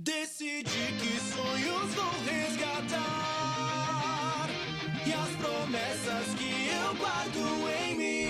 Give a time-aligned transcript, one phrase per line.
[0.00, 0.62] Decidi
[1.00, 2.98] que sonhos vou resgatar
[5.04, 8.28] e as promessas que eu guardo em mim.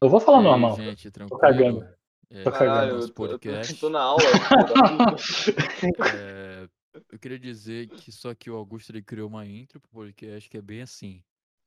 [0.00, 0.76] Eu vou falar normal.
[0.76, 1.40] gente, tranquilo?
[1.40, 1.84] cagando.
[2.30, 2.74] É, Tô esse é o cagando.
[2.74, 4.22] Caralho, eu tô, eu tô, tô na aula.
[6.14, 6.68] É,
[7.10, 10.56] eu queria dizer que só que o Augusto ele criou uma intro pro podcast que
[10.56, 11.22] é bem assim.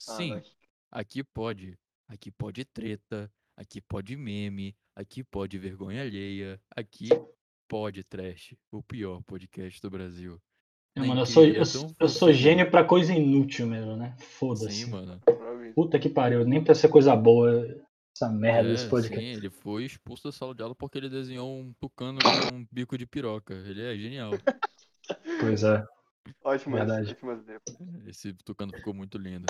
[0.08, 0.44] Ah, Sim, vai.
[0.92, 1.78] aqui pode.
[2.08, 7.10] Aqui pode treta, aqui pode meme, aqui pode vergonha alheia, aqui
[7.68, 10.42] pode trash, o pior podcast do Brasil.
[10.98, 12.34] É, mano, eu sou, eu, tão eu sou fofinho.
[12.34, 14.16] gênio pra coisa inútil mesmo, né?
[14.18, 14.86] Foda-se.
[14.86, 15.22] Sim, mano.
[15.76, 17.52] Puta que pariu, nem pra ser coisa boa
[18.16, 19.24] essa merda É, desse sim, podcast.
[19.24, 22.98] ele foi expulso da sala de aula porque ele desenhou um tucano com um bico
[22.98, 23.54] de piroca.
[23.54, 24.32] Ele é genial.
[25.40, 25.84] Pois é.
[26.44, 27.12] Ótimas, Verdade.
[27.12, 27.40] ótimas.
[28.08, 29.46] Esse tucano ficou muito lindo.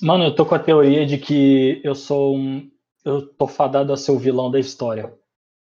[0.00, 2.70] Mano, eu tô com a teoria de que eu sou um.
[3.04, 5.14] Eu tô fadado a ser o vilão da história.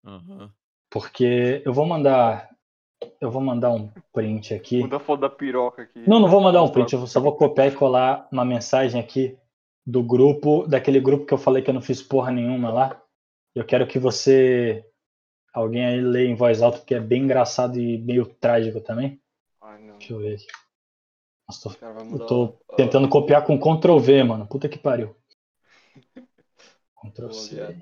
[0.04, 0.50] Aham.
[0.90, 2.50] Porque eu vou mandar.
[3.20, 4.78] Eu vou mandar um print aqui.
[4.80, 6.08] Muita foto da piroca aqui.
[6.08, 9.36] Não, não vou mandar um print, eu só vou copiar e colar uma mensagem aqui
[9.84, 13.02] do grupo, daquele grupo que eu falei que eu não fiz porra nenhuma lá.
[13.54, 14.84] Eu quero que você.
[15.52, 19.20] Alguém aí leia em voz alta, porque é bem engraçado e meio trágico também.
[19.60, 19.96] Ai, não.
[19.98, 20.46] Deixa eu ver aqui.
[21.48, 24.46] Nossa, O cara tô, mudar eu tô o- tentando copiar com Ctrl V, mano.
[24.48, 25.14] Puta que pariu.
[27.00, 27.76] Ctrl C.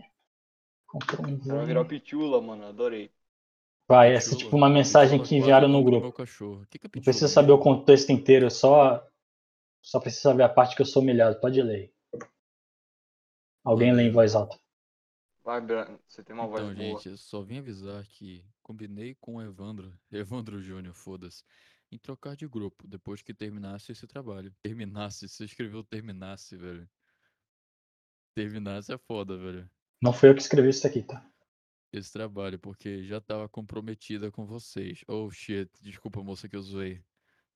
[0.88, 1.88] Ctrl O cara vai virar o V.
[1.88, 2.64] Pitula, mano.
[2.66, 3.12] Adorei.
[3.88, 6.06] Vai, essa é tipo uma mensagem que enviaram o no grupo.
[6.06, 6.62] meu cachorro.
[6.62, 7.64] O que que é Não precisa saber o mesmo?
[7.64, 9.04] contexto inteiro, só
[9.82, 11.40] só precisa saber a parte que eu sou humilhado.
[11.40, 11.76] Pode ler.
[11.76, 11.90] aí.
[13.64, 14.54] Alguém lê em voz alta.
[15.44, 15.98] Vai, Bran.
[16.06, 16.98] Você tem uma voz Então, boa.
[16.98, 21.44] gente, eu só vim avisar que combinei com o Evandro, Evandro Júnior, foda-se,
[21.90, 24.54] em trocar de grupo depois que terminasse esse trabalho.
[24.62, 26.88] Terminasse, você escreveu terminasse, velho.
[28.34, 29.68] Terminasse é foda, velho.
[30.02, 31.26] Não fui eu que escrevi isso aqui, tá?
[31.92, 35.02] Esse trabalho, porque já tava comprometida com vocês.
[35.08, 37.02] Oh shit, desculpa, moça, que eu zoei.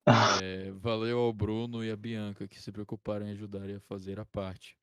[0.43, 4.25] É, valeu ao Bruno e à Bianca que se preocuparam em ajudarem a fazer a
[4.25, 4.77] parte.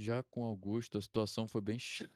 [0.00, 2.10] Já com Augusto, a situação foi bem chata.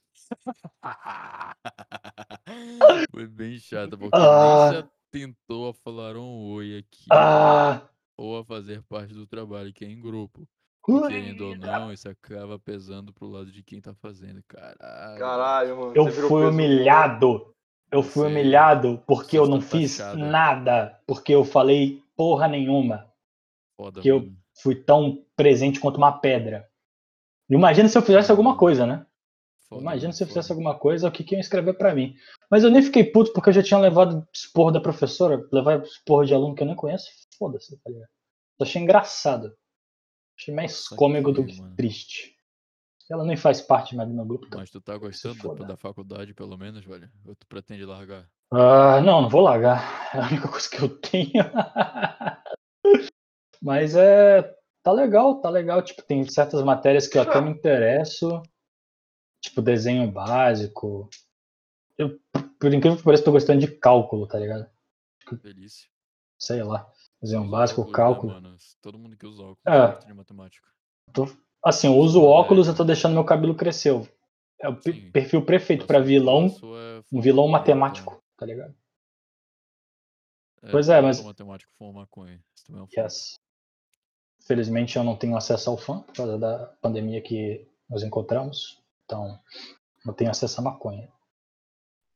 [3.11, 4.87] foi bem chata, porque Ah.
[5.11, 7.83] atentou a falar um oi aqui Ah!
[8.17, 10.49] ou a fazer parte do trabalho que é em grupo.
[10.89, 14.43] E querendo ou não, isso acaba pesando pro lado de quem tá fazendo.
[14.49, 15.19] Caralho.
[15.19, 15.93] Caralho, mano.
[15.95, 17.55] Eu você fui peso humilhado.
[17.91, 20.19] Eu fui Você- humilhado porque você eu não está fiz taxada.
[20.19, 21.01] nada.
[21.07, 23.13] Porque eu falei porra nenhuma.
[23.77, 24.37] Foda, que eu- mano.
[24.55, 26.69] Fui tão presente quanto uma pedra.
[27.53, 29.07] Imagina se eu fizesse alguma coisa, né?
[29.71, 32.15] Imagina se eu fizesse alguma coisa, o que, que iam escrever pra mim.
[32.51, 36.25] Mas eu nem fiquei puto porque eu já tinha levado esporro da professora, levar esporro
[36.25, 37.07] de aluno que eu nem conheço.
[37.39, 38.09] Foda-se, tá ligado?
[38.59, 39.55] Eu achei engraçado.
[40.39, 41.75] Achei mais Só cômico do que, mano.
[41.77, 42.37] triste.
[43.11, 44.47] Ela nem faz parte mais do meu grupo.
[44.47, 44.61] Então.
[44.61, 47.11] Mas tu tá gostando da, da faculdade, pelo menos, velho?
[47.27, 48.29] Ou tu pretende largar?
[48.51, 50.03] Ah, não, não vou largar.
[50.15, 51.43] É a única coisa que eu tenho.
[53.63, 54.62] Mas é.
[54.83, 55.83] Tá legal, tá legal.
[55.83, 58.43] Tipo, tem certas matérias que eu até me interesso.
[59.41, 61.09] Tipo, desenho básico.
[61.97, 62.19] Eu,
[62.59, 64.69] por incrível que pareça, tô gostando de cálculo, tá ligado?
[65.43, 65.89] Delícia.
[66.39, 66.91] Sei lá.
[67.21, 68.33] Desenho básico, né, cálculo.
[68.35, 68.57] mano?
[68.81, 69.87] Todo mundo que usa óculos É.
[69.93, 70.69] gosta de matemática.
[71.65, 72.73] Assim, eu uso Sua óculos, média.
[72.73, 73.93] eu tô deixando meu cabelo crescer.
[74.61, 75.11] É o Sim.
[75.13, 78.75] perfil perfeito A pra sua- vilão, é um vilão matemático, tá ligado?
[80.59, 80.71] então.
[80.71, 82.41] Pois é, mas- matemático fuma maconha.
[82.57, 82.89] Isso também é um.
[83.05, 83.39] Yes.
[84.47, 88.81] Felizmente eu não tenho acesso ao fã por causa da pandemia que nos encontramos.
[89.05, 89.39] Então,
[90.05, 91.09] não tenho acesso à maconha.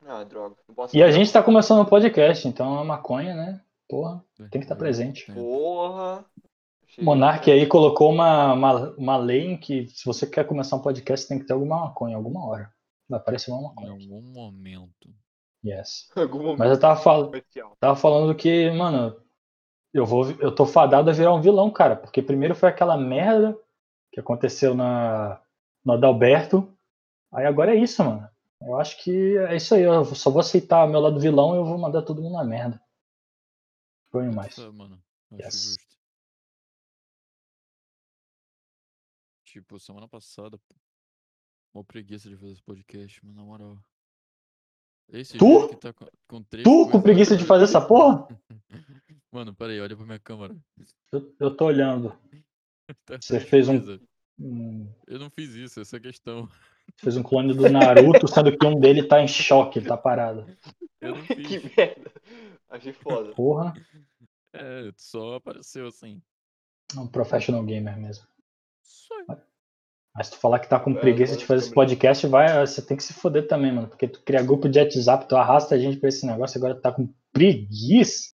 [0.04, 0.56] Ah, droga.
[0.68, 3.60] Não posso E a gente tá começando um podcast, então a maconha, né?
[3.88, 5.32] Porra, tem que estar É, presente.
[5.32, 6.24] Porra.
[6.98, 10.82] O Monark aí colocou uma, uma, uma lei em que se você quer começar um
[10.82, 12.72] podcast, tem que ter alguma maconha, alguma hora.
[13.08, 13.90] Vai aparecer uma Em maconha.
[13.90, 15.08] algum momento.
[15.64, 16.08] Yes.
[16.16, 17.76] Algum momento Mas eu tava, fal especial.
[17.80, 19.16] tava falando que, mano,
[19.96, 21.96] eu vou eu tô fadado a virar um vilão, cara.
[21.96, 23.58] Porque primeiro foi aquela merda
[24.12, 25.42] que aconteceu na,
[25.82, 26.70] no Adalberto.
[27.32, 28.28] Aí agora é isso, mano.
[28.60, 29.82] Eu acho que é isso aí.
[29.82, 32.82] Eu só vou aceitar meu lado vilão e eu vou mandar todo mundo na merda.
[34.10, 34.52] Foi mais.
[34.52, 35.02] Isso é, mano.
[35.32, 35.64] Yes.
[35.64, 35.96] justo.
[39.46, 40.60] Tipo, semana passada.
[41.74, 43.78] Mó preguiça de fazer esse podcast, mas na moral.
[45.08, 45.76] Esse Tu?
[45.76, 48.26] tá com, com Tu com preguiça de fazer essa porra?
[49.36, 50.56] Mano, peraí, olha pra minha câmera.
[51.12, 52.18] Eu, eu tô olhando.
[53.04, 53.98] Tá Você fez um-.
[54.38, 56.48] Hum, Eu não fiz isso, essa é a questão.
[56.96, 60.46] fez um clone do Naruto, sendo que um dele tá em choque, ele tá parado.
[61.00, 62.12] Eu não que merda.
[62.70, 63.32] Achei foda.
[63.34, 63.74] Porra.
[64.54, 66.22] É, só apareceu assim.
[66.96, 68.24] Um professional gamer mesmo.
[69.28, 69.36] Aí.
[70.14, 72.80] Mas se tu falar que tá com É, preguiça de fazer esse podcast, vai, você
[72.80, 73.88] tem que se foder também, mano.
[73.88, 76.80] Porque tu cria grupo de WhatsApp, tu arrasta a gente pra esse negócio, agora tu
[76.80, 78.35] tá com preguiça.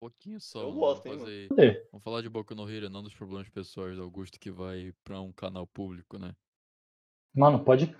[0.00, 0.62] Um pouquinho só.
[0.62, 1.86] Eu mano, gosto, vamos hein, fazer- Cadê?
[1.92, 5.20] Vamos falar de Boku no Hero, não dos problemas pessoais do Augusto que vai pra
[5.20, 6.34] um canal público, né?
[7.34, 7.94] Mano, pode.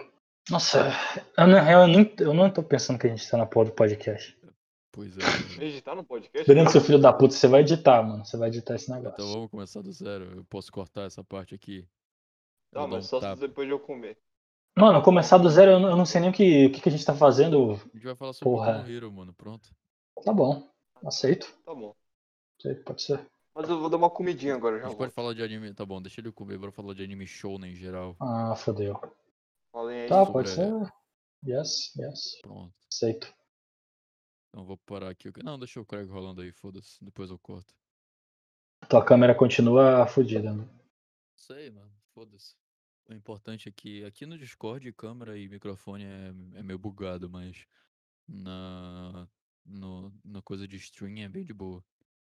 [0.48, 0.88] Nossa,
[1.36, 3.66] eu, na real, eu, nem, eu não tô pensando que a gente tá na porra
[3.66, 4.34] do podcast.
[4.90, 5.20] Pois é.
[5.20, 5.62] velho.
[5.62, 6.40] Editar no podcast?
[6.40, 8.24] Esperando seu filho da puta, você vai editar, mano.
[8.24, 9.12] Você vai editar esse negócio.
[9.22, 10.24] Então vamos começar do zero.
[10.38, 11.86] Eu posso cortar essa parte aqui.
[12.72, 13.40] Não, mas um só tapa.
[13.40, 14.16] depois de eu comer.
[14.76, 16.88] Mano, começar do zero, eu não, eu não sei nem o que, o que, que
[16.88, 17.72] a gente tá fazendo.
[17.72, 18.82] A gente vai falar sobre Porra.
[18.82, 19.32] No Hero, mano.
[19.34, 19.68] Pronto.
[20.24, 20.66] Tá bom.
[21.04, 21.46] Aceito.
[21.64, 21.94] Tá bom.
[22.58, 23.26] Aceito, pode ser.
[23.54, 25.74] Mas eu vou dar uma comidinha agora, A já gente pode falar de anime.
[25.74, 26.58] Tá bom, deixa ele comer.
[26.58, 28.16] Bora falar de anime show em geral.
[28.20, 28.94] Ah, fodeu.
[29.72, 30.08] Falem aí.
[30.08, 30.92] Tá, sobre- pode ser.
[31.46, 32.40] Yes, yes.
[32.42, 32.74] Pronto.
[32.92, 33.34] Aceito.
[34.48, 35.30] Então eu vou parar aqui.
[35.42, 37.02] Não, deixa o Craig rolando aí, foda-se.
[37.04, 37.74] Depois eu corto.
[38.88, 40.68] Tua câmera continua fodida, né?
[41.36, 41.92] Sei, mano.
[42.14, 42.54] Foda-se.
[43.08, 47.66] O importante é que aqui no Discord, câmera e microfone é, é meio bugado, mas
[48.28, 49.28] na,
[49.64, 51.84] no, na coisa de stream é bem de boa.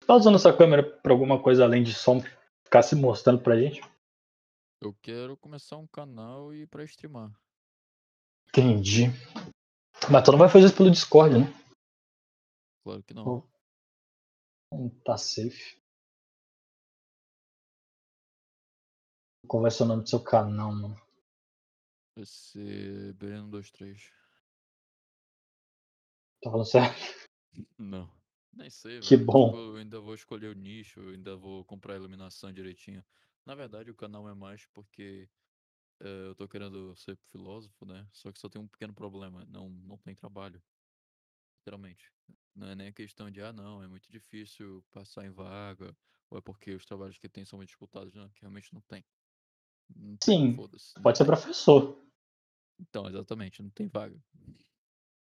[0.06, 2.20] Tá usando essa câmera pra alguma coisa além de som
[2.64, 3.80] ficar se mostrando pra gente?
[4.80, 7.32] Eu quero começar um canal e pra streamar.
[8.48, 9.04] Entendi.
[10.10, 11.46] Mas tu não vai fazer isso pelo Discord, né?
[12.84, 13.48] Claro que não.
[14.72, 15.80] Não tá safe.
[19.46, 20.96] Qual vai ser o nome do seu canal, mano?
[22.16, 24.21] Vai ser Breno23.
[26.42, 26.92] Tá falando sério?
[27.78, 28.10] Não.
[28.52, 29.26] Nem sei, Que velho.
[29.26, 29.46] bom.
[29.46, 33.02] Tipo, eu ainda vou escolher o nicho, eu ainda vou comprar a iluminação direitinho.
[33.46, 35.28] Na verdade, o canal é mais porque
[36.00, 38.06] eh, eu tô querendo ser filósofo, né?
[38.12, 40.62] Só que só tem um pequeno problema, não, não tem trabalho.
[41.60, 42.12] Literalmente.
[42.54, 45.96] Não é nem a questão de, ah, não, é muito difícil passar em vaga,
[46.28, 49.04] ou é porque os trabalhos que tem são muito disputados, não, que realmente não tem.
[50.22, 50.94] Sim, foda-se.
[50.96, 51.32] não Pode ser tem.
[51.34, 51.98] professor.
[52.80, 54.20] Então, exatamente, não tem vaga.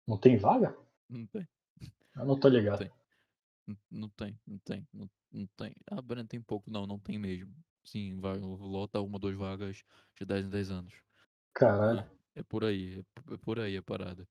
[0.06, 0.76] Não tem vaga?
[1.08, 1.48] Não tem.
[2.16, 2.78] Eu não tô ligado.
[2.78, 2.90] Tem.
[3.66, 5.74] Não, não tem, não tem, não, não tem.
[5.90, 6.70] Ah, Breno, tem pouco.
[6.70, 7.54] Não, não tem mesmo.
[7.84, 9.84] Sim, vai, lota uma, duas vagas
[10.18, 10.94] de 10 em 10 anos.
[11.52, 12.08] Caralho.
[12.36, 14.28] É, é por aí, é, p- é por aí a parada.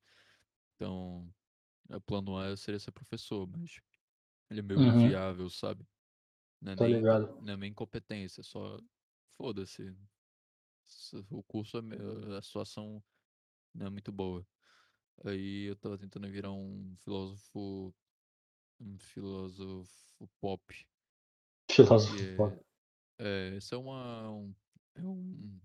[0.76, 1.34] Então,
[1.90, 3.80] o plano A seria ser professor, mas
[4.52, 4.88] ele é meio Uhum.
[4.88, 5.88] inviável, sabe?
[6.62, 7.28] Não é, Tô nem, ligado.
[7.40, 8.80] não é nem incompetência, é só
[9.38, 9.96] foda-se.
[10.86, 11.98] S- O curso, é, me-
[12.38, 13.04] a situação
[13.76, 14.48] não é muito boa.
[15.26, 17.94] Aí eu tava tentando virar um filósofo,
[18.80, 20.88] um filósofo pop.
[21.72, 22.36] Filósofo.
[22.36, 22.66] Foda.
[23.20, 24.56] é, é, isso é uma, um,
[24.96, 25.60] é um,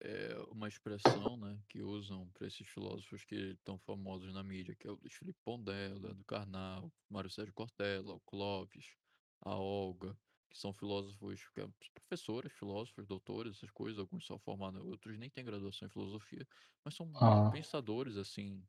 [0.00, 4.86] é uma expressão, né, que usam para esses filósofos que estão famosos na mídia, que
[4.86, 8.94] é o Felipe Pondé, o Leandro Carnal, Mário Sérgio Cortella, o Clóvis,
[9.40, 10.16] a Olga,
[10.56, 15.30] que são filósofos, que é, professores, filósofos, doutores, essas coisas, alguns são formados, outros nem
[15.30, 16.46] têm graduação em filosofia,
[16.84, 17.50] mas são Ah.
[17.50, 18.66] pensadores, assim,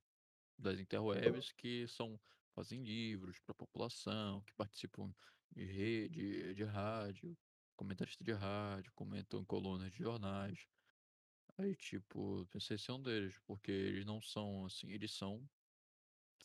[0.57, 2.19] das interwebs que são
[2.55, 5.13] fazem livros para a população, que participam
[5.51, 7.37] de rede, de rádio,
[7.77, 10.67] comentaristas de rádio, comentam em colunas de jornais.
[11.57, 15.47] Aí, tipo, pensei ser um deles, porque eles não são assim, eles são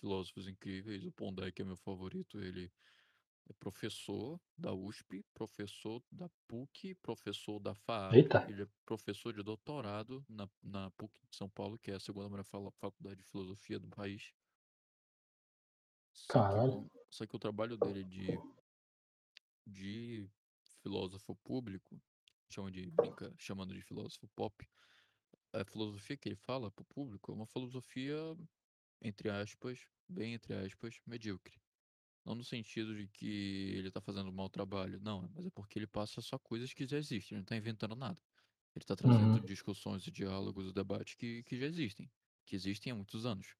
[0.01, 1.05] filósofos incríveis.
[1.07, 2.73] O Pondé, que é meu favorito, ele
[3.49, 8.47] é professor da USP, professor da PUC, professor da FAAP, Eita.
[8.49, 12.29] ele é professor de doutorado na, na PUC de São Paulo, que é a segunda
[12.29, 14.33] maior faculdade de filosofia do país.
[16.13, 16.73] Só que, Caralho.
[16.73, 18.39] o, só que o trabalho dele de,
[19.67, 20.31] de
[20.83, 22.01] filósofo público,
[22.51, 24.69] chama de, brinca, chamando de filósofo pop,
[25.53, 28.17] a filosofia que ele fala para o público é uma filosofia,
[29.01, 31.62] entre aspas, bem entre aspas, medíocre.
[32.25, 33.27] Não no sentido de que
[33.77, 36.87] ele tá fazendo um mau trabalho, não, mas é porque ele passa só coisas que
[36.87, 38.21] já existem, ele não tá inventando nada.
[38.75, 39.43] Ele tá trazendo Uhum.
[39.43, 42.11] discussões e diálogos e debates que, que já existem,
[42.47, 43.55] que existem há muitos anos.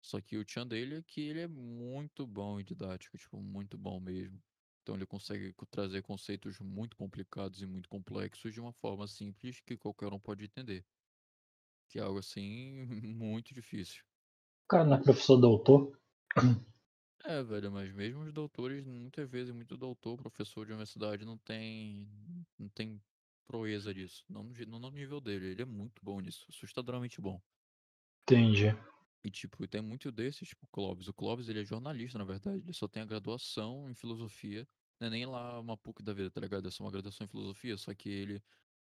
[0.00, 3.76] Só que o tchan dele é que ele é muito bom em didática, tipo, muito
[3.78, 4.40] bom mesmo.
[4.82, 9.60] Então ele consegue co- trazer conceitos muito complicados e muito complexos de uma forma simples
[9.60, 10.84] que qualquer um pode entender.
[11.88, 12.84] Que é algo assim
[13.16, 14.02] muito difícil.
[14.64, 15.98] O cara não é professor doutor?
[17.22, 22.08] É, velho, mas mesmo os doutores, muitas vezes, muito doutor, professor de universidade não tem,
[22.58, 23.00] não tem
[23.46, 24.24] proeza disso.
[24.28, 25.46] Não no, não no nível dele.
[25.46, 27.40] Ele é muito bom nisso, assustadoramente bom.
[28.22, 28.74] Entendi.
[29.24, 31.08] E, tipo, tem muito desses, tipo, o Clóvis.
[31.08, 32.62] O Clóvis, ele é jornalista, na verdade.
[32.62, 34.68] Ele só tem a graduação em filosofia.
[35.00, 36.68] Não é nem lá uma PUC da vida, tá ligado?
[36.68, 37.76] É só uma graduação em filosofia.
[37.78, 38.42] Só que ele,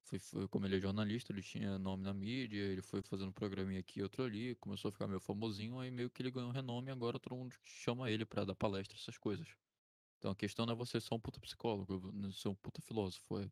[0.07, 2.59] foi, foi- como ele é jornalista, ele tinha nome na mídia.
[2.63, 4.55] Ele foi fazendo um programinha aqui, outro ali.
[4.57, 5.79] Começou a ficar meio famosinho.
[5.81, 6.89] Aí meio que ele ganhou renome.
[6.91, 9.49] E agora todo mundo chama ele pra dar palestra, essas coisas.
[10.19, 13.39] Então a questão não é você ser um puta psicólogo, não ser um puta filósofo,
[13.41, 13.51] é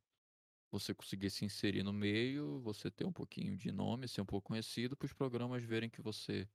[0.71, 4.49] você conseguir se inserir no meio, você ter um pouquinho de nome, ser um pouco
[4.49, 6.49] conhecido, para os programas verem que você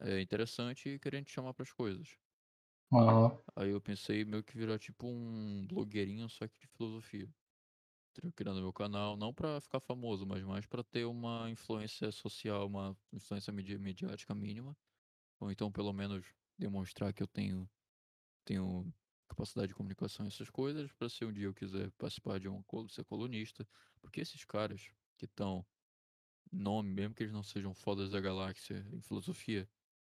[0.00, 2.18] é interessante e querem te chamar para as coisas.
[2.92, 3.38] Aham.
[3.56, 7.28] Aí eu pensei meio que virar tipo um blogueirinho, só que de filosofia.
[8.18, 8.32] Entendeu?
[8.34, 12.96] Criando meu canal, não pra ficar famoso, mas mais pra ter uma influência social, uma
[13.12, 14.76] influência medi- mediática mínima.
[15.40, 17.70] Ou então, pelo menos, demonstrar que eu tenho,
[18.44, 18.92] tenho
[19.28, 23.04] capacidade de comunicação essas coisas, pra se um dia eu quiser participar de um ser
[23.04, 23.68] colunista.
[24.00, 25.66] Porque esses caras que estão
[26.52, 29.70] nome, mesmo que eles não sejam fodas da galáxia em filosofia,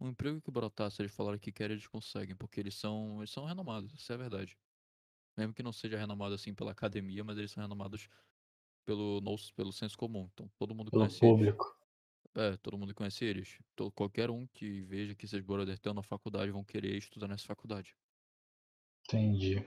[0.00, 3.30] um emprego que brotar, se eles falarem que querem, eles conseguem, porque eles são, eles
[3.30, 4.58] são renomados, isso é a verdade.
[5.38, 8.08] Mesmo que não seja renomado assim pela academia, mas eles são renomados
[8.84, 9.22] pelo,
[9.54, 10.28] pelo senso comum.
[10.34, 11.30] Então todo mundo Pelo conhece eles.
[11.30, 11.78] público.
[12.34, 13.56] É, todo mundo conhece eles.
[13.76, 17.46] To- qualquer um que veja que esses brothers estão na faculdade vão querer estudar nessa
[17.46, 17.94] faculdade.
[19.06, 19.64] Entendi.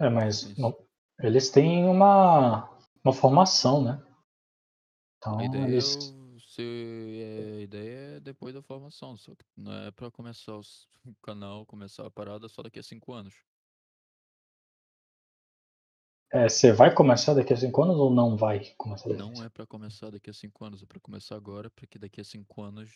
[0.00, 0.60] É, mas Isso.
[0.60, 0.74] não-
[1.20, 2.70] eles têm uma,
[3.04, 4.02] uma formação, né?
[5.18, 5.94] Então, A ideia, é eles.
[5.94, 10.56] o- se, é, a ideia é depois da formação, só que não é pra começar
[10.56, 10.62] o
[11.22, 13.34] canal, começar a parada só daqui a cinco anos.
[16.32, 19.34] É, você vai começar daqui a cinco anos ou não vai começar daqui a Não
[19.34, 22.20] cinco é pra começar daqui a cinco anos, é pra começar agora, pra que daqui
[22.20, 22.90] a cinco anos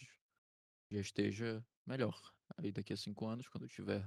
[0.90, 2.18] já esteja melhor.
[2.58, 4.04] Aí daqui a cinco anos, quando eu tiver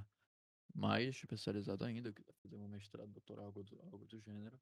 [0.75, 4.60] mais especializado ainda, eu quiser fazer um mestrado, doutorado, algo do, algo do gênero,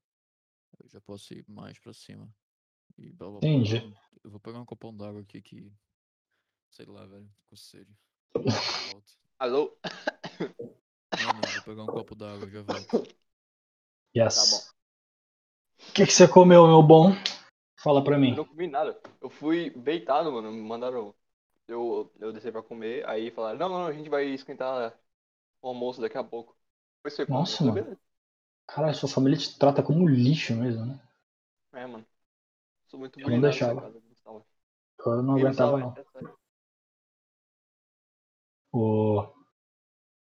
[0.78, 2.32] eu já posso ir mais pra cima.
[2.96, 3.48] E blá blá blá.
[3.48, 3.76] Entendi.
[4.22, 5.72] Eu, vou pegar um copão d'água aqui que.
[6.70, 7.92] Sei lá, velho, com sede.
[8.36, 9.18] Já volto.
[9.38, 9.76] Alô?
[10.40, 13.16] Mano, eu vou pegar um copo d'água, já volto.
[14.16, 14.34] Yes.
[14.34, 15.88] Tá bom.
[15.88, 17.12] O que, que você comeu, meu bom?
[17.82, 18.30] Fala pra mim.
[18.30, 18.98] Eu não comi nada.
[19.20, 20.52] Eu fui beitado, mano.
[20.52, 21.14] Me mandaram.
[21.66, 24.92] Eu, eu desci pra comer, aí falaram, não, não, a gente vai esquentar
[25.62, 26.56] o almoço daqui a pouco.
[26.98, 27.30] Depois você.
[27.30, 27.98] Nossa, mano.
[28.66, 31.00] Caralho, sua família te trata como lixo mesmo, né?
[31.72, 32.04] É, mano.
[32.88, 33.80] Sou muito Eu não deixava.
[33.80, 34.02] casa.
[34.26, 34.44] não.
[35.04, 35.94] Eu não aguentava, não.
[38.72, 39.26] O...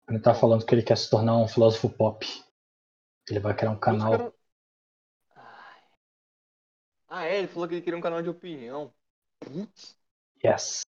[0.08, 2.26] Ele tá falando que ele quer se tornar um filósofo pop.
[3.30, 4.10] Ele vai criar um canal.
[4.10, 4.32] cara-.
[7.08, 8.92] Ah, é, ele falou que ele queria um canal de opinião.
[9.40, 9.98] Putz,
[10.44, 10.82] Yes.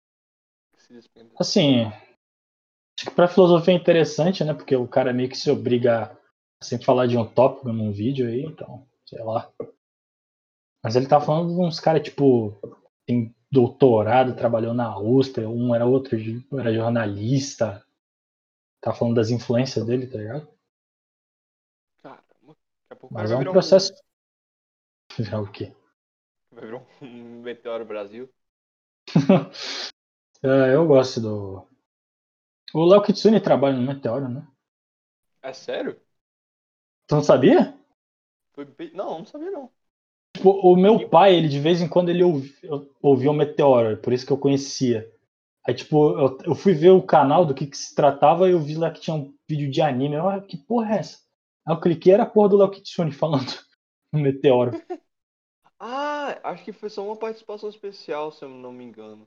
[1.39, 4.55] Assim, acho que pra filosofia é interessante, né?
[4.55, 6.17] Porque o cara meio que se obriga
[6.61, 9.51] a sempre falar de um tópico num vídeo aí, então, sei lá.
[10.83, 12.57] Mas ele tá falando de uns caras, tipo,
[13.07, 16.17] tem doutorado, trabalhou na USP, um era outro,
[16.59, 17.85] era jornalista.
[18.81, 20.49] Tá falando das influências dele, tá ligado?
[23.01, 23.93] Pouco Mas é um processo.
[25.19, 25.75] Já o quê?
[26.53, 26.55] um.
[26.55, 28.31] Vai virar um meteoro Brasil.
[30.43, 31.69] É, eu gosto do.
[32.73, 34.49] O Léo Kitsune trabalha no Meteoro, né?
[35.43, 36.01] É sério?
[37.07, 37.79] Tu não sabia?
[38.53, 38.67] Foi.
[38.95, 39.71] Não, não sabia não.
[40.35, 42.23] Tipo, o meu pai, ele de vez em quando ele
[43.03, 45.13] ouvia o Meteoro, por isso que eu conhecia.
[45.67, 48.61] Aí, tipo, eu, eu fui ver o canal do que, que se tratava e eu
[48.61, 50.15] vi lá que tinha um vídeo de anime.
[50.15, 51.19] Eu, ah, que porra é essa?
[51.71, 53.47] Aí eu cliquei, era a porra do Léo Kitsune falando
[54.13, 54.73] no Meteoro.
[55.83, 59.27] Ah, acho que foi só uma participação especial, se eu não me engano.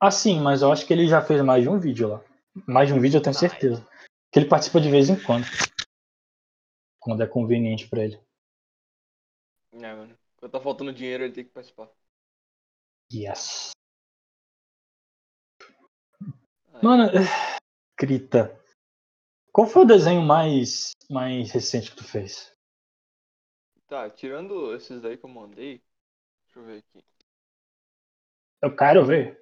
[0.00, 2.24] Ah, sim, mas eu acho que ele já fez mais de um vídeo lá.
[2.64, 3.84] Mais de um vídeo eu tenho Ah, certeza.
[4.30, 5.46] Que ele participa de vez em quando.
[7.00, 8.20] Quando é conveniente pra ele.
[9.72, 10.16] É, mano.
[10.36, 11.90] Quando tá faltando dinheiro, ele tem que participar.
[13.12, 13.72] Yes.
[16.80, 17.10] Mano,
[17.98, 18.57] Crita.
[19.52, 22.50] Qual foi o desenho mais, mais recente que tu fez?
[23.88, 25.82] Tá, tirando esses daí que eu mandei.
[26.46, 27.04] Deixa eu ver aqui.
[28.62, 29.40] Eu quero ver.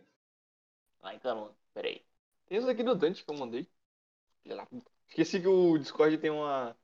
[1.02, 2.04] Ai, caramba, peraí.
[2.46, 3.66] Tem esse aqui do Dante que eu mandei.
[5.08, 6.76] Esqueci que o Discord tem uma.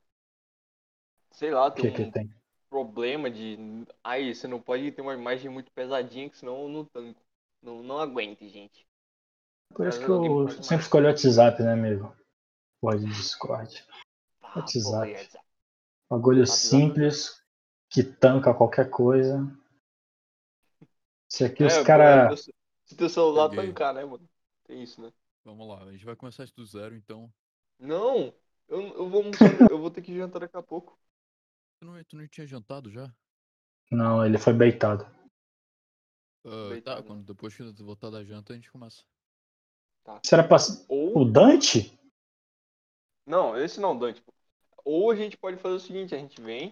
[1.31, 2.29] Sei lá, O tem que um que tem?
[2.69, 3.57] problema de.
[4.03, 7.21] Ai, você não pode ter uma imagem muito pesadinha, que senão eu não tanco.
[7.61, 8.87] Não, não aguente, gente.
[9.75, 12.15] Por isso Mas que eu pode sempre escolho o WhatsApp, né, amigo?
[12.83, 13.87] Pode Discord.
[14.41, 15.39] Ah, WhatsApp.
[16.09, 16.59] Bagulho WhatsApp.
[16.59, 17.41] simples,
[17.89, 19.39] que tanca qualquer coisa.
[21.31, 22.33] Isso aqui É, os caras.
[22.33, 22.43] é,
[22.85, 23.67] se- teu celular Peguei.
[23.67, 24.29] tancar, né, mano?
[24.65, 25.13] Tem isso, né?
[25.45, 27.33] Vamos lá, a gente vai começar isso do zero, então.
[27.79, 28.35] Não!
[28.67, 29.23] Eu, eu vou
[29.71, 30.99] eu vou ter que jantar daqui a pouco.
[31.79, 33.09] Tu não, tu não tinha jantado já?
[33.89, 35.05] Não, ele foi baitado.
[36.45, 39.05] Ah, tá, Deitado, quando depois que voltar da janta a gente começa.
[40.21, 40.57] Isso era pra...
[40.89, 41.19] Ou.
[41.21, 41.97] O Dante?
[43.25, 44.23] Não, esse não, Dante.
[44.85, 46.69] Ou a gente pode fazer o seguinte, a gente vem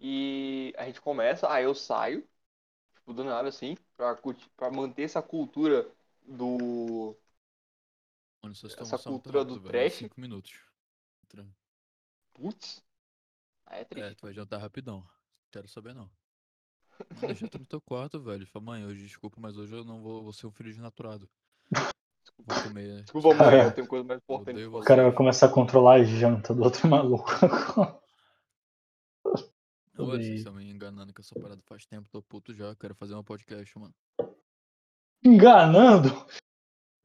[0.00, 2.28] e a gente começa, aí eu saio,
[2.94, 4.16] tipo, do nada assim, pra,
[4.56, 5.90] pra manter essa cultura
[6.26, 7.16] do.
[8.42, 9.88] Mano, vocês Essa estão cultura do velho, é trash.
[9.88, 10.52] Cinco minutos.
[12.32, 12.82] Putz.
[13.66, 14.14] Aí é É, triste.
[14.14, 15.06] tu vai jantar rapidão.
[15.50, 16.10] Quero saber não.
[17.10, 18.46] Mano, janta no teu quarto, velho.
[18.46, 21.28] Fala, mãe, hoje desculpa, mas hoje eu não vou, vou ser um filho desnaturado.
[22.46, 23.02] Vou comer.
[23.02, 26.54] Desculpa, mãe, eu tenho coisa mais importante O cara vai começar a controlar a janta
[26.54, 27.30] do outro maluco.
[29.94, 32.74] Velho, vocês estão me enganando com essa parada faz tempo, tô puto já.
[32.76, 33.94] Quero fazer um podcast, mano.
[35.24, 36.08] Enganando?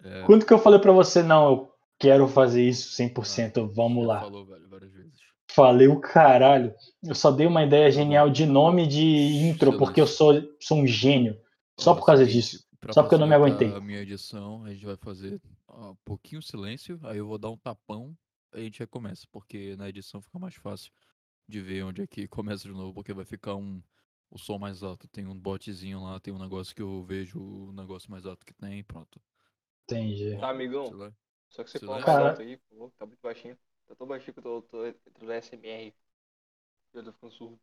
[0.03, 4.13] É, Quando que eu falei pra você, não, eu quero fazer isso 100%, vamos já
[4.13, 4.19] lá.
[4.19, 5.13] falou, velho, várias vezes.
[5.49, 6.73] Falei o caralho.
[7.03, 9.03] Eu só dei uma ideia genial de nome de
[9.47, 11.39] intro, porque eu sou, sou um gênio.
[11.79, 12.63] Só por causa disso.
[12.83, 13.73] Pra Só porque eu não me aguentei.
[13.73, 17.57] A minha edição, a gente vai fazer um pouquinho silêncio, aí eu vou dar um
[17.57, 18.15] tapão,
[18.51, 20.91] aí a gente recomeça, porque na edição fica mais fácil
[21.47, 23.81] de ver onde é que começa de novo, porque vai ficar um
[24.29, 25.07] o som mais alto.
[25.07, 28.53] Tem um botzinho lá, tem um negócio que eu vejo o negócio mais alto que
[28.53, 29.21] tem, pronto.
[29.83, 30.37] Entendi.
[30.39, 30.85] Tá, amigão?
[31.49, 31.87] Só que você Silêncio.
[31.87, 32.91] fala mais Cara- alto aí, por favor.
[32.97, 33.57] Tá muito baixinho.
[33.87, 35.93] Tá tão baixinho que eu tô, tô entrando SMR.
[36.93, 37.59] Eu tô ficando surdo.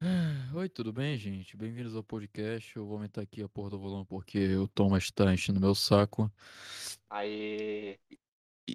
[0.54, 1.56] Oi, tudo bem, gente?
[1.56, 2.76] Bem-vindos ao podcast.
[2.76, 6.30] Eu vou aumentar aqui a porra do volume porque o Thomas tá enchendo meu saco.
[7.08, 7.98] Aê.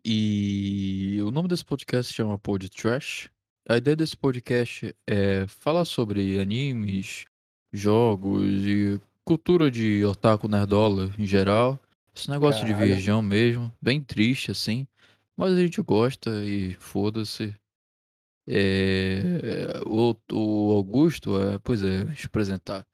[0.04, 3.30] E o nome desse podcast chama Pod Trash.
[3.70, 7.26] A ideia desse podcast é falar sobre animes,
[7.72, 11.80] jogos e cultura de otaku nerdola em geral.
[12.16, 12.96] Esse negócio de Caralho.
[12.96, 14.88] virgão mesmo, bem triste assim.
[15.38, 17.54] Mas a gente gosta e foda-se.
[18.48, 22.86] É, o, o Augusto, é, pois é, deixa eu apresentar.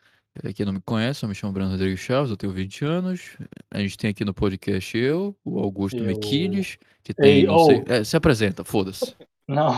[0.43, 3.37] É, quem não me conhece, eu me chamo Bruno Rodrigues Chaves, eu tenho 20 anos.
[3.69, 7.59] A gente tem aqui no podcast eu, o Augusto Eu- Mequiles, que tem, Ei, não
[7.65, 7.83] sei.
[7.85, 9.15] É, se apresenta, foda-se.
[9.47, 9.73] Não,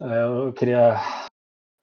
[0.00, 0.96] é, eu queria.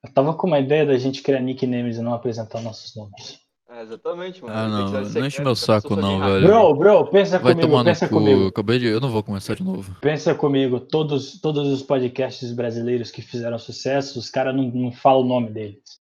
[0.05, 3.39] Eu tava com uma ideia da gente criar nicknames e não apresentar nossos nomes.
[3.77, 4.55] É, exatamente, mano.
[4.55, 6.47] Ah, não, não enche meu saco não, velho.
[6.47, 8.15] Bro, bro, pensa Vai comigo, tomar no pensa cu.
[8.15, 8.47] comigo.
[8.47, 8.87] Acabei de.
[8.87, 9.95] Eu não vou começar de novo.
[10.01, 15.21] Pensa comigo, todos, todos os podcasts brasileiros que fizeram sucesso, os caras não, não falam
[15.21, 15.99] o nome deles.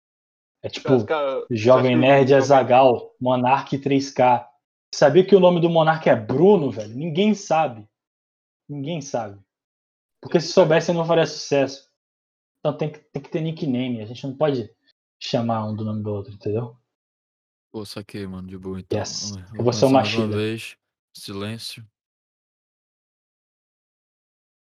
[0.63, 4.45] É tipo, Cara, Jovem Nerd Azagal, Monark 3K.
[4.93, 6.95] Sabia que o nome do Monark é Bruno, velho?
[6.95, 7.87] Ninguém sabe.
[8.67, 9.39] Ninguém sabe.
[10.19, 11.87] Porque se soubesse, não faria sucesso.
[12.59, 14.01] Então tem que, tem que ter nickname.
[14.01, 14.67] A gente não pode
[15.21, 16.75] chamar um do nome do outro, entendeu?
[17.77, 18.97] Pô, saquei, mano, de boa então.
[18.97, 19.29] Yes.
[19.29, 20.35] Vamos Eu vou ser o começar mais uma Machida.
[20.35, 20.77] vez.
[21.15, 21.87] Silêncio.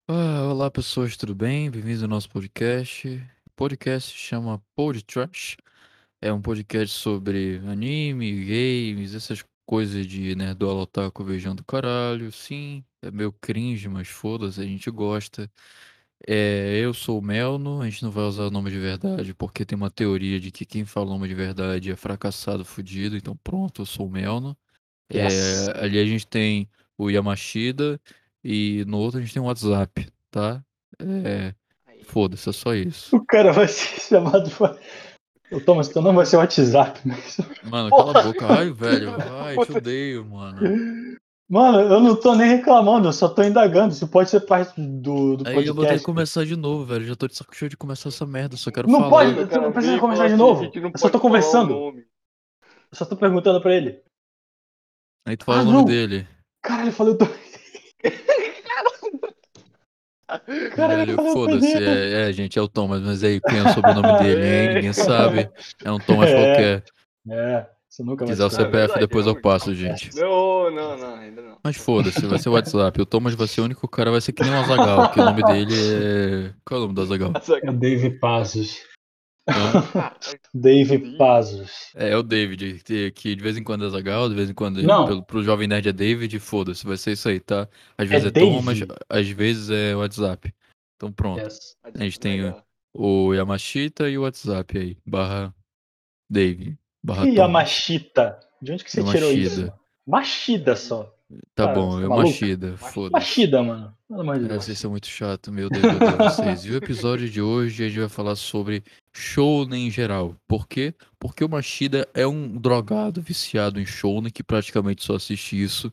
[0.07, 1.71] Ah, olá pessoas, tudo bem?
[1.71, 3.07] Bem-vindos ao nosso podcast.
[3.47, 5.57] O podcast se chama Pod Trash.
[6.21, 12.31] É um podcast sobre anime, games, essas coisas de nerdola otaku beijão do caralho.
[12.31, 15.51] Sim, é meio cringe, mas foda-se, a gente gosta.
[16.27, 19.65] É, eu sou o Melno, a gente não vai usar o nome de verdade, porque
[19.65, 23.17] tem uma teoria de que quem fala o nome de verdade é fracassado, fudido.
[23.17, 24.55] Então pronto, eu sou o Melno.
[25.09, 25.69] É, Yes.
[25.69, 27.99] ali a gente tem o Yamashida
[28.43, 30.63] e no outro a gente tem o WhatsApp, tá?
[30.99, 31.53] É,
[32.05, 33.15] foda-se, é só isso.
[33.15, 34.49] O cara vai ser chamado.
[35.51, 36.99] Ô, Thomas, teu nome vai ser WhatsApp.
[37.03, 37.37] Mas...
[37.63, 38.13] Mano, Porra!
[38.13, 38.45] cala a boca.
[38.59, 40.59] Ai, velho, ai, te odeio, mano.
[41.51, 43.93] Mano, eu não tô nem reclamando, eu só tô indagando.
[43.93, 46.05] Isso pode ser parte do, do Aí eu vou ter que podcast.
[46.05, 47.03] começar de novo, velho.
[47.05, 49.09] Já tô de saco cheio de começar essa merda, só quero Não falar.
[49.09, 50.61] pode- O tu cara não precisa começar de assim, novo.
[50.61, 51.99] "A gente não Eu só tô pode conversando." nome."
[52.91, 54.01] Eu só tô perguntando pra ele.
[55.27, 55.85] Aí tu fala Ah, o nome não.
[55.85, 56.25] dele.
[56.63, 57.33] Caralho, eu falei o nome.
[60.75, 61.73] Caralho, Velho, eu falei o nome foda-se.
[61.83, 64.73] É, é, gente, é o Thomas, mas aí quem é o sobrenome dele, hein?
[64.75, 64.93] Ninguém
[65.43, 65.49] sabe.
[65.83, 66.33] É um Thomas É.
[66.33, 66.83] qualquer.
[67.29, 68.71] É, você nunca quiser o descobrir.
[68.71, 70.15] CPF, CPF, depois eu passo, gente.
[70.15, 71.57] Não, não, não, ainda não.
[71.61, 73.01] Mas foda-se, vai ser o WhatsApp.
[73.01, 75.25] O Thomas vai ser o único cara, vai ser que nem o Azagal, que o
[75.25, 76.53] nome dele é.
[76.65, 77.33] Qual é o nome do Azagal?
[77.63, 78.79] É o Dave Pazos.
[80.53, 81.17] Dave.
[81.17, 81.91] Pazos.
[81.95, 82.81] É, é o David,
[83.13, 85.05] que, de vez em quando é Azagal, de vez em quando Não.
[85.05, 87.67] pelo, pro Jovem Nerd é David, foda-se, vai ser isso aí, tá?
[87.97, 88.93] Às É vezes é, Thomas, Dave.
[89.09, 90.53] às vezes é WhatsApp.
[90.95, 91.41] Então pronto.
[91.41, 91.75] Yes.
[91.83, 92.63] A gente tem Legal.
[92.93, 95.53] O Yamashita e o WhatsApp aí, barra
[96.29, 97.47] Dave, barra E a.
[97.47, 98.39] Machita?
[98.61, 99.71] De onde que você tirou isso?
[100.05, 101.13] Machida só.
[101.55, 102.27] Tá Cara, bom, você é tá maluco?
[102.27, 103.11] Machida, foda-se.
[103.13, 103.93] Machida, mano.
[104.07, 104.65] Pelo amor de Cara, Deus.
[104.65, 106.65] vocês são muito chato, meu Deus, eu odeio vocês.
[106.65, 108.83] E o episódio de hoje a gente vai falar sobre
[109.13, 110.35] shounen em geral.
[110.47, 110.93] Por quê?
[111.17, 115.91] Porque o Machida é um drogado viciado em shounen que praticamente só assiste isso.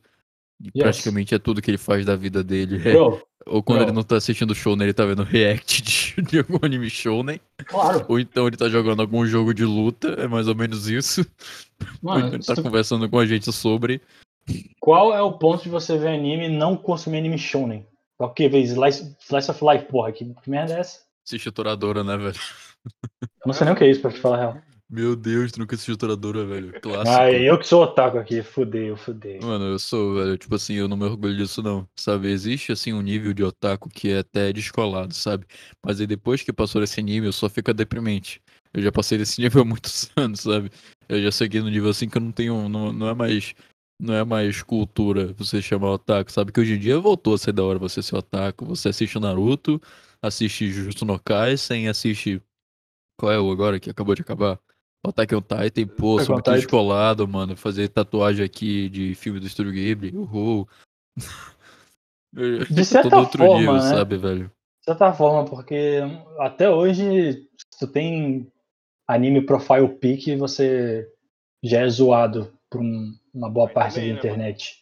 [0.61, 0.83] Yes.
[0.83, 2.81] praticamente é tudo que ele faz da vida dele.
[2.87, 3.87] É- Bro, Ou quando bro.
[3.87, 7.39] ele não tá assistindo shounen, ele tá vendo react de, de algum anime shounen.
[7.65, 8.05] claro.
[8.07, 11.21] Ou então ele tá jogando algum jogo de luta, é mais ou menos isso.
[11.21, 14.01] Ou então Mano, ele tá tu- conversando com a gente sobre.
[14.79, 17.85] qual é o ponto de você ver anime e não consumir anime shonen?
[18.17, 20.11] Pra que ver Slice, Slice of Life, porra?
[20.11, 20.99] Que, que merda é essa?
[21.25, 22.35] Assistir Toradora, né, velho?
[23.21, 24.57] Eu não sei nem o que é isso, pra te falar a real.
[24.91, 26.81] Meu Deus, tu nunca assistiu Toradora, velho.
[26.81, 27.15] Clássico.
[27.15, 29.39] Ah, eu que sou otaku aqui, fudeu, fudeu.
[29.39, 30.35] Mano, eu sou, velho.
[30.35, 31.87] Tipo assim, eu não me orgulho disso, não.
[31.95, 32.29] Sabe?
[32.31, 35.45] Existe, assim, um nível de otaku que é até descolado, sabe?
[35.85, 38.41] Mas aí depois que passou desse nível, só fica deprimente.
[38.73, 40.71] Eu já passei desse nível há muitos anos, sabe?
[41.07, 42.67] Eu já segui no nível assim que eu não tenho.
[42.67, 43.53] Não, não é mais.
[44.01, 46.51] Não é mais cultura você chamar otaku, sabe?
[46.51, 48.65] Que hoje em dia voltou a ser da hora você ser otaku.
[48.65, 49.79] Você assiste o Naruto,
[50.21, 52.41] assiste Jujutsu no Kaisen, assiste.
[53.19, 54.57] Qual é o agora que acabou de acabar?
[55.05, 57.55] O Attack on Titan, pô, sou muito descolado, mano.
[57.55, 60.67] Fazer tatuagem aqui de filme do Estúdio Ghibli, uhul.
[62.33, 63.81] De certa Todo outro forma, nível, né?
[63.81, 64.47] sabe, velho?
[64.79, 65.99] De certa forma, porque
[66.39, 68.51] até hoje, se tu tem
[69.07, 71.09] anime profile pic, você
[71.63, 74.79] já é zoado por um- uma boa Ainda parte bem, da né, internet.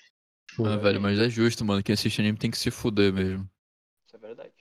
[0.50, 1.84] Tipo, Ah, velho, mas é justo, mano.
[1.84, 3.48] Quem assiste anime tem que se fuder mesmo.
[4.08, 4.52] Isso é verdade.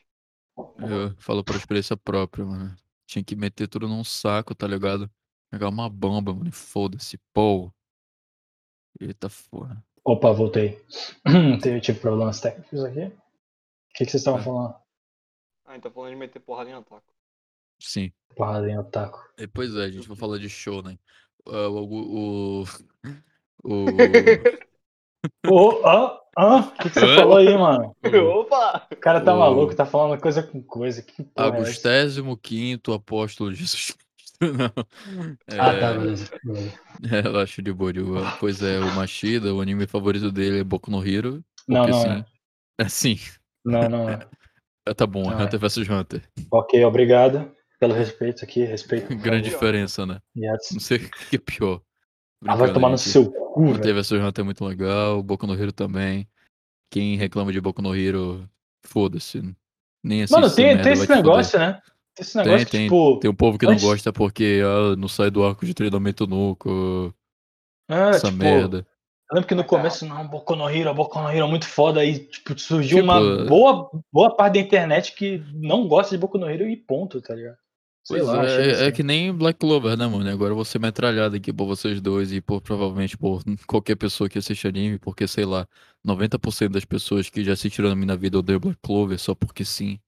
[0.79, 2.77] Eu falo por experiência própria, mano.
[3.07, 5.11] Tinha que meter tudo num saco, tá ligado?
[5.51, 6.49] Pegar uma bomba, mano.
[6.49, 7.71] e Foda-se, pô.
[9.01, 9.85] Eita porra.
[10.05, 10.79] Opa, voltei.
[11.63, 13.01] Tive, tive problemas técnicos aqui.
[13.07, 13.13] O
[13.95, 14.43] que, que vocês estavam É.
[14.45, 14.75] falando?
[15.67, 17.07] Ah, então falando de meter porrada em ataque.
[17.81, 18.13] Sim.
[18.37, 19.19] Porrada em otaku.
[19.39, 20.99] E, pois é, a gente vai falar de show, né?
[21.47, 22.63] Ah, o.
[22.63, 22.65] O.
[23.65, 23.87] O.
[25.51, 26.19] o- hã?
[26.39, 26.61] Hã?
[26.61, 27.17] O que, que você Hã?
[27.17, 27.97] falou aí, mano?
[28.41, 28.87] Opa!
[28.93, 31.03] O cara tá O- maluco, tá falando coisa com coisa.
[31.03, 31.51] Que porra é?
[31.63, 33.97] Agustésimo quinto apóstolo de Jesus
[34.41, 34.73] Não.
[35.59, 36.31] Ah, É, tá, beleza.
[36.45, 36.73] beleza.
[37.11, 38.31] é, eu acho de boa, de boa.
[38.39, 41.43] Pois é, o Machida, o anime favorito dele é Boku no Hero.
[41.69, 42.09] Não, não sim.
[42.09, 42.25] é.
[42.79, 43.19] É sim.
[43.65, 44.29] Não, não é.
[44.87, 45.45] É, Tá bom, é Não é.
[45.45, 46.23] Hunter vs Hunter.
[46.51, 48.65] Ok, obrigado pelo respeito aqui.
[48.65, 49.15] Respeito.
[49.17, 50.21] Grande diferença, né?
[50.37, 50.71] Yes.
[50.73, 51.81] Não sei o que é pior.
[52.47, 53.09] Ah, vai tomar no gente.
[53.09, 56.29] seu cu, Hunter vs Hunter é muito legal, Boku no Hero também.
[56.91, 58.49] Quem reclama de Boku no Hero,
[58.85, 59.43] foda-se.
[60.05, 61.81] Nem assiste Mano, tem, tem esse negócio, né?
[62.17, 63.19] Tem esse negócio Tem, que, tem, tipo.
[63.21, 66.27] tem um povo que não antes- gosta porque ah, não sai do arco de treinamento
[66.27, 66.69] nunca,
[67.89, 68.87] ah, essa tipo, merda.
[69.31, 72.01] Eu lembro que no começo, não, Boku no Hero, Boku no Hero é muito foda.
[72.01, 76.21] Aí, tipo, surgiu Tipo, uma é- boa, boa parte da internet que não gosta de
[76.21, 77.57] Boku no Hero e ponto, tá ligado?
[78.05, 80.31] Sei Pois lá, é, é, que nem Black Clover, né, mano?
[80.31, 84.29] Agora eu vou ser metralhado aqui por vocês dois e por provavelmente por qualquer pessoa
[84.31, 85.67] que assiste anime, porque sei lá,
[86.07, 89.99] 90% das pessoas que já assistiram anime na vida odeiam Black Clover só porque sim.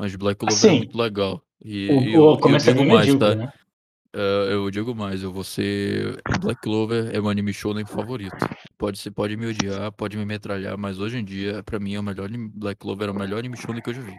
[0.00, 0.78] Mas Black Clover é Sim.
[0.78, 1.42] muito legal.
[1.62, 3.34] E, O, eu, eu começo digo é mais, medíocre, tá?
[3.34, 3.52] né?
[4.14, 6.18] É, eu digo mais, eu vou ser.
[6.40, 8.34] Black Clover é meu anime shonen favorito.
[8.78, 12.00] Pode, ser, pode me odiar, pode me metralhar, mas hoje em dia, pra mim, é
[12.00, 14.16] o melhor Black Clover é o melhor anime shonen que eu já vi.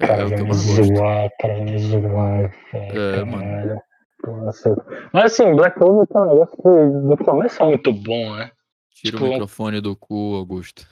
[0.00, 3.80] É, é o que eu mais zoar, cara, me zoar, É, mano.
[4.26, 4.74] Nossa.
[5.12, 8.50] Mas assim, Black Clover tá um negócio que no começo é muito bom, né?
[8.92, 10.84] Tira Tipo, o microfone do cu, Augusto.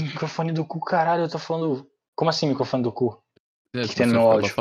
[0.00, 1.86] Microfone do cu, caralho, eu tô falando.
[2.18, 3.22] Como assim, microfone do cu?
[3.76, 4.52] É, que se tem no áudio?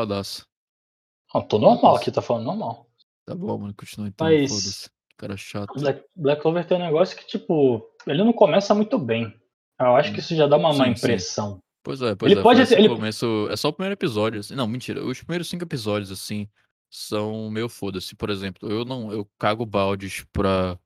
[1.34, 2.88] Não, tô normal aqui, tá falando normal.
[3.26, 4.88] Tá bom, mano, continua então, Mas-.
[5.18, 5.74] Cara chato.
[5.80, 9.34] Black, Black Clover tem um negócio que, tipo, ele não começa muito bem.
[9.80, 11.00] Eu acho que isso já dá uma má Sim, sim.
[11.00, 11.60] impressão.
[11.84, 12.44] Pois é, pois Ele é.
[12.44, 13.48] pode ter- ele- começo.
[13.50, 14.40] É só o primeiro episódio.
[14.40, 14.54] assim.
[14.54, 15.04] Não, mentira.
[15.04, 16.48] Os primeiros cinco episódios, assim,
[16.92, 18.16] são meio foda-se.
[18.16, 19.12] Por exemplo, eu não.
[19.12, 20.78] Eu cago baldes pra.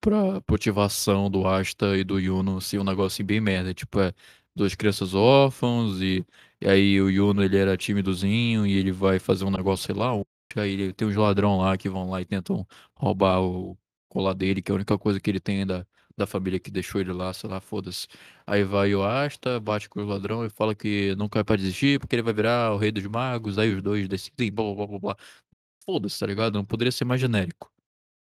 [0.00, 3.74] pra motivação do Asta e do Yuno, assim, um negócio assim, bem merda.
[3.74, 4.12] Tipo, é
[4.58, 6.26] duas crianças órfãos e,
[6.60, 10.12] e aí o Yuno, ele era timidozinho e ele vai fazer um negócio, sei lá,
[10.56, 12.66] aí tem uns ladrão lá que vão lá e tentam
[12.96, 16.58] roubar o colar dele, que é a única coisa que ele tem da, da família
[16.60, 18.06] que deixou ele lá, sei lá, foda-se.
[18.46, 22.00] Aí vai o Asta, bate com o ladrão e fala que não cai pra desistir,
[22.00, 24.98] porque ele vai virar o rei dos magos, aí os dois decidem, blá blá blá
[24.98, 25.16] blá.
[25.84, 26.54] Foda-se, tá ligado?
[26.54, 27.72] Não poderia ser mais genérico.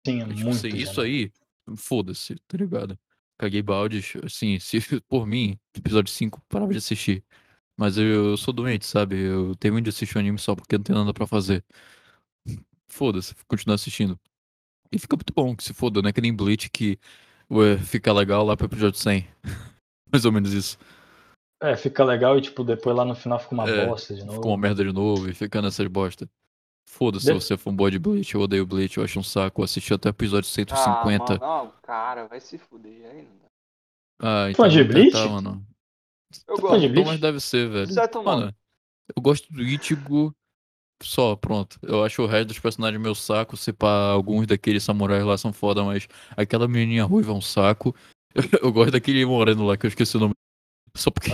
[0.05, 0.51] Sim, é É, tipo muito.
[0.51, 1.31] assim, isso aí,
[1.77, 2.97] foda-se, tá ligado?
[3.38, 7.24] Caguei baldes, assim, se por mim, episódio 5, parava de assistir.
[7.78, 9.17] Mas eu, eu sou doente, sabe?
[9.19, 11.63] Eu tenho de assistir anime só porque não tem nada pra fazer.
[12.88, 14.17] Foda-se, continuar assistindo.
[14.91, 16.13] E fica muito bom, que se foda, né?
[16.13, 16.98] Que nem Bleach que
[17.52, 19.28] ué, fica legal lá pro episódio 100.
[20.12, 20.78] Mais ou menos isso.
[21.62, 24.36] É, fica legal e, tipo, depois lá no final fica uma É, bosta de novo.
[24.36, 26.30] Ficou uma merda de novo e fica nessas bosta.
[26.88, 29.24] Foda-se se De- você for um boy de Bleach, eu odeio Bleach, eu acho um
[29.24, 29.62] saco.
[29.62, 31.39] Eu assisti até o episódio Ah, 150.
[31.39, 33.06] mano, não, cara, vai se fuder.
[33.10, 33.45] Aí não dá.
[34.21, 35.34] Ah, então Fã de vamos tentar, Bleach?
[35.34, 35.67] mano.
[36.48, 36.80] Eu Tá gosto.
[36.80, 37.08] de Então, Bleach?
[37.08, 37.91] mas deve ser, velho.
[37.91, 38.56] Certo, Mano, mano.
[39.15, 40.34] eu gosto do Ichigo
[41.04, 41.78] só, pronto.
[41.82, 43.58] Eu acho o resto dos personagens meu saco.
[43.58, 47.93] Se pá, alguns daqueles samurais lá são foda, mas aquela menininha ruiva é um saco.
[48.62, 50.34] Eu gosto daquele moreno lá que eu esqueci o nome.
[50.95, 51.32] Só porque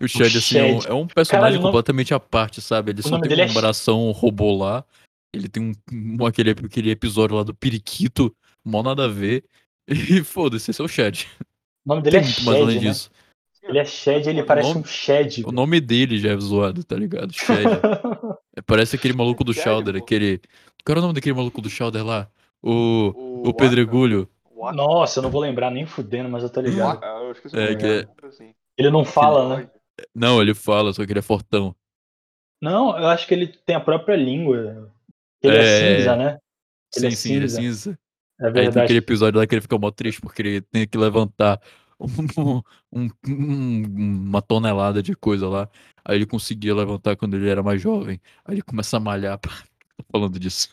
[0.00, 0.26] O Chad.
[0.26, 2.92] o Chad, assim, é um, é um personagem Caralho, completamente à parte, sabe?
[2.92, 4.84] Ele o só tem uma é- numeração robô lá.
[5.32, 5.72] Ele tem um,
[6.22, 8.34] um- aquele, aquele episódio lá do Periquito,
[8.64, 9.44] mó nada a ver.
[10.20, 11.24] E foda-se, esse é o Chad.
[11.84, 12.90] O nome dele Tem é muito mais além Shed, né?
[12.90, 13.10] disso.
[13.62, 15.42] Ele é Shed, ele O parece nome- um Shed.
[15.46, 17.32] O nome dele já é zoado, tá ligado?
[17.32, 17.64] Shed.
[18.56, 20.40] É, Parece aquele maluco do Chowder, aquele.
[20.84, 22.28] Qual era o nome daquele maluco do Chowder lá?
[22.62, 23.12] O.
[23.44, 23.54] O, O.
[23.54, 24.28] Pedregulho.
[24.74, 27.02] Nossa, eu não vou lembrar nem fudendo, mas eu tô ligado.
[27.04, 28.52] Eu esqueci É, que é- assim.
[28.76, 29.70] Ele não fala, né?
[30.14, 31.74] Não, ele fala, só que ele é fortão.
[32.62, 34.92] Não, eu acho que ele tem a própria língua.
[35.42, 35.60] Ele é,
[35.92, 35.96] É.
[35.98, 36.38] cinza, né?
[36.96, 37.60] Ele sim, é sim, ele é cinza.
[37.60, 37.98] cinza.
[38.40, 38.84] É Aí tem verdade.
[38.84, 41.60] aquele episódio lá que ele fica mó triste porque ele tem que levantar
[42.00, 43.84] um- um- um-
[44.28, 45.68] uma tonelada de coisa lá.
[46.04, 48.20] Aí ele conseguia levantar quando ele era mais jovem.
[48.44, 49.38] Aí ele começa a malhar.
[49.96, 50.68] Tô falando disso.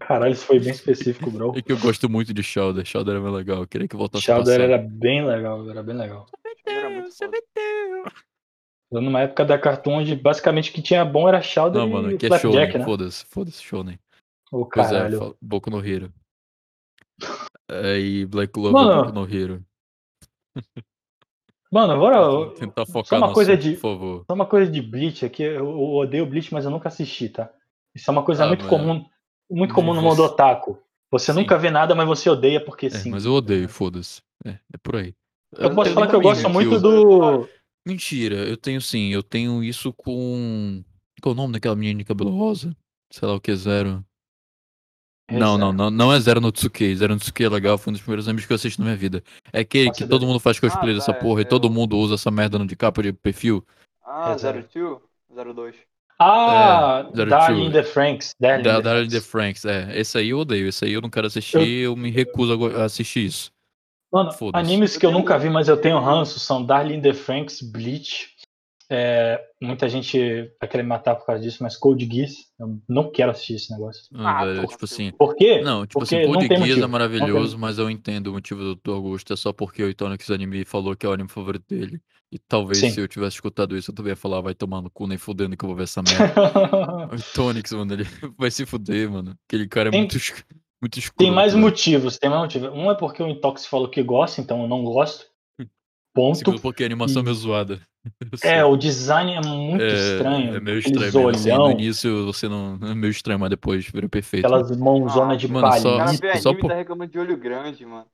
[0.00, 1.52] Caralho, isso foi bem específico, bro.
[1.56, 2.84] É que eu gosto muito de Shouder.
[2.84, 3.58] Shouder era mais legal.
[3.62, 4.50] Eu queria que voltasse passado.
[4.50, 6.26] era bem legal, era bem legal.
[6.66, 7.36] Era muito foda.
[7.56, 8.04] Eu,
[8.92, 12.14] Numa época da Cartoon onde basicamente o que tinha bom era Chowder Não, mano, e
[12.16, 12.28] aqui é.
[12.28, 12.84] Flapjack, né?
[12.84, 13.98] Foda-se, foda-se, Shonen.
[14.50, 15.36] Ô, Pois é, caralho.
[15.40, 16.12] Boku no Hero.
[17.70, 19.64] Aí Black Clover Mano, Boku no Hero.
[21.72, 24.24] Mano, agora, Tentar só focar uma no coisa assunto, de- por favor.
[24.28, 27.48] só uma coisa de Bleach aqui, eu, eu odeio Bleach, mas eu nunca assisti, tá?
[27.94, 29.04] Isso é uma coisa Ah, muito mas- comum,
[29.48, 30.82] muito comum no mundo otaku.
[31.12, 31.38] Você Sim.
[31.40, 33.10] nunca vê nada, mas você odeia porque É, sim.
[33.10, 34.20] mas eu odeio, foda-se.
[34.44, 35.14] É, é por aí.
[35.56, 37.48] Eu posso tenho falar que eu uma gosto muito eu- do.
[37.86, 40.82] Mentira, eu tenho sim, eu tenho isso com.
[41.22, 42.76] Qual é o nome daquela menina de cabelo rosa?
[43.12, 44.04] Sei lá o que, Zero.
[45.30, 45.72] Não, não, Rezero.
[45.72, 46.96] não, não é Zero no Tsuki.
[46.96, 48.96] Zero no Tsuki é legal, foi um dos primeiros animes que eu assisti na minha
[48.96, 49.22] vida.
[49.52, 51.48] É aquele Faço que todo mundo faz cosplay Ah, dessa tá, é- porra e é
[51.48, 53.64] todo o- mundo usa essa merda no de capa de perfil.
[54.04, 54.58] Ah, É, zero.
[54.62, 55.00] 02?
[55.54, 55.76] 02.
[56.18, 57.72] Ah, É, Zero Darling Two.
[57.72, 58.34] the Franks.
[58.40, 59.62] Darling Da the Darling the Franks.
[59.62, 59.98] Franks, é.
[59.98, 63.24] Esse aí eu odeio, esse aí eu não quero assistir, eu, me recuso a assistir
[63.26, 63.50] isso.
[64.12, 64.64] Mano, Foda-se.
[64.64, 68.28] animes que eu nunca vi, mas eu tenho ranço são Darling the Franks, Bleach.
[68.92, 70.18] É, muita gente
[70.60, 73.70] vai querer me matar por causa disso, mas Code Geass, eu não quero assistir esse
[73.70, 74.02] negócio.
[74.12, 75.12] Ah, Ah, velho, tipo assim.
[75.12, 75.60] Por quê?
[75.60, 78.90] Não, tipo Porque assim, tem Geass é maravilhoso, mas eu entendo o motivo do Dr.
[78.90, 82.00] Augusto, é só porque o Itonix Anime falou que é o anime favorito dele.
[82.32, 82.90] E talvez Sim.
[82.90, 85.56] se eu tivesse escutado isso, eu também ia falar, vai tomar no cu, nem fudendo
[85.56, 87.14] que eu vou ver essa merda.
[87.14, 88.04] o Tonix, mano, ele
[88.36, 89.36] vai se fuder, mano.
[89.46, 90.44] Aquele cara é Tem- muito, es-
[90.80, 91.18] muito escuro.
[91.18, 92.68] Tem mais motivos, tem mais motivos.
[92.70, 95.26] Um é porque o Intox falou que gosta, então eu não gosto.
[96.14, 96.38] Ponto.
[96.38, 97.80] Segundo porque a animação é meio zoada.
[98.32, 98.50] Eu sei.
[98.52, 100.56] É, o design é muito É, estranho.
[100.56, 102.78] É meio estranho assim, no início você não...
[102.82, 104.46] É meio estranho, mas depois vira perfeito.
[104.46, 107.36] aquelas mãozonas Ah, de mano, só- O cara só por- e tá reclamando de olho
[107.36, 108.06] grande, mano.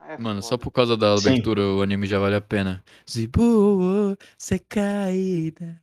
[0.00, 0.62] Aí é Mano, só foda.
[0.62, 1.28] por causa da Sim.
[1.28, 2.82] abertura o anime já vale a pena.
[3.08, 5.78] Zibuo, Sekaida.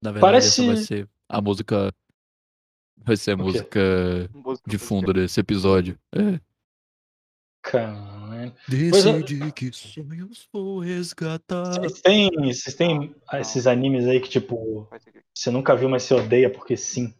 [0.00, 1.92] Na verdade, Parece- essa vai ser a música.
[3.04, 3.42] Vai ser a O quê?
[3.44, 5.98] música Música de fundo desse episódio.
[6.14, 6.40] É.
[7.62, 8.52] Caralho.
[8.52, 8.52] é.
[8.68, 11.80] Decidi que sonhos vou resgatar.
[11.80, 14.88] Vocês têm, vocês têm esses animes aí que, tipo,
[15.34, 17.14] você nunca viu, mas você odeia porque sim.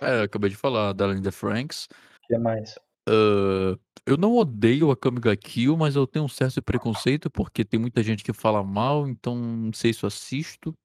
[0.00, 1.88] É, eu acabei de falar, Darling the Franks.
[2.24, 2.78] O que é mais?
[3.08, 7.80] Ah, eu não odeio a Kamiga Kill, mas eu tenho um certo preconceito porque tem
[7.80, 10.76] muita gente que fala mal, então não sei se eu assisto.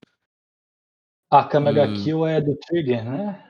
[1.31, 2.03] A Kamega Hum.
[2.03, 3.48] Kill é do Trigger, né?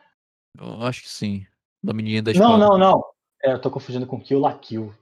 [0.58, 1.46] Eu acho que sim.
[1.84, 2.58] Da menininha da espada.
[2.58, 3.04] Não, não, não.
[3.44, 4.94] É, eu tô confundindo com Kill La Kill.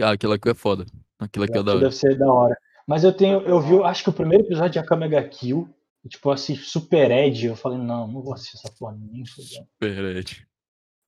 [0.00, 0.84] Ah, aquilo aqui é foda.
[1.18, 1.80] Aquilo aqui é da Kill hora.
[1.80, 2.56] deve ser da hora.
[2.86, 5.68] Mas eu tenho, eu vi, acho que o primeiro episódio de Akamega Kill,
[6.04, 9.66] e, tipo, assim, Super Ed, eu falei, não, não vou assistir essa porra nem fudendo.
[9.78, 10.46] Perete.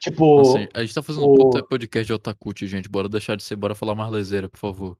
[0.01, 2.89] Tipo, Nossa, a gente tá fazendo um o- puta podcast de otakuti, gente.
[2.89, 4.97] Bora deixar de ser, bora falar mais lezeira, por favor.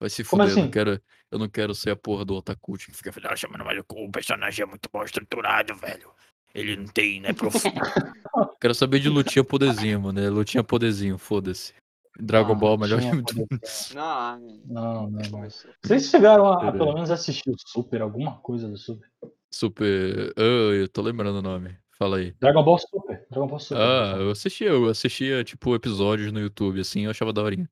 [0.00, 0.70] Vai se fuder, eu, não assim?
[0.70, 3.78] quero, eu não quero ser a porra do otakuti que fica falando, "Ah, chamando mais
[3.88, 6.10] o personagem é muito mal estruturado, velho.
[6.56, 7.74] Ele não tem, né, profundo.
[8.60, 10.18] quero saber de lutinha poderzinho, mano.
[10.18, 11.74] É lutinha poderzinho, foda-se.
[12.18, 13.48] Dragon Ah, Ball, melhor tinha anime do mundo.
[13.48, 13.94] poder.
[13.94, 15.48] Não, não, não.
[15.82, 19.06] Vocês chegaram a, a pelo menos assistir o Super, alguma coisa do Super?
[19.50, 20.32] Super.
[20.36, 20.40] Ah,
[20.74, 21.76] eu tô lembrando o nome.
[21.98, 22.34] Fala aí.
[22.40, 23.26] Dragon Ball Super.
[23.30, 23.82] Dragon Ball Super.
[23.82, 27.68] Ah, eu assistia, eu assistia, tipo, episódios no YouTube, assim, eu achava daorinha.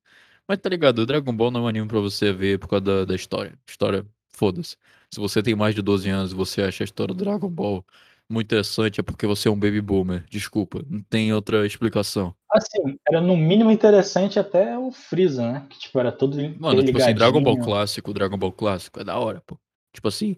[0.46, 2.84] Mas tá ligado, o Dragon Ball não é um anime pra você ver por causa
[2.84, 3.58] da, da história.
[3.66, 4.76] História, foda-se.
[5.10, 7.82] Se você tem mais de 12 anos e você acha a história do Dragon Ball
[8.28, 10.24] muito interessante, é porque você é um baby boomer.
[10.30, 12.34] Desculpa, não tem outra explicação.
[12.50, 15.66] Assim, era no mínimo interessante até o Freeza, né?
[15.68, 19.18] Que tipo, era todo Mano, tipo assim, Dragon Ball clássico, Dragon Ball clássico, é da
[19.18, 19.58] hora, pô.
[19.92, 20.36] Tipo assim,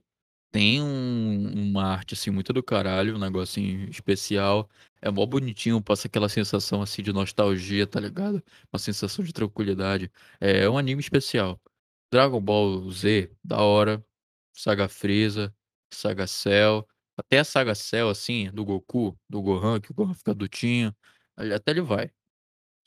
[0.51, 4.69] tem um- uma arte, assim, muito do caralho, um negocinho especial.
[5.03, 8.43] É mó bonitinho, passa aquela sensação, assim, de nostalgia, tá ligado?
[8.73, 10.11] Uma sensação de tranquilidade.
[10.41, 11.61] É um anime especial.
[12.11, 14.03] Dragon Ball Z, da hora.
[14.55, 15.55] Saga Freeza,
[15.93, 16.87] Saga Cell.
[17.17, 20.95] Até a Saga Cell, assim, do Goku, do Gohan, que o Gohan fica dutinho.
[21.37, 22.11] ali- Até ele vai.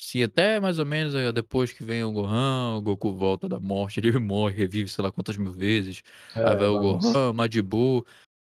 [0.01, 3.59] Sim, até mais ou menos eh, depois que vem o Gohan, o Goku volta da
[3.59, 6.01] morte, ele morre, revive sei lá quantas mil vezes.
[6.35, 7.11] É, Aí vai o bagunça.
[7.11, 8.05] Gohan, Majin Buu.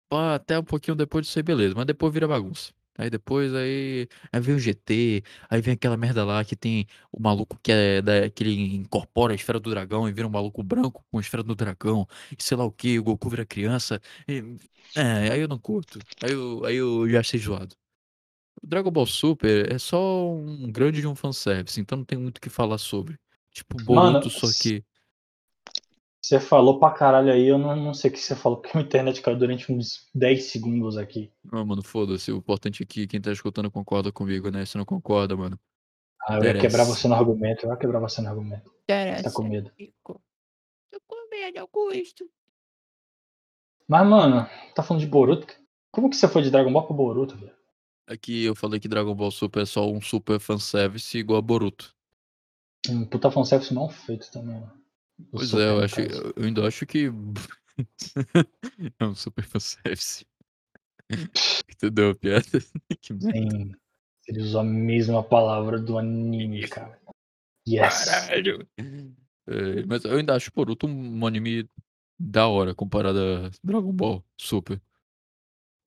[0.09, 1.75] Pá, até um pouquinho depois disso aí, beleza.
[1.77, 2.73] Mas depois vira bagunça.
[3.01, 7.21] Aí depois aí, aí vem o GT, aí vem aquela merda lá que tem o
[7.21, 10.63] maluco que é da, que ele incorpora a esfera do dragão e vira um maluco
[10.63, 14.01] branco com a esfera do dragão, e sei lá o que, o Goku vira criança.
[14.29, 14.43] e-
[14.95, 16.05] é, aí eu não curto.
[16.21, 17.77] Aí eu, aí eu já achei zoado.
[18.63, 22.39] O Dragon Ball Super é só um grande de um fanservice, então não tem muito
[22.39, 23.19] o que falar sobre.
[23.53, 24.85] Tipo Mano, Boruto, só que.
[26.23, 28.81] Você falou pra caralho aí, eu não, não sei o que você falou, porque a
[28.81, 31.33] internet caiu durante uns 10 segundos aqui.
[31.51, 32.31] Ah, mano, foda-se.
[32.31, 34.67] O importante aqui, quem tá escutando concorda comigo, né?
[34.67, 35.59] Se não concorda, mano.
[36.23, 36.67] Ah, eu ia Interessa.
[36.67, 38.71] quebrar você no argumento, eu ia quebrar você no argumento.
[38.87, 39.73] Você tá com medo.
[40.05, 42.29] Tô com medo, Augusto.
[43.89, 45.47] Mas, mano, tá falando de Boruto?
[45.91, 47.55] Como que você foi de Dragon Ball pra Boruto, velho?
[48.07, 51.95] Aqui eu falei que Dragon Ball Super é só um super fanservice igual a Boruto.
[52.89, 54.80] Um puta fanservice mal feito também, mano.
[55.31, 57.11] Pois é, eu, acho, eu ainda acho que.
[58.99, 60.27] é um super fanservice.
[61.71, 62.45] Entendeu a piada?
[63.01, 63.19] Que.
[63.19, 63.73] Sim,
[64.27, 67.01] ele usou a mesma palavra do anime, cara.
[67.69, 68.05] Yes.
[68.05, 68.69] Caralho!
[69.47, 71.69] É, mas eu ainda acho Boruto um anime
[72.19, 74.81] da hora comparado a Dragon Ball Super.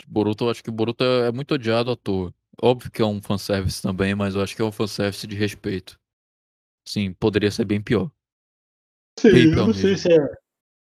[0.07, 2.33] Boruto, eu acho que Boruto é é muito odiado à toa.
[2.61, 5.99] Óbvio que é um fanservice também, mas eu acho que é um fanservice de respeito.
[6.85, 8.11] Sim, poderia ser bem pior.
[9.19, 10.19] Sei, eu não sei se é.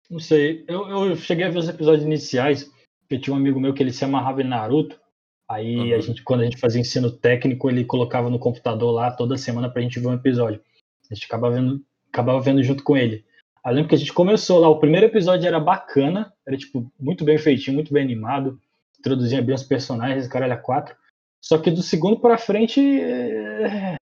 [0.10, 0.64] Não sei.
[0.68, 3.94] Eu, eu cheguei a ver os episódios iniciais, porque tinha um amigo meu que ele
[3.94, 5.00] se amarrava em Naruto.
[5.48, 6.02] Aí a Aham.
[6.02, 9.82] gente, quando a gente fazia ensino técnico, ele colocava no computador lá toda semana pra
[9.82, 10.62] gente ver um episódio.
[11.10, 13.26] A gente acabava vendo, acabava vendo junto com ele.
[13.64, 16.92] Aí eu lembro que a gente começou lá, o primeiro episódio era bacana, era tipo
[17.00, 18.60] muito bem feitinho, muito bem animado,
[19.00, 20.96] introduzia bem os personagens, caralho, a quatro.
[21.42, 23.96] Só que do segundo pra frente, é,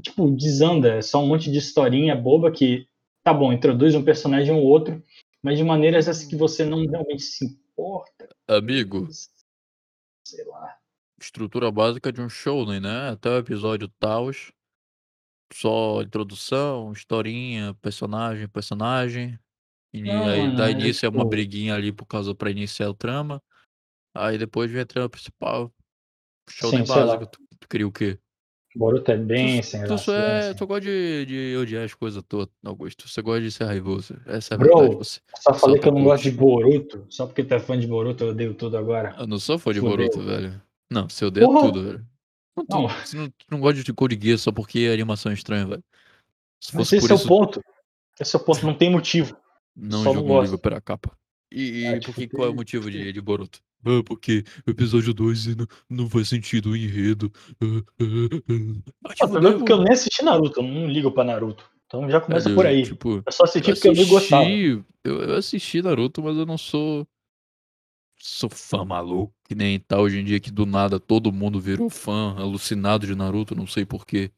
[0.00, 2.86] tipo, desanda, é só um monte de historinha boba que,
[3.24, 5.02] tá bom, introduz um personagem ou outro,
[5.42, 8.28] mas de maneiras assim que você não realmente se importa.
[8.46, 9.08] Amigo,
[10.26, 10.78] Sei lá.
[11.20, 13.10] estrutura básica de um shounen, né?
[13.10, 14.52] Até o episódio Taos.
[15.52, 19.38] Só introdução, historinha, personagem, personagem.
[19.92, 22.90] E Não, aí mano, dá é início a uma briguinha ali por causa pra iniciar
[22.90, 23.42] a trama.
[24.14, 25.72] Aí depois vem a trama principal.
[26.50, 27.26] Shounen Sim, básico.
[27.26, 28.18] Tu, tu queria o quê?
[28.76, 30.04] Boruto é bem Tu, sem tu graça.
[30.04, 30.42] só é.
[30.42, 30.54] sem.
[30.54, 33.08] Tu gosta de, de odiar as coisas todas, Augusto.
[33.08, 34.16] Você gosta de ser raivoso.
[34.26, 34.88] Essa é a verdade.
[34.88, 36.10] Bro, Você, só falei que eu não otaku.
[36.12, 39.14] gosto de Boruto, só porque tu é fã de Boruto eu odeio tudo agora.
[39.18, 39.96] Eu não sou fã de Fudeu.
[39.96, 40.60] Boruto, velho.
[40.90, 41.60] Não, você odeia Porra!
[41.66, 42.06] tudo, velho.
[42.56, 42.88] Não, tu, Não.
[42.88, 45.84] Você, não, não gosta de Code Geass só porque a animação é estranha, velho.
[46.60, 47.64] Se Mas fosse esse por é isso, o ponto.
[48.20, 49.36] Esse é o ponto, não tem motivo.
[49.76, 51.16] não só jogo não um livro pela capa.
[51.52, 53.60] E, Ah, e te por que, qual é o motivo de, de Boruto?
[53.84, 57.30] Ah, porque o episódio 2 não, não faz sentido o enredo.
[57.60, 57.66] Ah,
[58.00, 58.92] ah, ah.
[59.04, 61.70] Ah, fuder, primeiro porque eu nem assisti Naruto, eu não ligo pra Naruto.
[61.86, 62.82] Então já começa por aí.
[62.82, 64.44] Tipo, Eu só assisti eu porque eu não gostava.
[64.44, 67.06] assisti, eu, eu assisti Naruto, mas eu não sou
[68.16, 71.90] sou fã maluco, que nem tá hoje em dia que do nada todo mundo virou
[71.90, 74.30] fã, alucinado de Naruto, não sei porquê.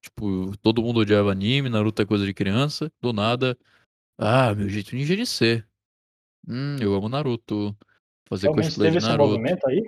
[0.00, 3.58] Tipo, todo mundo odiava anime, Naruto é coisa de criança, do nada,
[4.16, 5.66] ah, meu jeito ninja de ser.
[6.46, 7.76] Hum, eu amo Naruto.
[8.30, 9.28] Fazer Realmente cosplay teve de esse Naruto.
[9.28, 9.82] movimento aí?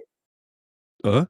[1.06, 1.28] Hã?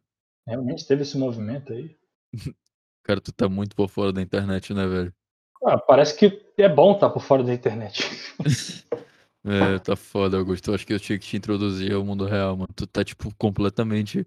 [0.48, 1.94] Realmente teve esse movimento aí.
[3.04, 5.14] Cara, tu tá muito por fora da internet, né, velho?
[5.62, 8.02] Ah, parece que é bom estar por fora da internet.
[9.44, 10.70] É, tá foda, Augusto.
[10.70, 12.68] Eu acho que eu tinha que te introduzir ao mundo real, mano.
[12.76, 14.24] Tu tá, tipo, completamente.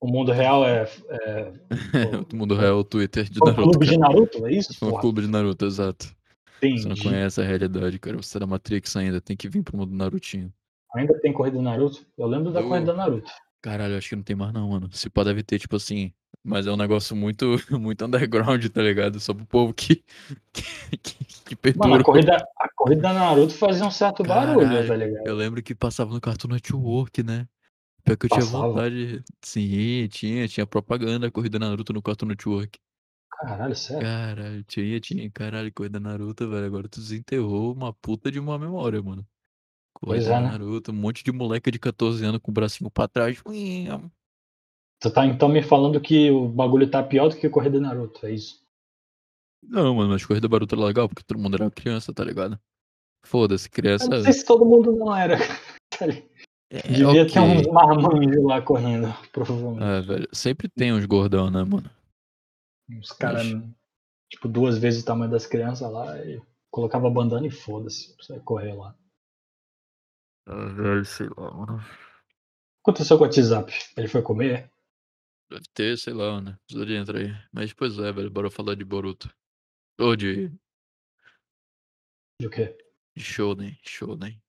[0.00, 1.52] O mundo real é, é
[2.32, 3.70] o mundo real, o Twitter de o Naruto.
[3.70, 4.12] clube de cara.
[4.12, 4.76] Naruto, é isso?
[4.80, 6.06] Porra, clube de Naruto, exato.
[6.60, 7.02] Você não entendi.
[7.04, 8.16] conhece a realidade, cara.
[8.16, 10.52] Você é da Matrix ainda, tem que vir pro mundo Narutinho.
[10.94, 12.04] Ainda tem corrida Naruto?
[12.18, 13.30] Eu lembro da Do- corrida Naruto.
[13.62, 14.90] Caralho, acho que não tem mais não, mano.
[14.92, 16.12] Se pá, deve ter, tipo assim.
[16.42, 17.44] Mas é um negócio muito,
[17.78, 19.20] muito underground, tá ligado?
[19.20, 20.02] Só pro povo que.
[20.52, 22.04] que, que, que Mano, a perdura.
[22.04, 25.26] corrida, a corrida Naruto fazia um certo barulho, Caralho, tá ligado?
[25.26, 27.46] Eu lembro que passava no Cartoon Network, né?
[28.02, 28.68] Pior que eu tinha Passava?
[28.68, 29.22] vontade.
[29.42, 32.78] Sim, tinha, tinha propaganda, a corrida Naruto no Cartoon Network.
[33.30, 34.02] Caralho, sério.
[34.02, 36.64] Caralho, tinha, tinha, caralho, corrida Naruto, velho.
[36.64, 39.26] Agora tu desenterrou uma puta de uma memória, mano.
[40.00, 40.50] Pois Corrida é, né?
[40.50, 43.42] Naruto, um monte de moleque de 14 anos com o bracinho pra trás.
[45.00, 48.26] Tu tá então me falando que o bagulho tá pior do que a corrida Naruto,
[48.26, 48.64] é isso?
[49.62, 52.58] Não, mano, mas corrida Naruto era legal porque todo mundo era criança, tá ligado?
[53.24, 54.08] Foda-se, Eu criança.
[54.08, 55.36] não sei se todo mundo não era.
[55.98, 56.30] tá ligado?
[56.72, 57.32] É, Devia ok.
[57.32, 59.82] ter uns marmanjos lá correndo, provavelmente.
[59.82, 61.90] Ah, velho, sempre tem uns gordão, né, mano?
[62.88, 63.46] Uns caras,
[64.30, 68.24] tipo, duas vezes o tamanho das crianças lá e colocava a bandana e foda-se, pra
[68.24, 68.94] você correr lá.
[70.52, 71.76] Ah, velho, sei lá, mano.
[71.76, 73.72] O que aconteceu com o WhatsApp?
[73.96, 74.68] Ele foi comer?
[75.48, 76.58] Deve ter, sei lá, né?
[76.66, 77.32] Precisa de entrar aí.
[77.52, 79.32] Mas, pois é, velho, bora falar de Boruto.
[80.00, 80.48] Ou de,
[82.40, 82.76] De o quê?
[83.16, 84.42] de Shonen, Shonen.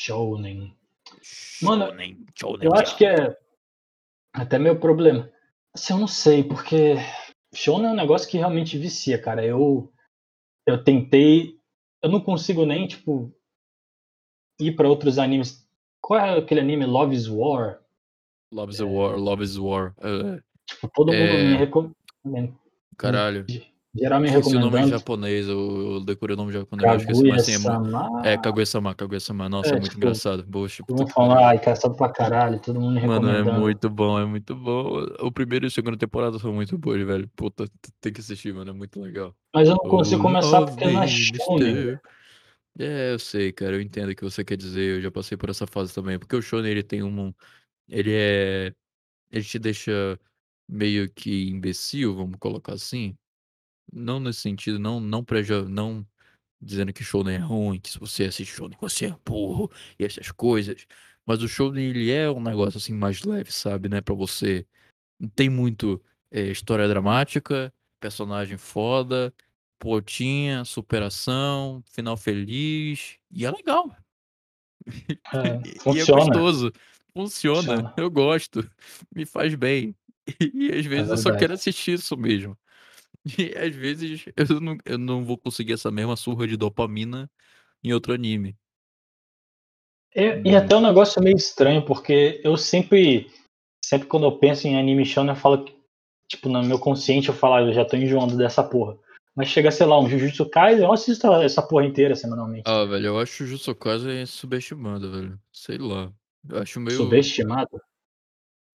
[0.00, 0.76] Shounen.
[1.62, 3.38] Mano, Shonen, Shonen Eu acho que é.
[4.32, 5.30] Até meu problema.
[5.72, 6.94] Assim, eu não sei, porque
[7.54, 9.46] shonen é um negócio que realmente vicia, cara.
[9.46, 9.92] Eu,
[10.66, 11.60] eu tentei.
[12.02, 13.32] Eu não consigo nem, tipo,
[14.58, 15.66] ir pra outros animes.
[16.00, 17.80] Qual é aquele anime Love is War?
[18.52, 19.94] Love is a War, Love is War.
[20.00, 21.44] É, Tipo, todo mundo É.
[21.44, 22.54] me recomenda.
[22.96, 23.44] caralho.
[23.96, 27.42] Geral me Esqueci o nome japonês, eu, eu decorei o nome japonês, eu esqueci, mas
[27.44, 27.52] sim,
[28.24, 29.48] é, é Kaguya-sama, Kaguya-sama.
[29.48, 30.44] Nossa, é, É, muito tipo, engraçado.
[30.50, 33.88] Poxa, Todo puta mundo falando, ai, engraçado pra caralho, todo mundo me Mano, é muito
[33.88, 35.04] bom, é muito bom.
[35.20, 37.30] O primeiro e a segunda temporada são muito boas, velho.
[37.36, 37.66] Puta,
[38.00, 39.32] tem que assistir, mano, é muito legal.
[39.54, 41.74] Mas eu não consigo Oh, começar love porque não é shonen.
[41.74, 42.00] mister.
[42.78, 45.48] É, eu sei, cara, eu entendo o que você quer dizer, eu já passei por
[45.48, 47.32] essa fase também, porque o shonen ele tem um,
[47.88, 48.74] ele é,
[49.30, 50.18] ele te deixa
[50.68, 53.16] meio que imbecil, vamos colocar assim,
[53.92, 56.06] não nesse sentido, não, não preja, não
[56.60, 60.30] dizendo que shonen é ruim, que se você assiste shonen você é burro e essas
[60.32, 60.86] coisas,
[61.26, 64.66] mas o shonen ele é um negócio assim mais leve, sabe, né, pra você,
[65.20, 69.34] não tem muito é, história dramática, personagem foda,
[69.84, 73.94] plotinha, superação, final feliz, e é legal.
[74.86, 76.24] É, E- E é funciona.
[76.24, 76.72] gostoso.
[77.12, 77.60] Funciona.
[77.62, 77.94] Funciona.
[77.98, 78.68] Eu gosto.
[79.14, 79.94] Me faz bem.
[80.54, 82.56] E, às vezes eu só quero assistir isso mesmo.
[83.38, 87.30] E às vezes eu não, eu não vou conseguir essa mesma surra de dopamina
[87.82, 88.56] em outro anime.
[90.14, 93.30] E, e até um negócio meio estranho, porque eu sempre,
[93.84, 95.74] sempre quando eu penso em anime shonen, eu falo que,
[96.28, 98.98] tipo, no meu consciente eu falo, ah, eu já tô enjoando dessa porra.
[99.34, 102.62] Mas chega, sei lá, um Jujutsu Kaisen, eu assisto essa porra inteira semanalmente.
[102.66, 105.40] Ah, velho, eu acho o Jujutsu Kaisen subestimado, velho.
[105.52, 106.12] Sei lá.
[106.48, 106.96] Eu acho meio.
[106.96, 107.80] Subestimado?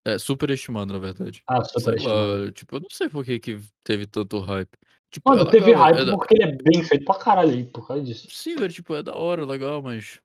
[0.06, 1.44] É, superestimado, na verdade.
[1.48, 2.46] Ah, superestimado.
[2.46, 4.78] lá, tipo, eu não sei por que, que teve tanto hype.
[5.12, 7.52] Tipo, Mano, é teve legal, hype é da- porque ele é bem feito pra caralho
[7.52, 8.28] aí, por causa disso.
[8.30, 10.20] Sim, velho, tipo, é da hora, legal, mas.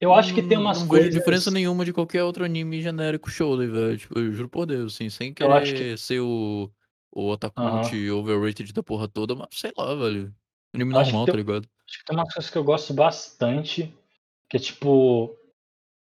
[0.00, 1.08] Eu acho que tem Não- umas não coisas.
[1.08, 3.98] vejo diferença nenhuma de qualquer outro anime genérico shonen, velho.
[3.98, 6.70] Tipo, eu juro por Deus, assim, sem Eu acho querer ser o,
[7.12, 7.82] o otaku Aham.
[8.18, 10.32] overrated da porra toda, mas sei lá, velho.
[10.74, 11.68] Anime acho que normal, tem- tá ligado?
[11.88, 13.94] Acho que tem umas coisas que eu gosto bastante,
[14.48, 15.24] que é tipo.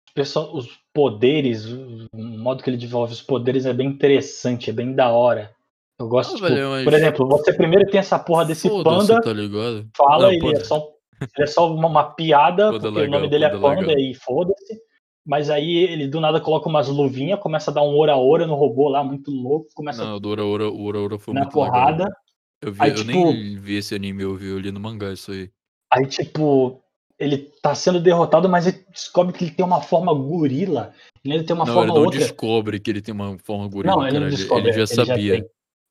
[0.09, 4.69] o pessoal- Os poderes, o o modo que ele desenvolve os poderes é bem interessante,
[4.69, 5.55] é bem da hora.
[5.99, 9.07] Eu gosto, Ah, tipo, velho, mas- por exemplo, você primeiro tem essa porra desse Foda-se,
[9.07, 9.89] panda, tá ligado?
[9.97, 10.87] fala, Não, ele, panda- é só,
[11.19, 13.81] ele é só uma, uma piada, Panda porque o legal, nome dele é panda panda
[13.87, 13.97] legal.
[13.99, 14.81] e foda-se.
[15.25, 18.55] Mas aí ele do nada coloca umas luvinhas, começa a dar um ora ora no
[18.55, 21.41] robô lá, muito louco, começa Não, o do Ora Ora, o Ora Ora foi na
[21.41, 22.03] muito porrada.
[22.03, 22.17] legal.
[22.61, 25.11] Eu, vi, Aí, eu tipo- nem vi esse anime, eu vi, eu li no mangá
[25.13, 25.49] isso aí.
[25.91, 26.81] Aí, tipo,
[27.19, 30.93] ele tá sendo derrotado, mas ele descobre que ele tem uma forma gorila.
[31.23, 32.19] Ele tem uma não, ele forma não outra.
[32.19, 34.19] descobre que ele tem uma forma gorila, Não, ele cara.
[34.21, 34.63] não Ele, descobre.
[34.63, 35.33] ele já ele sabia.
[35.33, 35.49] tem.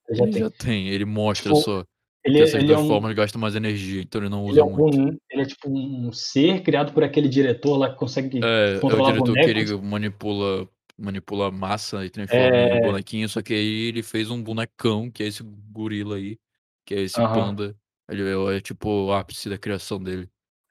[0.08, 0.42] Ele já Ele tem.
[0.42, 1.84] já tem, ele mostra Tipo, só.
[2.24, 4.62] Ele, essas ele é duas um, formas gastam mais energia, então ele não ele é,
[4.62, 4.96] usa muito.
[4.98, 8.78] um, ele é tipo um ser criado por aquele diretor lá que consegue É, é
[8.78, 10.68] o controlar diretor que ele manipula,
[10.98, 12.80] manipula massa e transforma em É.
[12.80, 16.38] bonequinho, só que aí ele fez um bonecão, que é esse gorila aí,
[16.84, 17.34] que é esse Aham.
[17.34, 17.76] panda.
[18.08, 20.28] Ele é, é tipo o ápice da criação dele.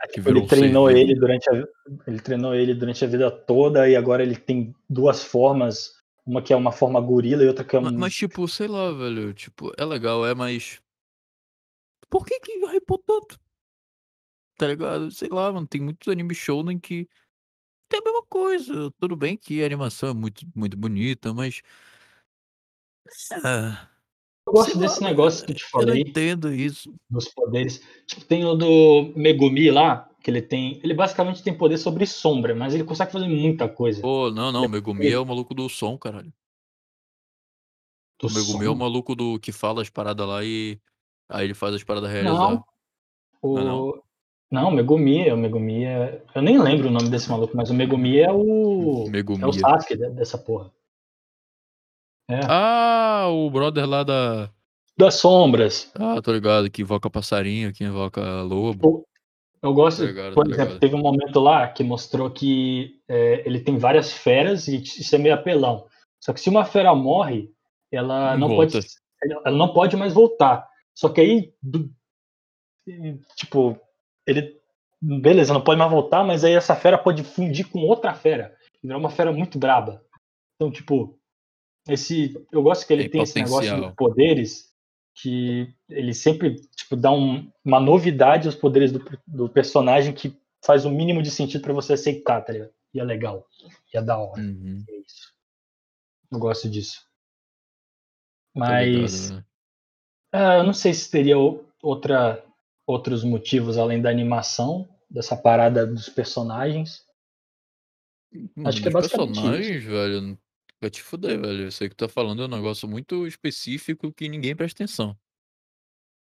[0.10, 1.00] Que Tipo, ele um ser treinou vivo.
[1.00, 1.64] ele durante a
[2.08, 5.92] ele treinou ele durante a vida toda e agora ele tem duas formas,
[6.26, 8.68] uma que é uma forma gorila e outra que é Ma- um Mas, tipo, sei
[8.68, 10.81] lá, velho, tipo, é legal, é, mas.
[12.12, 13.40] Por que que hypou tanto?
[14.58, 15.10] Tá ligado?
[15.10, 17.08] Sei lá, mano, tem muitos anime shounen que
[17.90, 18.92] tem a mesma coisa.
[19.00, 21.62] Tudo bem que a animação é muito, muito bonita, mas.
[23.44, 23.90] Ah,
[24.46, 26.94] Eu gosto lá, desse negócio que eu te Eu falei entendo isso.
[27.10, 27.82] dos poderes.
[28.06, 32.54] Tipo, tem o do Megumi lá, que ele tem, ele basicamente tem poder sobre sombra,
[32.54, 34.02] mas ele consegue fazer muita coisa.
[34.02, 36.32] Pô, não, não, o Depois- Megumi é o maluco do som, caralho.
[38.20, 38.78] Do O Megumi é o som.
[38.78, 40.78] maluco do que fala as paradas lá e.
[41.32, 42.34] Aí ele faz as paradas realizar.
[42.34, 42.64] Não.
[43.42, 43.58] O...
[43.58, 44.04] Ah, não?
[44.52, 46.22] Não, o Megumi, o Megumi é.
[46.36, 49.08] Eu nem lembro o nome desse maluco, mas o Megumi é o.
[49.10, 49.42] Megumi.
[49.42, 50.70] É o Sasuke de- dessa porra.
[52.30, 52.40] É.
[52.50, 54.50] Ah, o brother lá da.
[54.98, 55.92] Das sombras.
[55.96, 59.06] Ah, tô ligado, que invoca passarinho, que invoca lobo.
[59.62, 60.80] Eu gosto, ligado, por exemplo, ligado.
[60.80, 65.20] teve um momento lá que mostrou que é, ele tem várias feras e isso é
[65.20, 65.86] meio apelão.
[66.20, 67.52] Só que se uma fera morre,
[67.92, 68.80] ela não pode,
[69.24, 70.68] ela não pode mais voltar.
[70.94, 71.92] Só que aí, do-
[73.36, 73.80] tipo,
[74.26, 74.60] ele,
[75.02, 78.88] beleza, não pode mais voltar, mas aí essa fera pode fundir com outra fera, e
[78.88, 80.04] virar uma fera muito braba.
[80.56, 81.18] Então, tipo,
[81.88, 84.72] esse, eu gosto que ele Tem tem esse negócio dos poderes
[85.16, 90.86] que ele sempre tipo, dá um- uma novidade aos poderes do, do personagem que faz
[90.86, 92.72] o mínimo de sentido pra você aceitar, tá ligado?
[92.94, 93.48] E é legal.
[93.94, 94.42] E é da hora.
[94.42, 95.34] Uhum, É isso.
[96.32, 97.06] Eu gosto disso.
[98.54, 99.46] tô ligado, Mas né?
[100.32, 101.36] Ah, eu não sei se teria
[101.82, 102.44] outra,
[102.86, 107.06] outros motivos além da animação, dessa parada dos personagens.
[108.56, 110.40] Mano, Acho que é basicamente personagens, velho.
[110.80, 111.68] Vai te fuder, velho.
[111.68, 115.16] Isso aí que tu tá falando é um negócio muito específico que ninguém presta atenção.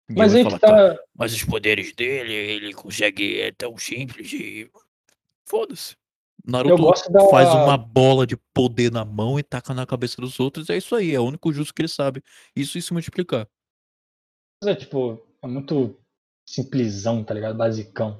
[0.08, 1.04] Ninguém Mas aí falar, que "Cara, tá.
[1.14, 4.72] mas os poderes dele, ele consegue, é tão simples e.
[5.46, 5.96] Foda-se.
[6.46, 6.94] Eu Naruto
[7.30, 7.66] faz da.
[7.66, 10.70] uma bola de poder na mão e taca na cabeça dos outros.
[10.70, 12.24] É isso aí, é o único justo que ele sabe.
[12.56, 13.50] Isso e se multiplicar.
[14.64, 15.96] É, tipo, é muito
[16.48, 17.58] simplesão, tá ligado?
[17.58, 18.20] Basicão.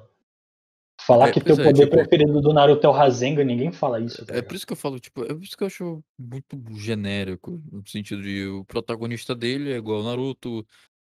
[1.00, 4.00] Falar É, que teu é, poder tipo, preferido do Naruto é o Rasengan, ninguém fala
[4.00, 4.54] isso, tá é por ligado?
[4.56, 7.62] isso que eu falo, tipo, é por isso que eu acho muito genérico.
[7.70, 10.66] No sentido de o protagonista dele é igual ao Naruto,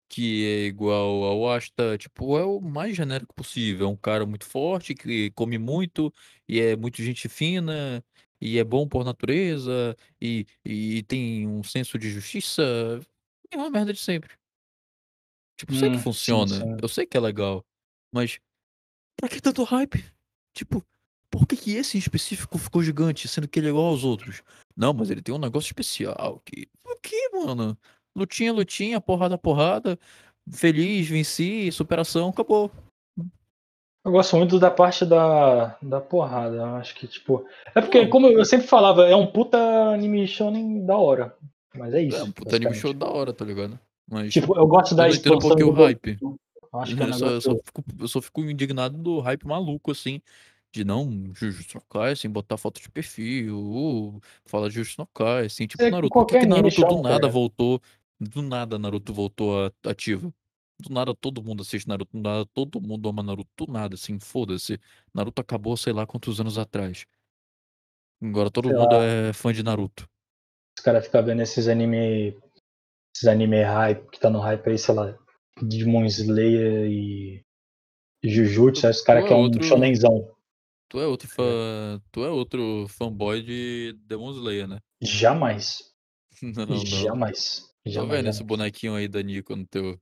[0.09, 3.87] que é igual ao Ashta, tipo, é o mais genérico possível.
[3.87, 6.11] É um cara muito forte, que come muito,
[6.47, 8.03] e é muito gente fina,
[8.41, 12.99] e é bom por natureza, e, e tem um senso de justiça.
[13.51, 14.33] É uma merda de sempre.
[15.57, 16.77] Tipo, eu sei que Hum, sim, funciona, sim.
[16.81, 17.63] eu sei que é legal,
[18.13, 18.39] mas
[19.15, 20.03] pra que tanto hype?
[20.53, 20.83] Tipo,
[21.31, 24.41] por que, que esse em específico ficou gigante, sendo que ele é igual aos outros?
[24.75, 26.67] Não, mas ele tem um negócio especial que.
[26.85, 27.77] O que, mano?
[28.15, 29.97] Lutinha, lutinha, porrada, porrada.
[30.49, 32.71] Feliz, venci, superação, acabou.
[34.05, 36.57] Eu gosto muito da parte da, da porrada.
[36.57, 37.45] Eu acho que, tipo.
[37.73, 39.57] É porque, Não, como eu sempre falava, é um puta
[39.91, 41.35] anime shonen da hora.
[41.73, 42.23] Mas é é isso.
[42.23, 42.99] um puta anime show basicamente.
[42.99, 43.79] da hora, tá ligado?
[44.09, 46.17] Mas Tipo, eu gosto eu da entendo por exposição que o do hype.
[46.21, 49.19] Eu acho que é um Eu só, eu só fico, eu só fico indignado do
[49.19, 50.21] hype maluco, assim,
[50.71, 55.81] de não Jujutsu no Kaisen, botar foto de perfil, uh, fala Jujutsu no Kaisen, tipo
[55.81, 56.13] É Naruto.
[56.13, 57.81] Por que Naruto do tá nada voltou,
[58.19, 60.33] do nada Naruto voltou ativo?
[60.77, 64.19] Do nada todo mundo assiste Naruto, do nada todo mundo ama Naruto, do nada, assim,
[64.19, 64.77] foda-se.
[65.13, 67.05] Naruto acabou sei lá quantos anos atrás.
[68.21, 70.09] Agora todo Sei mundo lá, é fã de Naruto.
[70.77, 72.35] os caras ficam vendo esses anime.
[73.15, 75.17] Esses anime hype, que tá no hype aí, sei lá.
[75.61, 77.41] Demon Slayer e.
[78.23, 80.35] Jujutsu, aí os Tu caras é um outro, shonenzão.
[80.89, 81.57] tu é outro tá ligado?
[81.99, 84.79] fã, tu é outro fanboy de Demon Slayer, né?
[85.01, 85.93] Jamais.
[86.41, 86.85] Não, não.
[86.85, 87.73] Jamais.
[87.93, 89.97] Tô vendo esse bonequinho aí da Nico no teu.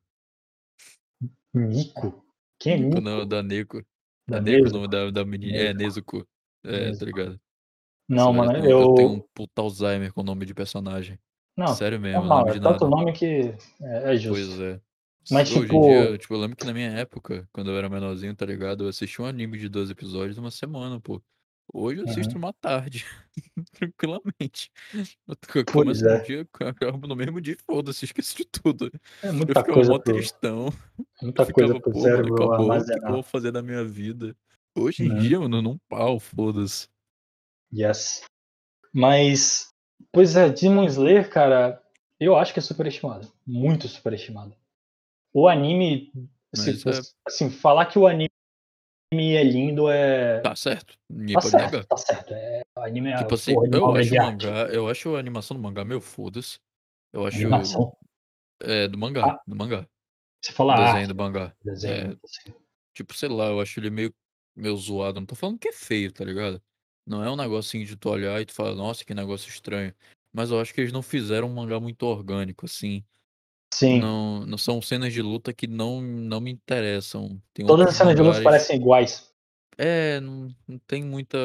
[1.53, 2.26] Nico?
[2.59, 3.01] Quem é Nico Nico?
[3.01, 3.84] não, da Neko.
[4.28, 4.78] Da Da Neko, o Nezuko?
[4.78, 5.55] nome da, da menina.
[5.55, 6.18] É, Nezuko.
[6.18, 6.28] Nezuko.
[6.66, 7.05] É, tá Nezuko.
[7.05, 7.41] ligado?
[8.09, 11.20] Não, Nossa, velho, mano, eu, eu tenho um puta Alzheimer com o nome de personagem.
[11.55, 12.95] Não, Sério mesmo, eu não normal, lembro é de tanto nada.
[12.95, 13.25] nome que
[13.81, 14.47] é, é justo.
[14.47, 14.81] Pois é.
[15.31, 17.87] Mas, Hoje em tipo, dia, tipo, eu lembro que na minha época, quando eu era
[17.89, 18.83] menorzinho, tá ligado?
[18.83, 21.21] Eu assisti um anime de 12 episódios numa semana, pô.
[21.73, 23.05] Hoje eu assisto uhum, numa tarde,
[23.71, 24.69] tranquilamente.
[25.23, 26.19] Eu pois começo é.
[26.19, 28.91] dia, acabo no mesmo dia, foda-se, esqueci de tudo.
[29.21, 30.67] É Eu muita ficava coisa mó pro, tristão.
[30.97, 33.11] Eu muita coisa ficava, pro pô, mano, cérebro acabou, o que que eu armazenar.
[33.13, 34.35] vou fazer da minha vida?
[34.75, 36.89] Hoje em Uhum, dia, mano, num pau, foda-se.
[37.71, 38.23] yes.
[38.93, 39.72] Mas,
[40.11, 41.81] pois é, Demon Slayer, cara,
[42.19, 43.31] eu acho que é superestimado.
[43.45, 44.55] Muito superestimado.
[45.33, 46.11] O anime,
[46.53, 46.91] se é,
[47.27, 48.29] assim, falar que o anime
[49.13, 50.39] é lindo é.
[50.41, 51.85] tá certo, ninguém Tá pode certo, negar.
[51.85, 52.33] tá certo.
[52.33, 55.63] É, o anime é Tipo assim, porra eu acho mangá, eu acho a animação do
[55.63, 56.59] mangá meio foda-se.
[57.11, 57.95] Eu acho, Animação.
[58.61, 59.87] é, do mangá, Ah, do mangá,
[60.41, 61.55] você fala desenho arte, do mangá.
[61.63, 62.53] desenho, É, assim.
[62.93, 64.13] tipo, sei lá, eu acho ele meio,
[64.55, 65.19] meio zoado.
[65.19, 66.61] Não tô falando que é feio, tá ligado?
[67.05, 69.93] Não é um negocinho de tu olhar e tu falar, nossa, que negócio estranho.
[70.31, 73.03] Mas eu acho que eles não fizeram um mangá muito orgânico, assim.
[73.73, 77.41] Sim, Não, não são cenas de luta que não, não me interessam.
[77.53, 79.33] Tem todas outros as cenas de luta parecem iguais.
[79.77, 81.37] É, não, não tem muita.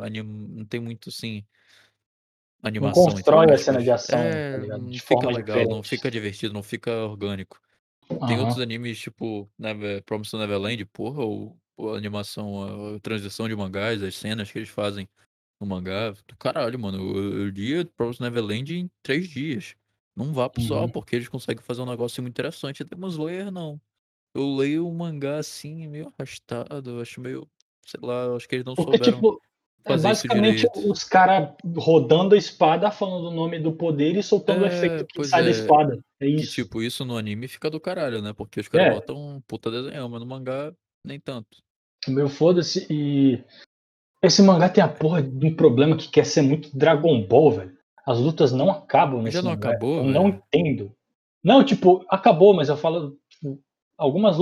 [0.00, 1.44] Anim, não tem muito assim.
[2.62, 4.82] Não Animação, entre constrói a cena de ação, tá É, ligado?
[4.82, 5.90] não fica legal, não diferentes.
[5.90, 7.60] fica divertido, não fica orgânico.
[8.28, 8.62] Tem outros Aham.
[8.62, 14.50] animes, tipo Never, Promised Neverland, porra, o, a animação, a, transição de mangás, as cenas
[14.50, 15.08] que eles fazem
[15.60, 16.12] no mangá.
[16.38, 16.98] Caralho, mano.
[16.98, 19.74] Eu, eu li Promised Neverland em três dias.
[20.14, 20.88] Não vá pro sol, Uhum.
[20.90, 22.84] porque eles conseguem fazer um negócio muito interessante.
[22.84, 23.80] Demon Slayer, não.
[24.34, 27.46] Eu leio o mangá assim, meio arrastado, acho meio.
[27.86, 29.40] Sei lá, acho que eles não Porque, souberam tipo,
[29.84, 34.62] é fazer basicamente os caras rodando a espada, falando o nome do poder e soltando
[34.62, 35.52] o efeito É, que sai da é.
[35.52, 36.04] espada.
[36.20, 36.54] É Que isso.
[36.54, 38.32] tipo, isso no anime fica do caralho, né?
[38.32, 40.72] Porque os caras É, botam um puta desenho, mas no mangá
[41.04, 41.58] nem tanto.
[42.08, 42.86] meu foda-se.
[42.90, 43.42] E
[44.22, 47.78] esse mangá tem a porra de um problema que quer ser muito Dragon Ball, velho.
[48.06, 49.70] As lutas não acabam Já nesse não mangá.
[49.70, 50.42] acabou, Eu não velho?
[50.52, 50.94] entendo.
[51.42, 53.60] Não, tipo, acabou, mas eu falo, tipo,
[53.98, 54.36] algumas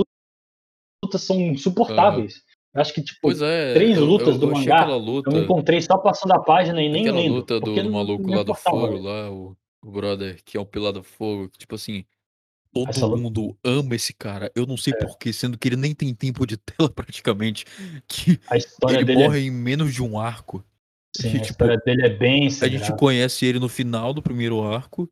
[1.03, 2.43] lutas são insuportáveis.
[2.73, 5.37] Eu acho que, tipo, é, três eu, lutas eu, do eu aquela mangá eu luta.
[5.37, 7.33] encontrei só passando a página e nem Aquela lendo.
[7.35, 10.59] luta do, do não, maluco não lá do fogo, lá, o, o brother, que é
[10.59, 12.05] o pilar do fogo, que, tipo assim,
[12.73, 13.21] todo Essa luta.
[13.21, 14.51] mundo ama esse cara.
[14.55, 14.97] Eu não sei É.
[14.97, 16.57] porquê, sendo que ele nem tem tempo de
[16.87, 17.65] tela praticamente.
[18.07, 19.15] Que A história ele é.
[19.15, 20.63] morre em menos de um arco.
[21.15, 24.21] Sim, E, a tipo, história dele é bem a gente conhece ele no final do
[24.21, 25.09] primeiro arco.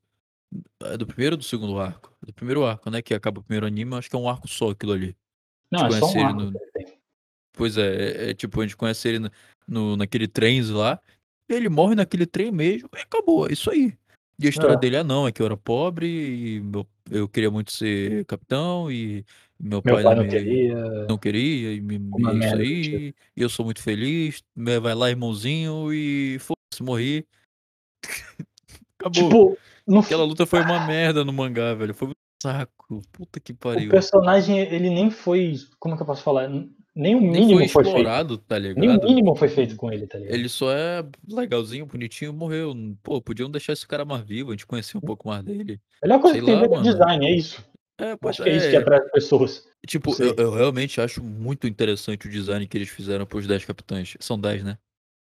[0.84, 2.12] É do primeiro ou do segundo arco?
[2.26, 3.02] Do primeiro arco, né?
[3.02, 5.16] Que acaba o primeiro anime, acho que é um arco só aquilo ali.
[5.72, 6.52] Não, é só um arco no.
[6.54, 6.98] que.
[7.54, 7.96] Pois é,
[8.28, 9.30] é, é tipo, a gente conhece ele no,
[9.68, 11.00] no- naquele trens lá.
[11.50, 13.94] ele morre naquele trem mesmo, e acabou, é isso aí.
[14.40, 14.78] E a história É.
[14.80, 18.92] dele, ah não, é que eu era pobre e meu- eu queria muito ser capitão
[18.92, 19.26] e
[19.60, 20.76] meu, Meu pai, pai não, não me- queria.
[21.08, 24.44] não queria e, me, Uma e é isso merda, aí, e eu sou muito feliz,
[24.56, 27.28] me- vai lá irmãozinho e foda-se, morri.
[29.00, 29.12] Acabou.
[29.12, 29.58] Tipo,
[29.88, 33.56] no Aquela luta foi uma merda no mangá, velho, foi um saco, puta que O
[33.56, 33.90] pariu.
[33.90, 35.56] personagem, ele nem foi.
[35.80, 36.50] Como que eu posso falar?
[37.00, 38.38] Nem o Nem mínimo foi foi, feito.
[38.40, 39.08] tá Nem o ligado?
[39.08, 40.34] mínimo foi feito com ele, tá ligado?
[40.34, 42.76] Ele só é legalzinho, bonitinho, morreu.
[43.02, 45.80] Pô, podiam deixar esse cara mais vivo, a gente conhecer um pouco mais dele.
[46.04, 47.66] A melhor coisa sei que tem lá, é design, é isso.
[47.98, 49.66] É, pois Acho que é isso que atrai as pessoas.
[49.88, 54.18] Tipo, eu, eu realmente acho muito interessante o design que eles fizeram pros 10 capitães.
[54.20, 54.78] São 10, né?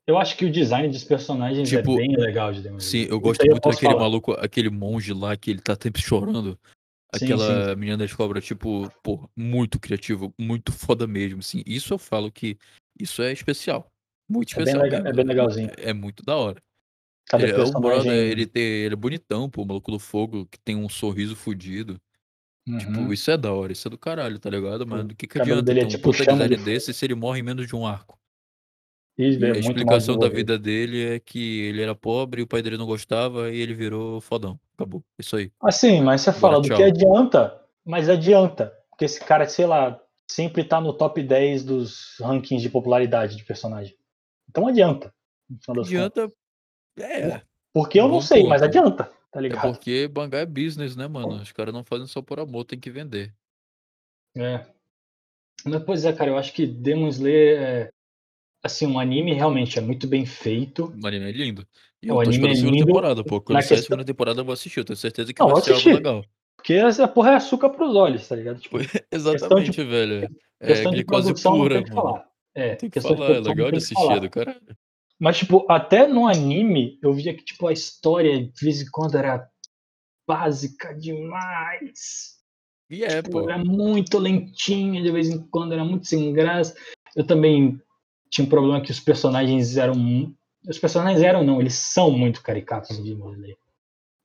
[0.06, 3.20] Eu acho que o design dos personagens Tipo, é bem legal de Demon Sim, eu
[3.20, 4.04] gosto muito daquele falar.
[4.04, 6.60] maluco, aquele monge lá que ele tá sempre chorando.
[7.16, 7.76] Sim, Aquela sim.
[7.76, 11.64] menina das cobras, tipo, pô, muito criativo, muito foda mesmo, assim.
[11.66, 12.58] Isso eu falo que
[13.00, 13.92] isso é especial.
[14.28, 15.72] Muito É bem especial legal- é bem legalzinho.
[15.78, 16.62] É, é muito da hora.
[17.28, 20.46] Cada Ele é o brother, ele, tem, ele é bonitão, pô, o maluco do fogo,
[20.46, 22.00] que tem um sorriso fudido.
[22.80, 23.14] Tipo, Uhum.
[23.14, 24.88] isso é da hora, isso é do caralho, tá ligado?
[24.88, 27.06] Mas O do que, que adianta dele é ter um tipo puta de desse se
[27.06, 28.18] ele morre em menos de um arco?
[29.18, 30.36] Isso E é a muito mal explicação da desenvolvido.
[30.36, 34.20] vida dele é que ele era pobre, o pai dele não gostava e ele virou
[34.22, 34.60] fodão.
[34.76, 35.04] Acabou.
[35.20, 35.52] Isso aí.
[35.62, 38.74] Assim, mas você Agora, fala do que adianta, mas adianta.
[38.90, 40.00] Porque esse cara, sei lá,
[40.30, 43.96] sempre tá no top 10 dos rankings de popularidade de personagem.
[44.50, 45.14] Então adianta.
[45.70, 46.32] Adianta.
[47.00, 47.42] É.
[47.74, 48.70] Porque eu não Bom sei, mas ponto.
[48.70, 49.74] adianta, tá É ligado?
[49.74, 51.36] porque mangá é business, né, mano?
[51.42, 53.34] Os caras não fazem só por amor, tem que vender.
[54.36, 54.66] É.
[55.66, 57.90] Mas, pois é, cara, eu acho que Demon Slayer é.
[58.64, 60.94] Assim, um anime realmente é muito bem feito.
[61.04, 61.68] O anime é lindo.
[62.02, 63.42] E O eu tô anime esperando é a segunda lindo temporada, pô.
[63.42, 64.80] Quando na sair a questão- segunda temporada, eu vou assistir.
[64.80, 65.90] Eu tenho certeza que Não, vai ser assistir.
[65.90, 66.26] algo legal.
[66.56, 68.60] Porque essa porra é açúcar pros olhos, tá ligado?
[68.62, 68.78] Tipo,
[69.12, 70.30] Exatamente, velho.
[70.62, 72.02] É questão de glicose produção pura, tem que mano.
[72.02, 72.26] falar.
[72.56, 74.20] É, Tem que questão falar, é produção não legal de tem que assistir, falar.
[74.20, 74.78] do caralho.
[75.20, 79.18] Mas, tipo, até no anime, eu via que, tipo, a história, de vez em quando,
[79.18, 79.46] era
[80.28, 82.34] básica demais.
[82.90, 83.50] E é, Tipo, pô.
[83.50, 86.76] era muito lentinha, de vez em quando, era muito sem graça.
[87.16, 87.80] Eu também
[88.34, 90.34] tinha um problema que os personagens eram.
[90.68, 93.56] Os personagens eram, não, eles são muito caricatos de Slayer.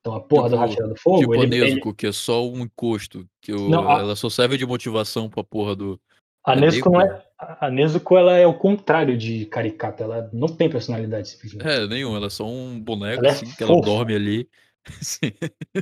[0.01, 2.11] Então a porra do Tipo- Rateira do Fogo, Tipo a ele, ele, Nezuko, que é
[2.11, 3.27] só um encosto.
[3.41, 5.99] Que o- Não, a- ela só serve de motivação pra porra do.
[6.43, 7.23] a é Nezuko não é.
[7.37, 11.67] A a Nezuko ela é o contrário de caricata, ela não tem personalidade simplesmente.
[11.67, 14.49] É, nenhum, ela é só um boneco, Ela é assim, que ela dorme ali.
[15.01, 15.31] Sim,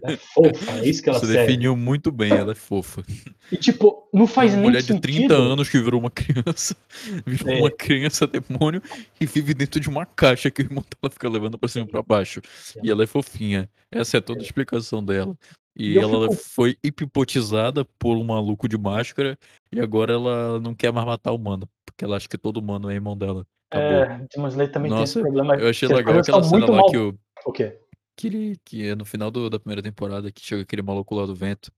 [0.04, 1.46] Ela é fofa, é isso que ela Você serve.
[1.48, 3.04] definiu muito bem, ela é fofa.
[3.52, 5.02] E tipo, não faz É uma nem mulher de sentido.
[5.02, 6.76] 30 anos que virou uma criança.
[7.26, 7.60] Virou É.
[7.60, 8.82] uma criança demônio
[9.22, 11.90] e vive dentro de uma caixa que o irmão dela fica levando pra cima e
[11.90, 12.42] pra baixo.
[12.84, 13.70] E ela é fofinha.
[13.92, 15.38] Essa é toda a explicação dela.
[15.78, 19.38] E E ela fico- foi hipnotizada por um maluco de máscara
[19.72, 21.70] e agora ela não quer mais matar o humano.
[21.86, 23.46] Porque ela acha que todo humano é irmão dela.
[23.72, 23.88] Acabou.
[24.04, 25.56] É, Slayer também tem esse Nossa, problema.
[25.56, 27.78] Eu achei legal aquela cena lá mal- que o, O quê?
[28.18, 31.26] Que, ele, que é no final do- da primeira temporada, que chega aquele maluco lá
[31.26, 31.72] do vento,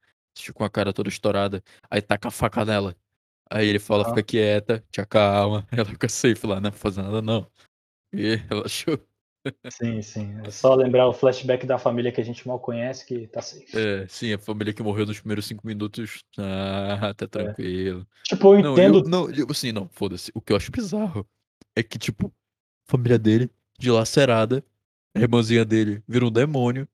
[0.54, 1.62] com a cara toda estourada,
[1.92, 2.96] aí taca a faca nela.
[3.52, 4.10] Aí ele fala, Aham.
[4.12, 5.68] fica quieta, te acalma.
[5.72, 7.46] Ela fica safe lá, não vai fazer nada não.
[8.14, 8.98] E ela achou.
[9.70, 10.40] Sim, sim.
[10.46, 13.78] É só lembrar o flashback da família que a gente mal conhece que tá safe.
[13.78, 16.24] É, sim, a família que morreu nos primeiros cinco minutos.
[16.38, 18.08] Ah, tá tranquilo.
[18.24, 19.00] Tipo, eu Não, entendo.
[19.00, 20.32] eu, não, eu, assim, não, foda-se.
[20.34, 21.28] O que eu acho bizarro
[21.76, 22.28] é que, tipo,
[22.88, 24.64] a família dele, dilacerada,
[25.16, 26.88] a irmãzinha dele vira um demônio.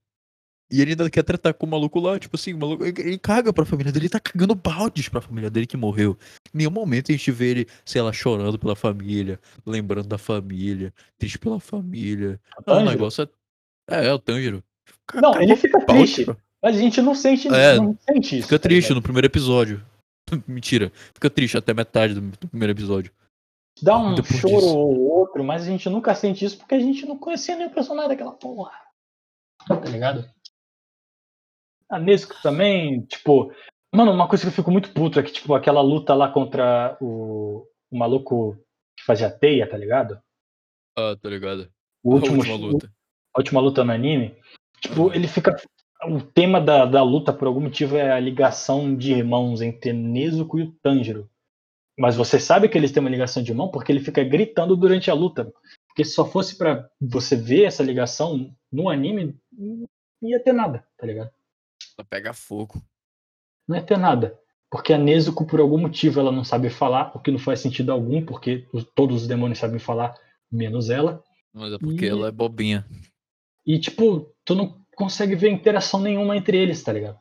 [0.72, 3.54] E ele ainda quer tratar com o maluco lá, tipo assim, o maluco, ele, caga
[3.54, 6.18] pra família dele, ele tá cagando baldes pra família dele que morreu.
[6.52, 10.92] Em nenhum momento a gente vê ele, sei lá, chorando pela família, lembrando da família,
[11.20, 12.40] triste pela família.
[12.56, 12.90] Não, o Tanjiro.
[12.92, 13.30] negócio
[13.88, 13.96] é.
[13.96, 14.64] É, é o Tanjiro.
[15.06, 16.26] Ca- Não, ele fica balde triste.
[16.26, 18.48] pra- Mas a gente não sente, É, não sente isso.
[18.48, 19.86] Fica tá triste no primeiro episódio.
[20.48, 20.92] Mentira.
[21.14, 23.12] Fica triste até metade do primeiro episódio.
[23.82, 24.78] Dá um depois choro disso.
[24.78, 28.10] ou outro, mas a gente nunca sente isso porque a gente não conhecia nenhum personagem
[28.10, 28.72] daquela porra.
[29.68, 30.30] Tá ligado?
[31.90, 33.52] A Nezuko também, tipo.
[33.94, 36.98] Mano, uma coisa que eu fico muito puto é que, tipo, aquela luta lá contra
[37.00, 38.58] o, o maluco
[38.98, 40.20] que fazia teia, tá ligado?
[40.98, 41.70] Ah, tá ligado?
[42.04, 42.92] O a último, última luta.
[43.34, 44.36] a última luta no anime.
[44.82, 45.56] Tipo, ele fica.
[46.08, 50.60] O tema da, da luta, por algum motivo, é a ligação de irmãos entre Nezuko
[50.60, 51.30] e o Tanjiro.
[51.98, 55.10] Mas você sabe que eles têm uma ligação de irmão porque ele fica gritando durante
[55.10, 55.52] a luta.
[55.88, 60.86] Porque se só fosse pra você ver essa ligação no anime, não ia ter nada,
[60.98, 61.32] tá ligado?
[61.98, 62.82] Ela pega fogo.
[63.68, 64.38] Não ia ter nada.
[64.70, 67.94] Porque a Nezuko, por algum motivo, ela não sabe falar, o que não faz sentido
[67.94, 70.14] algum, porque os- todos os demônios sabem falar,
[70.52, 71.24] menos ela.
[71.54, 72.86] Mas é porque E- ela é bobinha.
[73.66, 77.18] E, tipo, tu não consegue ver interação nenhuma entre eles, tá ligado?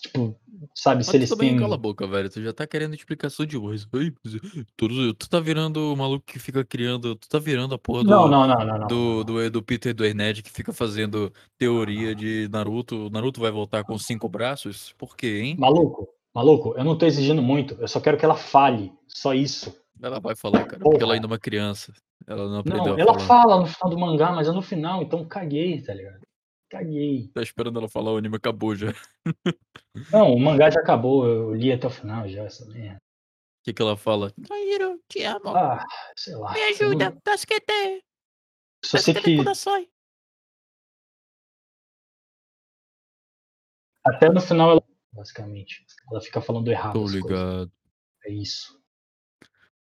[0.00, 0.36] Tipo,
[0.74, 1.58] sabe, Mas se tu eles também têm.
[1.58, 2.28] cala a boca, velho.
[2.30, 3.46] Tu já tá querendo explicação.
[3.46, 4.36] Ai, mas
[4.76, 7.14] todos- tu tá virando o maluco que fica criando.
[7.16, 8.86] Tu tá virando a porra Não, do, não, não, não, não.
[8.86, 13.08] do, do, do Peter do Nerd que fica fazendo teoria de Naruto.
[13.10, 14.94] Naruto vai voltar com cinco braços?
[14.98, 15.56] Por quê, hein?
[15.58, 17.74] Maluco, maluco, eu não tô exigindo muito.
[17.80, 18.92] Eu só quero que ela fale.
[19.08, 19.74] Só isso.
[20.02, 21.14] Ela vai falar, cara, porque ela Porra.
[21.14, 21.92] ainda é uma criança.
[22.26, 23.26] Ela não aprendeu Não, ela falar.
[23.42, 26.25] fala no final do mangá, mas é no final, então caguei, tá ligado?
[26.68, 27.28] Caguei.
[27.28, 28.90] Tá esperando ela falar, o anime acabou já.
[28.90, 28.94] O
[30.12, 32.98] Não, o mangá já acabou, eu li até o final já, essa merda.
[33.64, 34.32] que que ela fala?
[34.48, 35.48] Kairo, te amo.
[35.56, 35.84] Ah,
[36.16, 36.52] sei lá.
[36.52, 37.10] Me eu ajuda.
[37.10, 38.02] não- Tasquete.
[38.84, 39.36] Só sei que
[44.04, 44.82] até no final ela.
[45.12, 45.84] Basicamente.
[46.10, 46.92] Ela fica falando errado.
[46.94, 47.22] Tô as coisas.
[47.28, 47.72] ligado.
[48.24, 48.80] É isso.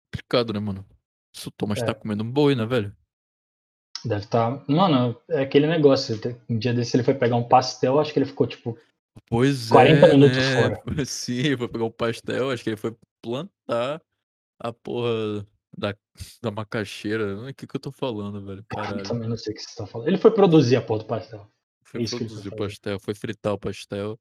[0.06, 0.86] Complicado, né, mano?
[1.32, 1.84] Se o Thomas É.
[1.84, 2.96] tá comendo um boi, né, velho?
[4.04, 4.62] Deve estar.
[4.68, 6.18] Mano, é aquele negócio.
[6.48, 8.78] Um dia desse ele foi pegar um pastel, acho que ele ficou tipo.
[9.26, 10.62] Pois 40 é, minutos né?
[10.62, 10.82] fora.
[11.06, 14.02] Sim, foi pegar o pastel, acho que ele foi plantar
[14.60, 15.46] a porra
[15.76, 15.94] da,
[16.42, 17.36] da macaxeira.
[17.48, 18.60] O que que eu tô falando, velho?
[18.60, 19.02] Eu Caralho.
[19.04, 20.08] também não sei o que vocês estão falando.
[20.08, 21.48] Ele foi produzir a porra do pastel.
[21.84, 22.56] Foi isso produzir o foi fazer.
[22.64, 24.20] pastel, foi fritar o pastel.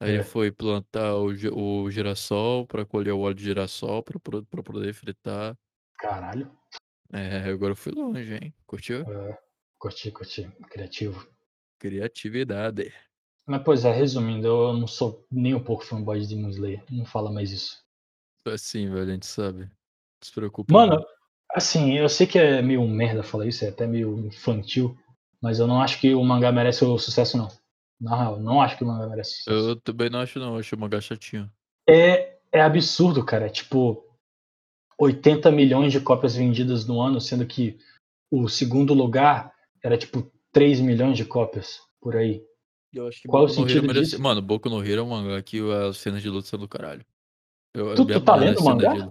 [0.00, 0.14] Aí É.
[0.14, 5.56] ele foi plantar o, o girassol pra colher o óleo de girassol pra poder fritar.
[5.98, 6.50] Caralho.
[7.12, 8.54] É, agora eu fui longe, hein?
[8.66, 9.00] Curtiu?
[9.00, 9.38] É,
[9.78, 10.50] curti, curti.
[10.70, 11.26] Criativo.
[11.78, 12.92] Criatividade.
[13.46, 16.84] Mas, pois é, resumindo, eu não sou nem um pouco fanboy de Demon Slayer.
[16.90, 17.82] Não fala mais isso.
[18.46, 19.60] Assim, velho, a gente sabe.
[19.60, 19.70] Não
[20.22, 20.72] se preocupa.
[20.72, 21.06] Mano, não.
[21.54, 24.96] assim, eu sei que é meio merda falar isso, é até meio infantil,
[25.40, 27.48] mas eu não acho que o mangá merece o sucesso, não.
[27.98, 29.70] Na real, não acho que o mangá merece sucesso.
[29.70, 30.54] eu também não acho, não.
[30.54, 31.50] Eu acho o mangá chatinho.
[31.88, 33.46] É, é absurdo, cara.
[33.46, 34.04] É tipo
[34.98, 37.78] 80 milhões de cópias vendidas no ano, sendo que
[38.30, 42.44] o segundo lugar era tipo 3 milhões de cópias por aí.
[42.92, 44.18] Eu acho que Qual Boku o no Hero sentido merece...
[44.18, 47.04] Mano, Boku no Hero é um mangá que as cenas de luta são do caralho.
[47.74, 48.92] Eu, Tu- me tu tá lendo mangá?
[48.94, 49.10] de.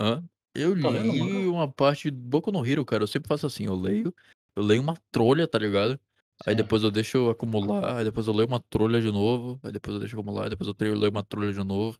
[0.00, 0.22] Hã?
[0.54, 3.02] Eu Tá li uma parte de Boku no Hero, cara.
[3.02, 4.14] Eu sempre faço assim, eu leio,
[4.56, 5.98] eu leio uma trolha, tá ligado?
[6.46, 9.94] Aí depois eu deixo acumular, aí depois eu leio uma trolha de novo, aí depois
[9.94, 11.98] eu deixo acumular, aí depois eu leio uma trolha de novo.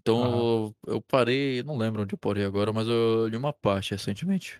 [0.00, 0.38] Então Aham.
[0.86, 4.58] eu, eu parei, não lembro onde eu parei agora, mas eu li uma parte recentemente.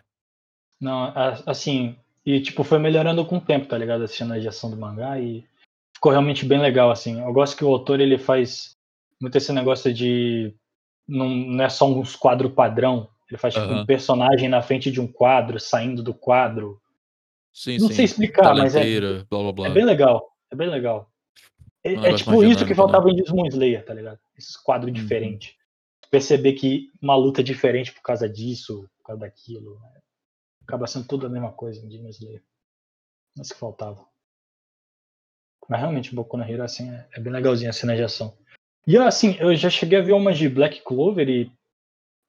[0.81, 4.05] Não, a- assim, e tipo, foi melhorando com o tempo, tá ligado?
[4.05, 5.45] Assistindo a edição do mangá e
[5.95, 7.21] ficou realmente bem legal, assim.
[7.21, 8.77] Eu gosto que o autor, ele faz
[9.21, 10.55] muito esse negócio de
[11.09, 13.87] não, não é só uns quadros padrão, ele faz tipo um Aham.
[13.87, 16.81] personagem na frente de um quadro, saindo do quadro.
[17.53, 17.95] Sim, Não sim.
[17.95, 19.67] sei explicar, mas é, blá blá blá.
[19.69, 21.10] é bem legal, é bem legal.
[21.83, 24.19] É, é tipo isso que faltava em Demon Slayer, tá ligado?
[24.37, 24.95] Esses quadros Uhum.
[24.95, 25.55] diferentes.
[26.11, 29.79] Perceber que uma luta é diferente por causa disso, por causa daquilo.
[29.81, 30.01] né?
[30.63, 32.43] Acaba sendo tudo a mesma coisa em Demon Slayer.
[33.37, 34.05] Mas que faltava.
[35.69, 38.37] Mas realmente, Boku no Hero, assim, é, é bem legalzinho a cena de ação.
[38.87, 41.51] E assim, eu já cheguei a ver umas de Black Clover e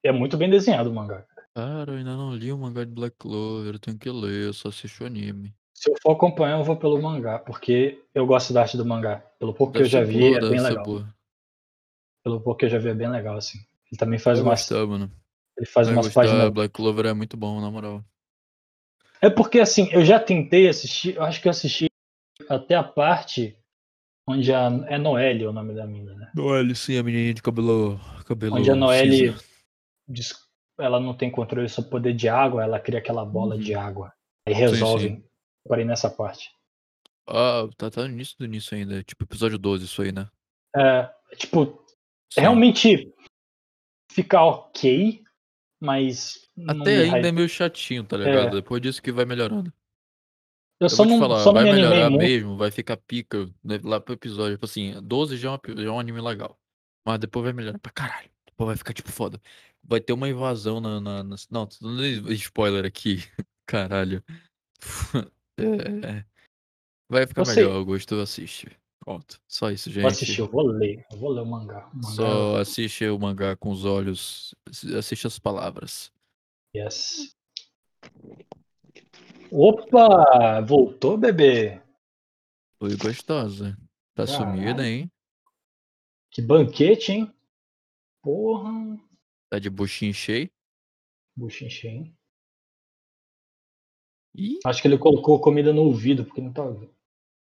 [0.04, 1.26] é muito bem desenhado o mangá.
[1.54, 4.52] Cara, eu ainda não li o mangá de Black Clover, eu tenho que ler, eu
[4.52, 5.52] só assisto o anime.
[5.74, 9.16] Se eu for acompanhar, eu vou pelo mangá, porque eu gosto da arte do mangá.
[9.38, 10.84] Pelo pouco que eu já vi, é bem legal.
[12.22, 13.58] Pelo pouco que eu já vi, é bem legal, assim.
[13.90, 15.10] Ele também faz Vai umas, gostar, mano.
[15.56, 18.04] ele faz Vai umas gostar, páginas Black Clover é muito bom, na moral.
[19.20, 21.86] É porque assim, eu já tentei assistir, eu acho que eu assisti
[22.48, 23.56] até a parte
[24.26, 26.30] onde a, é Noelle o nome da mina, né?
[26.34, 28.00] Noelle, sim, a menininha de cabelo.
[28.24, 29.34] cabelo Onde a Noelle
[30.08, 30.34] diz-
[30.78, 33.60] ela não tem controle sobre o poder de água, ela cria aquela bola Uhum.
[33.60, 34.12] de água.
[34.46, 35.08] Aí resolve.
[35.08, 35.24] sim.
[35.68, 36.50] Parei nessa parte.
[37.28, 39.02] Ah, tá, tá no início do início ainda.
[39.02, 40.28] Tipo, episódio 12, isso aí, né?
[40.76, 41.84] É, tipo,
[42.32, 42.40] Sim.
[42.40, 43.14] realmente
[44.10, 45.22] fica ok,
[45.80, 46.48] mas.
[46.68, 48.48] Até ainda é meio chatinho, tá ligado?
[48.48, 48.60] É.
[48.60, 49.72] Depois disso que vai melhorando.
[50.80, 52.22] Eu Eu só não, falar, só vai me melhorar muito.
[52.22, 54.56] mesmo, vai ficar pica né, lá pro episódio.
[54.56, 56.58] Tipo assim, 12 já é, um, epi- já é um anime legal.
[57.06, 58.28] Mas depois vai melhorar pra caralho.
[58.46, 59.40] Depois vai ficar tipo foda.
[59.84, 61.00] Vai ter uma invasão na.
[61.00, 63.18] na, na- não, tô dando spoiler aqui.
[63.66, 64.24] Caralho.
[65.64, 66.24] É, é.
[67.08, 67.56] vai ficar sei.
[67.56, 68.76] melhor, Augusto, assiste.
[69.04, 69.40] Pronto.
[69.48, 70.02] Só isso, gente.
[70.02, 71.04] Vou assistir, eu vou ler.
[71.10, 71.88] Eu vou ler o mangá.
[71.92, 74.54] O mangá Só assiste o mangá com os olhos.
[74.96, 76.12] Assiste as palavras.
[76.74, 77.34] Yes.
[79.50, 80.60] Opa!
[80.60, 81.82] Voltou, bebê?
[82.78, 83.76] Foi gostosa.
[84.14, 84.84] Tá sumida, Caralho.
[84.84, 85.12] hein?
[86.30, 87.34] Que banquete, hein?
[88.22, 88.70] Porra.
[89.50, 90.50] Tá de buchinho cheio.
[91.36, 92.16] Buchinho cheio, hein?
[94.34, 96.62] Ih, Acho que ele colocou comida no ouvido, porque não tá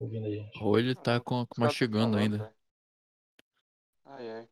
[0.01, 0.61] ouvindo a gente.
[0.61, 2.39] ou ele tá com, caras mastigando falando, ainda.
[2.39, 2.55] velho.
[4.05, 4.49] Ai, ai.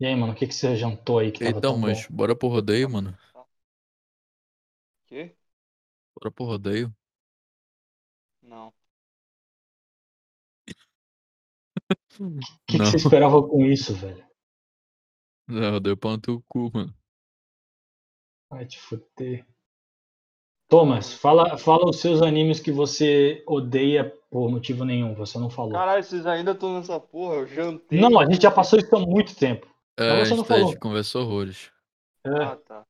[0.00, 2.08] E aí, mano, o que, que você jantou aí que tava Então, tão mas bom?
[2.10, 3.16] bora pro rodeio, mano.
[5.06, 5.36] Quê?
[6.16, 6.92] Bora pro rodeio.
[8.42, 8.68] Não.
[8.68, 8.72] O
[12.66, 14.22] que, que você esperava com isso, velho?
[15.48, 16.94] Não, deu pau no teu cu, mano.
[18.50, 19.44] Vai te fuder.
[20.68, 25.14] Thomas, fala, fala os seus animes que você odeia por motivo nenhum.
[25.14, 25.72] Você não falou.
[25.72, 28.00] Caralho, vocês ainda estão nessa porra, eu jantei.
[28.00, 29.66] não, a gente já passou isso há muito tempo.
[29.96, 30.80] É, a você gente, não tá- a gente falou.
[30.80, 31.70] conversou horrores.
[32.24, 32.86] É, Ah, tá.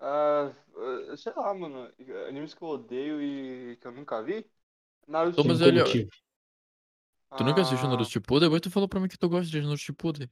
[0.00, 1.88] Eh, sei lá, mano.
[2.28, 4.44] Animes que eu odeio e que eu nunca vi.
[5.06, 6.10] Naruto Thomas, ele- motivo.
[7.36, 8.48] Tu nunca assistiu Ah, Naruto Shippuden?
[8.48, 10.28] Depois tu falou pra mim que tu gosta de Naruto Shippuden.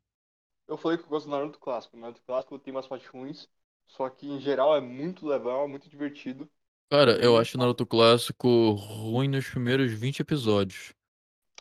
[0.69, 1.97] Eu falei que eu gosto do Naruto clássico.
[1.97, 3.49] O Naruto clássico tem umas partes ruins,
[3.87, 6.49] só que em geral é muito legal, é muito divertido.
[6.91, 10.93] Cara, É eu muito acho o Naruto clássico ruim nos primeiros 20 episódios.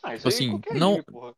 [0.01, 1.33] Ah, isso Tipo aí assim, qualquer não- anime, porra.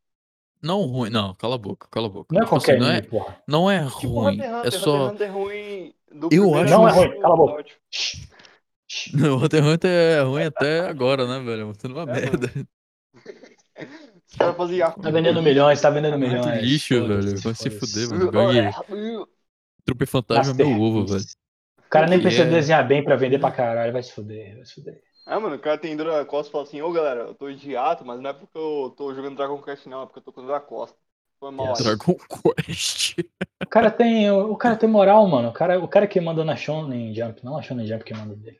[0.63, 2.33] Não ruim, não, cala a boca, cala a boca.
[2.33, 3.43] Não é Tipo assim, qualquer não anime, é, porra.
[3.47, 5.07] não é Tipo, ruim, Hunter Hunter, é só...
[5.07, 7.65] Hunter Hunter é ruim do Eu acho- Não é ruim, cala a boca.
[9.13, 11.67] Não, Hunter Hunter é ruim até agora, né, velho?
[11.67, 12.51] Mostrando uma É, merda.
[14.29, 15.43] Os caras faziam arco Tá de vendendo lixo.
[15.49, 16.61] milhões, tá vendendo milhões.
[16.61, 17.41] lixo, Foda-se, velho.
[17.41, 19.27] Vai se fuder, mano.
[19.85, 21.23] Trupe Fantasma é meu ovo, velho.
[21.91, 23.91] O cara nem Que precisa é- desenhar bem pra vender pra caralho.
[23.91, 25.01] Vai se fuder, vai se fuder.
[25.25, 27.51] Ah, mano, o cara tem dor na costa e fala assim, ô galera, eu tô
[27.51, 30.23] de ato, mas não é porque eu tô jogando Dragon Quest não, é porque eu
[30.23, 30.97] tô com dor na costa.
[31.37, 31.83] Foi mal aí.
[31.83, 32.15] Dragon
[32.65, 33.19] Quest.
[33.61, 35.49] O cara tem, o cara tem moral, mano.
[35.49, 38.35] O cara, o cara que manda na Shonen Jump, não a Shonen Jump que manda
[38.37, 38.57] dele.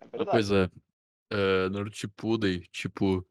[0.00, 0.30] É Ah, verdade.
[0.30, 0.70] pois é.
[1.32, 1.68] é.
[1.70, 3.26] Naruto Shippuden, tipo...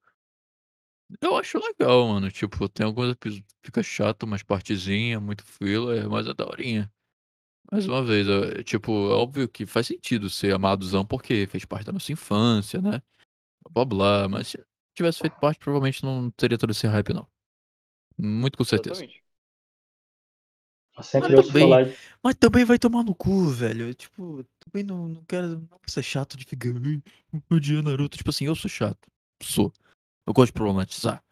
[1.21, 2.29] Eu acho legal, mano.
[2.29, 3.45] Tipo, tem algumas episódios...
[3.63, 6.91] Fica chato, umas partezinhas, muito filler, mas é daorinha.
[7.73, 11.85] Mais uma vez, é, tipo, é óbvio que faz sentido ser amadozão porque fez parte
[11.85, 13.01] da nossa infância, né?
[13.71, 14.63] Blá blá, mas se
[14.95, 17.27] tivesse feito parte, provavelmente não teria todo esse hype, não.
[18.17, 19.03] Muito com certeza.
[19.03, 19.23] Exatamente.
[20.95, 21.09] Mas
[21.47, 21.85] também- falar.
[22.23, 23.93] Mas também vai tomar no cu, velho.
[23.95, 26.69] Tipo, também não, não quero não ser chato de ficar.
[26.69, 27.01] "Ai,
[27.49, 28.17] O dia Naruto.
[28.17, 29.09] Tipo assim, eu sou chato.
[29.41, 29.73] Sou.
[30.27, 31.23] Eu gosto de problematizar.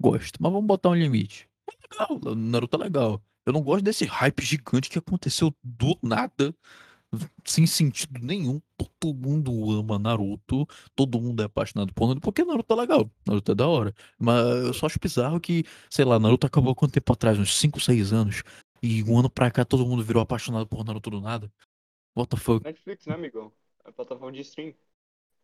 [0.00, 0.36] Gosto.
[0.42, 1.48] Mas vamos botar um limite.
[1.70, 2.36] É legal.
[2.36, 3.22] Naruto é legal.
[3.50, 6.54] Eu não gosto desse hype gigante que aconteceu do nada.
[7.44, 8.60] Sem sentido nenhum.
[8.78, 10.64] Todo mundo ama Naruto.
[10.94, 12.22] Todo mundo é apaixonado por Naruto.
[12.22, 13.10] Porque Naruto é legal.
[13.26, 13.92] Naruto é da hora.
[14.16, 17.36] Mas eu só acho bizarro que, sei lá, Naruto acabou há quanto tempo atrás?
[17.38, 18.42] Uns 5, 6 anos.
[18.80, 21.50] E um ano pra cá todo mundo virou apaixonado por Naruto do nada.
[22.16, 22.64] What the fuck?
[22.64, 23.50] Netflix, né, amigão?
[23.84, 24.72] É plataforma de stream.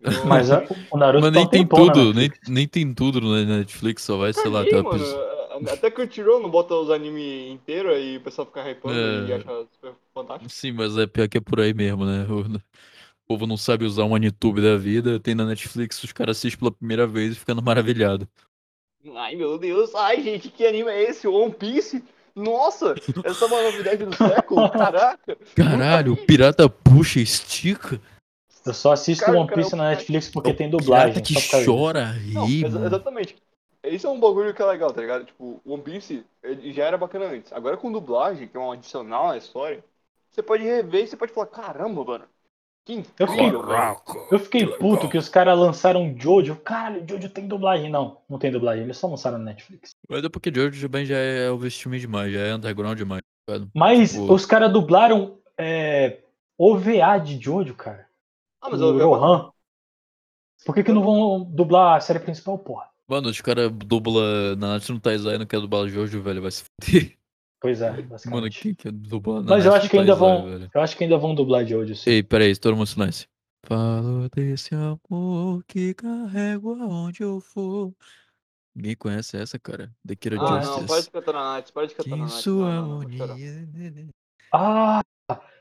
[0.28, 2.48] Mas a- o Naruto Mas nem tem tudo, nem, Netflix.
[2.48, 5.35] nem tem tudo na Netflix, só vai, sei lá, ter mano, episódio.
[5.70, 9.28] Até que o Tirou não bota os animes inteiros e o pessoal fica hypando É.
[9.28, 10.50] e acha super fantástico.
[10.50, 12.26] Sim, mas é pior que é por aí mesmo, né?
[12.28, 12.60] O, o
[13.26, 16.70] povo não sabe usar um Anitube da vida, tem na Netflix, os caras assistem pela
[16.72, 18.28] primeira vez e ficando maravilhado.
[19.14, 19.94] Ai, meu Deus.
[19.94, 21.28] Ai, gente, que anime é esse?
[21.28, 22.02] One Piece?
[22.34, 22.94] Nossa,
[23.24, 24.68] essa é uma novidade do século.
[24.72, 25.36] Caraca.
[25.54, 28.00] Caralho, o pirata puxa e estica.
[28.66, 31.22] Eu só assisto Cara, One cara, Piece eu- na Netflix porque É o tem dublagem.
[31.22, 33.36] pirata que chora, ri, exatamente.
[33.86, 35.24] Esse é um bagulho que é legal, tá ligado?
[35.24, 37.52] Tipo, One Piece ele já era bacana antes.
[37.52, 39.84] Agora com dublagem, que é um adicional à história,
[40.30, 42.24] você pode rever e você pode falar, caramba, mano.
[42.84, 43.96] Que Eu fiquei- incrível, velho.
[44.30, 46.54] Eu fiquei puto que os caras lançaram Jojo.
[46.56, 47.90] Caralho, Jojo tem dublagem.
[47.90, 48.84] Não, não tem dublagem.
[48.84, 49.90] Eles só lançaram na Netflix.
[50.08, 53.22] Mas é porque Jojo também já é o vestimento demais, já é underground demais.
[53.44, 53.54] tá?
[53.74, 54.32] Mas Pô.
[54.32, 56.20] os caras dublaram é,
[56.56, 58.06] OVA de Jojo, cara.
[58.60, 59.50] Ah, mas o Rohan.
[60.64, 62.88] Por que, que não vão dublar a série principal, porra?
[63.08, 66.50] Mano, os caras dublam na Natsu no Taizai e não quer dublar Jojo, velho, vai
[66.50, 67.16] se fuder.
[67.60, 68.60] Pois é, Mano, basicamente.
[68.60, 70.58] quem quer dublar na Mas eu acho que ainda Taizai, vão.
[70.58, 70.70] velho?
[70.74, 72.10] Eu acho que ainda vão dublar Jojo, sim.
[72.10, 73.28] Ei, peraí, todo mundo silêncio.
[73.64, 77.92] Falo desse amor que carrego aonde eu for.
[78.74, 79.90] Ninguém conhece essa, cara?
[80.06, 80.86] The Kira Ah, não, Justice.
[80.86, 82.42] para de cantar na Nights, para de que cantar na Nights.
[82.44, 84.08] sua Não, não, não, harmonia.
[84.52, 85.02] Ah!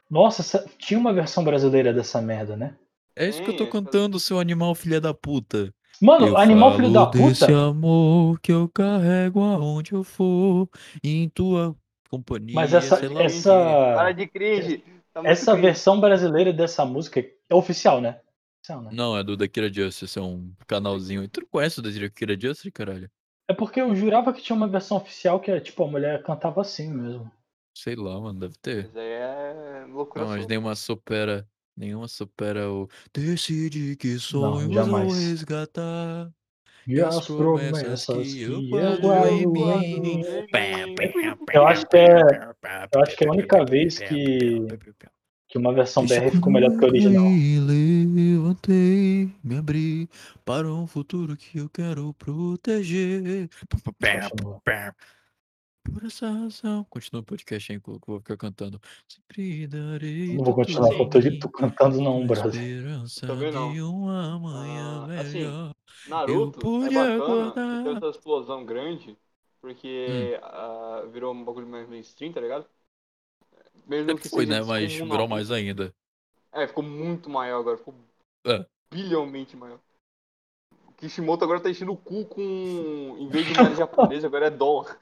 [0.10, 2.78] Nossa, tinha uma versão brasileira dessa merda, né?
[3.16, 5.74] É isso que eu tô Sim, cantando, seu animal filha da puta.
[6.02, 7.68] Mano, eu Animal falo Filho da Puta.
[7.70, 10.70] amor que eu carrego aonde eu for,
[11.04, 11.76] em tua
[12.10, 13.14] companhia, Mas essa, lá onde.
[13.14, 14.84] Para essa, de cringe.
[15.14, 15.62] Tá essa cringe.
[15.62, 17.20] versão brasileira dessa música
[17.50, 18.20] é oficial, né?
[18.60, 18.92] Oficial, né?
[18.94, 21.28] Não, é do The Kira Justice, é um canalzinho.
[21.30, 23.10] Tu não conhece o The Kira Justice, caralho?
[23.48, 26.92] É porque eu jurava que tinha uma versão oficial que, tipo, a mulher cantava assim
[26.92, 27.32] mesmo.
[27.74, 28.86] Sei lá, mano, deve ter.
[28.88, 30.50] Mas aí é loucura Não, mas sua.
[30.50, 31.48] nenhuma supera.
[31.76, 32.88] Nenhuma supera o.
[33.14, 35.08] Decide que sonhos jamais.
[35.08, 36.32] vou resgatar.
[36.88, 38.62] E as promessas que eu
[39.00, 40.24] guardo em mim.
[41.54, 42.12] Eu acho que é-
[42.94, 44.60] eu acho que é a única vez que-
[45.48, 47.26] Que uma versão BR ficou melhor do que a original.
[47.28, 50.10] E levantei, me abri
[50.44, 53.50] para um futuro que eu quero proteger.
[55.92, 56.84] Por essa razão.
[56.90, 58.82] Continua o podcast aí que eu vou ficar cantando.
[59.08, 60.36] Sempre darei.
[60.36, 63.72] Não vou continuar eu tô, tô cantando não, esperança Também não.
[63.72, 63.80] de
[64.10, 66.10] Ah, assim.
[66.10, 69.16] Naruto é bacana ter essa explosão grande,
[69.62, 72.66] Porque ah, virou um bagulho mais mainstream, tá ligado?
[73.88, 74.62] Mesmo Sempre foi, né?
[74.62, 75.94] Mas virou mais ainda.
[76.52, 77.78] É, ficou muito maior agora.
[77.78, 77.94] Ficou
[78.46, 78.66] É.
[78.92, 79.80] bilhãomente maior.
[80.88, 83.18] O Kishimoto agora tá enchendo o cu com.
[83.20, 84.98] Em vez de moeda japonesa, agora é dólar.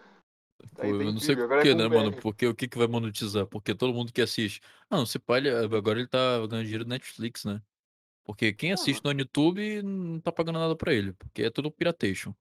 [0.75, 2.11] Pô, Aí eu não sei agora é porquê, com né, mano?
[2.11, 2.21] BR.
[2.21, 3.45] Porque o que que vai monetizar?
[3.45, 4.61] Porque todo mundo que assiste.
[4.89, 7.61] Ah, não, se pá, ele- agora ele tá ganhando dinheiro do Netflix, né?
[8.23, 11.69] Porque quem Ah, assiste no YouTube não tá pagando nada pra ele, porque é tudo
[11.71, 12.33] piratation.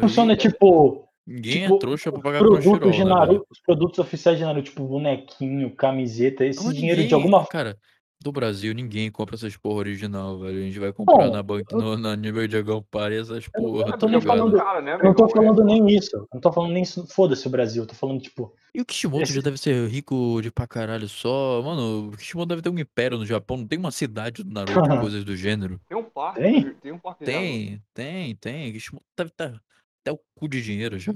[0.00, 3.26] Funciona Aí, tipo, ninguém tipo, é trouxa pra os pagar produtos de Crunchyroll, né, velho?
[3.26, 7.46] Naruto, os produtos oficiais de Naruto, tipo bonequinho, camiseta, esse Mas dinheiro de ninguém, alguma
[7.46, 7.78] cara,
[8.24, 10.58] do Brasil ninguém compra essas porra original, velho.
[10.58, 13.62] A gente vai comprar Bom, na banca, eu- no, na nível de Agampar essas Eu
[13.62, 15.26] não- porra, eu tá tô muito falando- né, Eu não tô?
[15.26, 16.16] É, falando nem isso.
[16.16, 17.06] Eu não tô falando nem isso.
[17.06, 17.82] Foda-se o Brasil.
[17.82, 18.52] Eu tô falando, tipo.
[18.74, 21.62] E o Kishimoto Esse- já deve ser rico de pra caralho só.
[21.62, 23.58] Mano, o Kishimoto deve ter um império no Japão.
[23.58, 25.78] Não tem uma cidade do Naruto, coisas do gênero.
[25.86, 26.40] Tem um parque.
[26.40, 26.74] Tem?
[26.74, 27.24] Tem um parque.
[27.24, 28.72] Tem, tem, tem.
[28.72, 29.60] Kishimoto deve estar
[30.02, 31.12] até o cu de dinheiro já.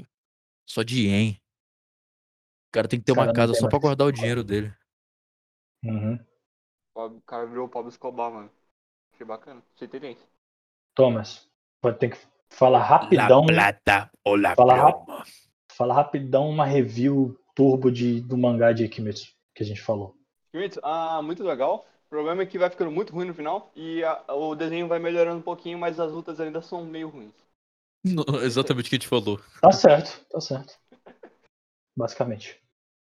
[0.69, 1.41] Só de ien.
[2.69, 4.71] O cara tem que ter uma Cara, não casa só pra guardar o dinheiro dele.
[5.83, 6.19] Uhum.
[7.07, 8.51] O cara virou o Pablo Escobar, mano.
[9.15, 9.63] Achei bacana.
[9.75, 10.27] Achei tendência.
[10.95, 11.49] Thomas,
[11.81, 12.19] vai ter que
[12.51, 13.47] falar rapidão.
[13.47, 15.25] plata ou la Fala.
[15.73, 20.17] Falar rapidão uma review turbo de, do mangá de Kimetsu que a gente falou.
[20.51, 21.87] Kimetsu, ah, muito legal.
[22.07, 23.71] O problema é que vai ficando muito ruim no final.
[23.77, 27.35] E a- o desenho vai melhorando um pouquinho, mas as lutas ainda são meio ruins.
[28.05, 29.39] Não, Exatamente o que a gente falou.
[29.61, 30.77] Tá certo, tá certo.
[31.97, 32.61] Basicamente.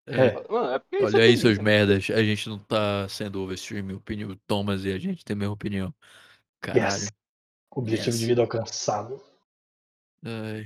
[0.08, 0.28] É.
[0.28, 0.48] É.
[0.48, 2.10] Mano, é porque isso Olha aí, seus merdas.
[2.10, 4.36] A gente não tá sendo overstream, opinião.
[4.48, 5.94] Thomas e a gente tem a mesma opinião.
[6.62, 6.86] Caralho.
[6.86, 7.12] Yes.
[7.72, 8.20] Objetivo Yes.
[8.20, 9.22] de vida alcançado.
[10.26, 10.66] Ai.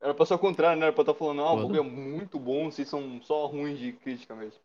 [0.00, 0.86] Era pra ser o contrário, né?
[0.86, 1.62] Era pra estar falando, ah, o Foda.
[1.62, 4.60] bagulho é muito bom, vocês são só ruins de crítica mesmo.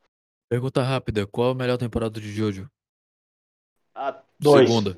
[0.49, 2.69] Pergunta rápida: qual a melhor temporada de Jojo?
[3.95, 4.67] Ah, Dois.
[4.67, 4.97] Segunda.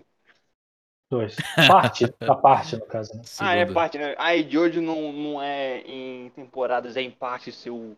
[1.12, 1.36] Dois.
[1.68, 3.22] Parte, a parte, no caso, né?
[3.40, 3.74] ah, é Segunda.
[3.74, 4.16] parte, né?
[4.18, 7.96] Ah, e de hoje não, não é em temporadas, é em parte seu.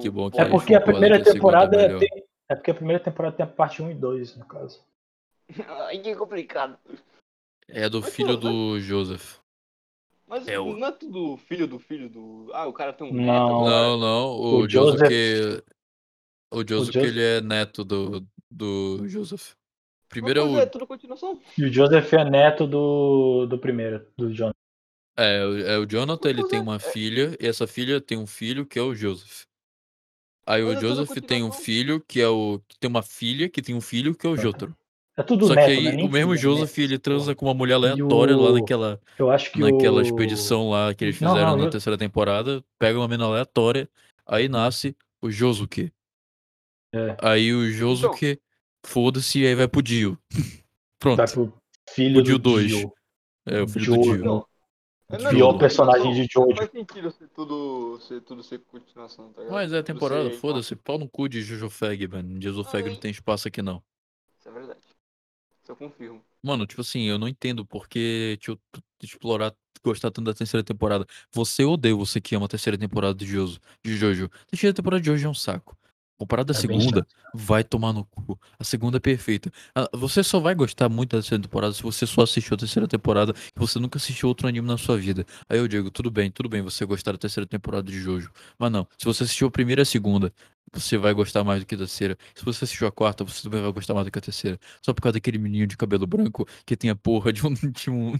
[0.00, 2.24] Que bom que É porque a primeira a é temporada tem.
[2.48, 4.80] É porque a primeira temporada tem a parte 1 e 2, no caso.
[5.86, 6.76] Ai, que complicado.
[7.68, 9.38] É do Mas, filho do Joseph.
[10.26, 12.50] Mas É o- não é tudo filho do filho do.
[12.52, 13.22] Ah, o cara tem um Não.
[13.24, 13.70] neto.
[13.70, 14.26] Não, não.
[14.32, 15.64] O, O Joseph, Joseph- que.
[16.52, 19.52] O Joseph, que Joseph- ele é neto do, do Joseph.
[20.08, 20.58] Primeiro é o.
[20.58, 21.40] é, tudo continuação.
[21.56, 24.50] E o Joseph é neto do, do primeiro, do John.
[25.16, 26.78] É, o- é o Jonathan, ele tem é, uma é.
[26.80, 29.44] filha, e essa filha tem um filho que é o Joseph.
[30.50, 32.60] Aí o Joseph tem um filho que é o.
[32.68, 34.74] que tem uma filha que tem um filho que é o Jotaro.
[35.16, 36.02] É tudo Só neto, que aí né?
[36.02, 39.52] O mesmo filho, Joseph ele transa com uma mulher aleatória lá o- naquela, Eu acho
[39.52, 40.02] que naquela o...
[40.02, 42.64] expedição lá que eles Não, fizeram não, na eu- terceira temporada.
[42.78, 43.88] Pega uma mina aleatória,
[44.26, 45.92] aí nasce o Josuke.
[46.94, 47.16] É.
[47.22, 48.40] Aí o Josuke,
[48.84, 50.18] foda-se, aí vai pro Dio.
[50.98, 51.18] Pronto.
[51.18, 51.52] Vai pro
[51.90, 52.68] filho O Dio do dois.
[52.68, 52.92] Dio.
[53.46, 54.24] É, o filho do Dio.
[54.24, 54.46] Não.
[55.18, 56.56] Não é Pior personagem de Jojo.
[56.56, 59.54] Faz sentido ser tudo ser, tudo ser continuação, tá ligado?
[59.54, 60.76] Mas é Tudo temporada, ser- foda-se.
[60.76, 62.40] Pau no cu de Jojo Fag, mano.
[62.40, 63.82] Jojo Fag não tem espaço aqui não.
[64.38, 64.80] Isso é verdade.
[65.62, 66.22] Isso eu confirmo.
[66.42, 68.58] Mano, tipo assim, eu não entendo porque tipo,
[69.02, 69.54] explorar,
[69.84, 71.06] gostar tanto da terceira temporada.
[71.32, 73.58] Você odeia você que ama a terceira temporada de Jojo.
[73.84, 74.30] De Jojo.
[74.32, 75.76] A terceira temporada de Jojo é um saco.
[76.20, 78.38] Comparado à É bem segunda, vai tomar no cu.
[78.58, 79.50] A segunda é perfeita.
[79.74, 82.86] Ah, Você só vai gostar muito da terceira temporada se você só assistiu a terceira
[82.86, 85.24] temporada e você nunca assistiu outro anime na sua vida.
[85.48, 88.30] Aí eu digo, tudo bem, tudo bem você gostar da terceira temporada de Jojo.
[88.58, 90.30] Mas não, se você assistiu a primeira e a segunda,
[90.72, 92.16] você vai gostar mais do que a terceira.
[92.34, 94.58] Se você assistiu a quarta, você também vai gostar mais do que a terceira.
[94.80, 97.90] Só por causa daquele menino de cabelo branco que tem a porra de um de
[97.90, 98.12] um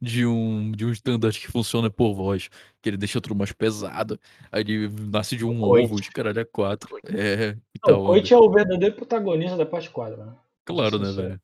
[0.00, 2.48] de um, de um standard que funciona por voz,
[2.80, 4.18] que ele deixa tudo mais pesado.
[4.50, 5.84] Aí ele nasce de um Coit.
[5.84, 6.98] ovo, os caralho é quatro.
[7.06, 8.02] É, e tal.
[8.02, 10.34] o Coit é o verdadeiro protagonista da parte 4, né?
[10.64, 11.28] Claro, né, Sincero.
[11.28, 11.40] velho?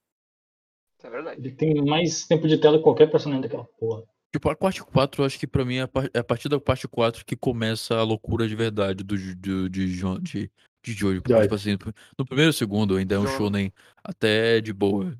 [1.05, 1.41] É verdade.
[1.41, 4.03] Ele tem mais tempo de tela que qualquer personagem daquela porra.
[4.33, 6.49] Tipo, a parte 4, eu acho que pra mim é a par- é a partir
[6.49, 10.51] da parte 4 que começa a loucura de verdade do, Ju- do, de, Jo- de,
[10.85, 11.23] de Jojo.
[11.23, 11.79] Porque, tipo assim,
[12.19, 13.37] no primeiro e segundo ainda é um Jojo.
[13.39, 13.73] shonen
[14.05, 15.17] até de boa.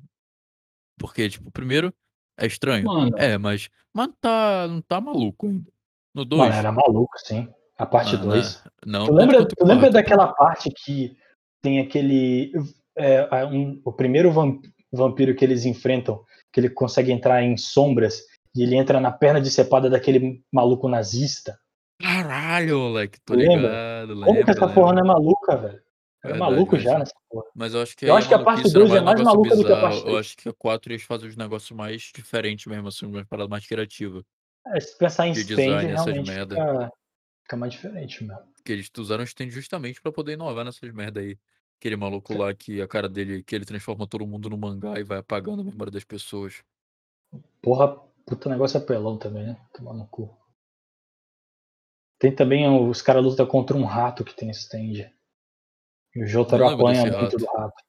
[0.99, 1.91] Porque, tipo, o primeiro
[2.37, 2.85] é estranho.
[2.85, 5.71] Mano, É, mas, mas não tá, não tá maluco ainda.
[6.13, 6.39] No 2.
[6.41, 7.47] mano, era maluco, sim.
[7.77, 8.63] A parte Ah, 2.
[8.85, 11.17] Não, Tu tanto lembra, quanto tu lembra daquela parte que
[11.61, 12.51] tem aquele.
[12.95, 14.59] é, a- um- o primeiro vam-
[14.91, 18.21] vampiro que eles enfrentam, que ele consegue entrar em sombras
[18.55, 21.59] e ele entra na perna decepada daquele maluco nazista?
[22.01, 23.55] Caralho, moleque, tô Lembra?
[23.67, 24.75] ligado, Como lembro, que essa lembro.
[24.81, 25.81] porra não é maluca, velho?
[26.23, 27.45] Verdade, maluco mas- já nessa porra.
[27.55, 29.55] Mas eu acho que Eu aí acho que a parte era dois é mais maluca
[29.55, 30.09] do que a parte bizarro.
[30.09, 30.17] Eu três.
[30.19, 33.65] acho que a 4 eles fazem os negócios mais diferentes mesmo, assim, uma parada mais
[33.65, 34.23] criativa.
[34.67, 36.55] É, se pensar em De stand, design, essas realmente merda.
[36.55, 36.91] fica,
[37.43, 38.43] fica mais diferente mesmo.
[38.65, 41.37] Que eles usaram o stand justamente pra poder inovar nessas merda aí.
[41.79, 45.03] Aquele maluco lá que a cara dele, que ele transforma todo mundo no mangá e
[45.03, 46.61] vai apagando a memória das pessoas.
[47.61, 47.97] Porra,
[48.29, 49.67] puta negócio apelão também, né?
[49.73, 50.29] Tomar no cu.
[52.19, 55.11] Tem também os caras lutam contra um rato que tem stand.
[56.15, 57.37] E o Jotaro Não lembro apanha muito rato.
[57.37, 57.83] do rato.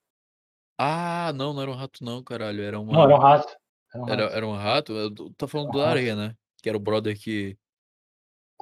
[0.79, 2.63] Ah, não, não era um rato não, caralho.
[2.63, 2.93] Era uma...
[2.93, 3.57] Não, era um rato.
[3.93, 4.37] Era um Era, rato.
[4.37, 5.35] era um rato?
[5.35, 5.83] Tá falando Era um do.
[5.83, 6.37] Areia, né?
[6.63, 7.59] Que era o brother que.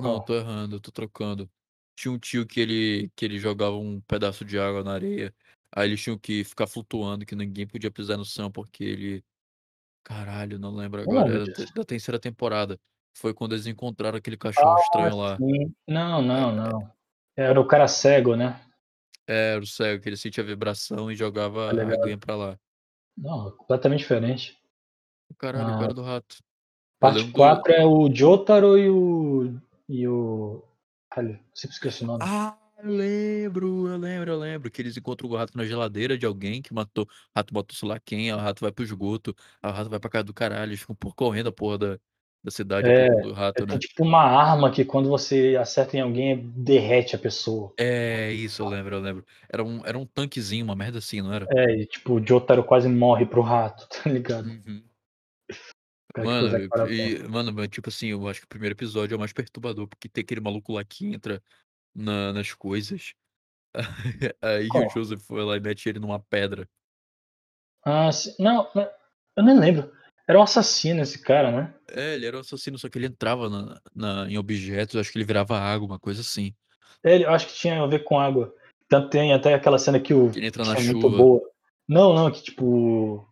[0.01, 0.25] Não, Qual?
[0.25, 1.49] tô errando, tô trocando.
[1.97, 5.35] Tinha um tio que ele, que ele jogava um pedaço de água na areia.
[5.75, 9.25] Aí eles tinham que ficar flutuando, que ninguém podia pisar no chão, porque ele.
[10.09, 11.29] Caralho, não lembro Não agora.
[11.29, 11.75] lembro Era disso.
[11.75, 12.81] da, da terceira temporada.
[13.15, 15.37] Foi quando eles encontraram aquele cachorro Ah, estranho lá.
[15.37, 15.75] sim.
[15.87, 16.91] Não, não, não.
[17.37, 18.59] Era o cara cego, né?
[19.27, 22.01] É, Era o cego, que ele sentia vibração e jogava Tá a ligado.
[22.03, 22.59] aguinha pra lá.
[23.17, 24.57] Não, completamente diferente.
[25.37, 26.37] Caralho, Ah, qual era do rato?
[26.41, 26.45] Eu
[27.01, 27.37] Parte lembro do.
[27.37, 29.61] 4 é o Jotaro e o.
[29.89, 30.65] E o.
[31.11, 32.25] Caralho, sempre esqueci o nome.
[32.25, 34.71] Ah, eu lembro, eu lembro, eu lembro.
[34.71, 37.05] Que eles encontram o rato na geladeira de alguém que matou.
[37.05, 37.09] O
[37.39, 39.99] rato matou sei lá quem, aí o rato vai pro esgoto, aí o rato vai
[39.99, 41.99] pra casa do caralho, eles ficam por correndo a porra da,
[42.43, 43.79] da cidade É, do rato, Tem né?
[43.79, 47.73] tipo uma arma que quando você acerta em alguém derrete a pessoa.
[47.79, 49.25] É, isso, eu lembro, eu lembro.
[49.49, 51.47] Era um, era um tanquezinho, uma merda assim, não era?
[51.51, 54.47] É, e tipo, o Jotaro quase morre pro rato, tá ligado?
[54.47, 54.85] Uhum.
[56.15, 59.17] Cara, que Mano, e, mano, mas, tipo assim, eu acho que o primeiro episódio é
[59.17, 61.43] o mais perturbador, porque tem aquele maluco lá que entra
[61.99, 63.15] na- nas coisas.
[64.43, 64.87] Aí Qual?
[64.87, 66.69] o Joseph foi lá e mete ele numa pedra.
[67.85, 68.35] Ah, sim.
[68.39, 68.69] não,
[69.37, 69.91] eu nem lembro.
[70.27, 71.75] Era um assassino esse cara, né?
[71.91, 75.19] É, ele era um assassino, só que ele entrava na, na- em objetos, acho que
[75.19, 76.55] ele virava água, uma coisa assim.
[77.03, 78.55] Ele, eu acho que tinha a ver com água.
[78.89, 81.17] Tanto tem até aquela cena que o Que ele entra que na é muito chuva.
[81.17, 81.51] boa.
[81.89, 83.27] Não, não, que tipo.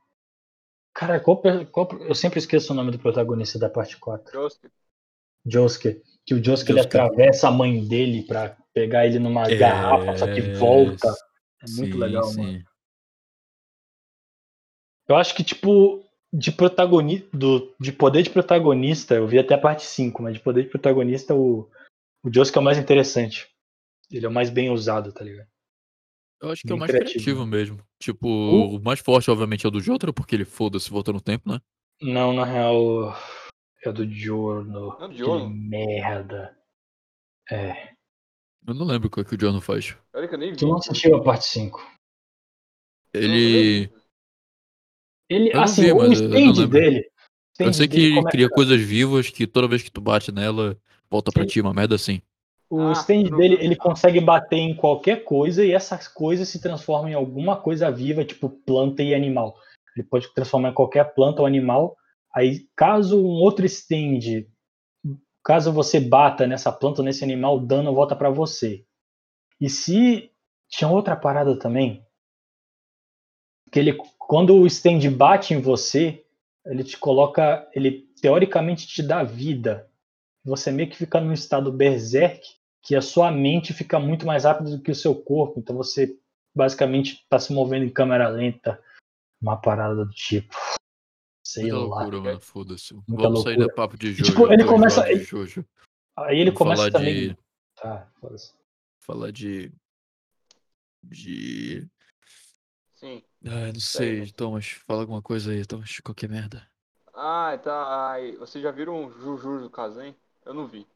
[0.95, 4.33] Cara, qual, per- qual- eu sempre esqueço o nome do protagonista da parte 4.
[4.33, 4.71] Josuke.
[5.45, 6.03] Josuke.
[6.27, 6.97] Que o Josuke ele Josuke.
[6.99, 11.09] atravessa a mãe dele pra pegar ele numa garrafa, só que volta.
[11.63, 12.43] É muito sim, legal, sim.
[12.43, 12.65] mano.
[15.09, 17.29] Eu acho que, tipo, de protagonista.
[17.81, 21.35] De poder de protagonista, eu vi até a parte 5, mas de poder de protagonista,
[21.35, 21.71] o,
[22.25, 23.49] o Josuke é o mais interessante.
[24.11, 25.49] Ele é o mais bem usado, tá ligado?
[26.43, 27.79] Eu acho que é o Bem mais criativo, criativo mesmo.
[28.01, 31.21] Tipo, O- o mais forte, obviamente, é o do Jotaro, porque ele foda-se volta no
[31.21, 31.61] tempo, né?
[32.03, 33.17] Não, na real,
[33.89, 34.97] é do Giorno.
[34.99, 35.49] Não, do Giorno?
[35.51, 36.57] merda.
[37.51, 37.91] É.
[38.67, 39.97] Eu não lembro o que, é que o Jorno faz.
[40.15, 40.57] Olha que eu nem vi.
[40.57, 41.81] Tu não assistiu a parte 5.
[43.15, 43.91] Ele.
[45.29, 46.69] Ele, Eu assim, vi, o mas eu não stand lembro.
[46.69, 47.11] dele.
[47.59, 50.77] Eu sei que ele começa- cria coisas vivas que toda vez que tu bate nela,
[51.11, 51.49] volta pra Sim.
[51.49, 52.21] ti, uma merda assim.
[52.69, 56.61] O Ah, stand não dele, ele consegue bater em qualquer coisa e essas coisas se
[56.61, 59.57] transformam em alguma coisa viva, tipo planta e animal.
[59.97, 61.97] Ele pode transformar em qualquer planta ou animal.
[62.37, 64.45] Aí, caso um outro stand,
[65.43, 68.85] caso você bata nessa planta nesse animal, o dano volta pra você.
[69.59, 70.31] E se
[70.69, 72.05] tinha outra parada também,
[73.73, 76.27] que ele, quando o stand bate em você,
[76.67, 79.91] ele te coloca, ele teoricamente te dá vida.
[80.45, 82.47] Você meio que fica num estado berserk,
[82.83, 85.59] que a sua mente fica muito mais rápida do que o seu corpo.
[85.59, 86.15] Então você
[86.55, 88.79] basicamente está se movendo em câmera lenta,
[89.41, 90.55] uma parada do tipo.
[91.61, 91.85] Sei Muita lá.
[91.97, 92.41] loucura, mano.
[92.41, 92.95] Foda-se.
[92.95, 93.69] Muita Vamos sair loucura.
[93.69, 94.25] do papo de E, Jojo.
[94.31, 95.65] tipo, ele começa- enjoado de Jojo.
[96.17, 97.29] Aí ele Vamos começa falar também.
[97.31, 97.39] de.
[97.77, 98.53] Tá, foda-se.
[99.01, 99.73] Falar de.
[101.03, 101.87] De.
[102.95, 103.23] Sim.
[103.45, 104.67] Ah, não Sei, sei, Thomas.
[104.87, 105.99] Fala alguma coisa aí, Thomas.
[106.01, 106.67] Qualquer merda.
[107.15, 108.11] Ah, tá.
[108.13, 110.15] Ai, vocês já viram o Jujutsu Kaisen?
[110.45, 110.87] Eu não vi.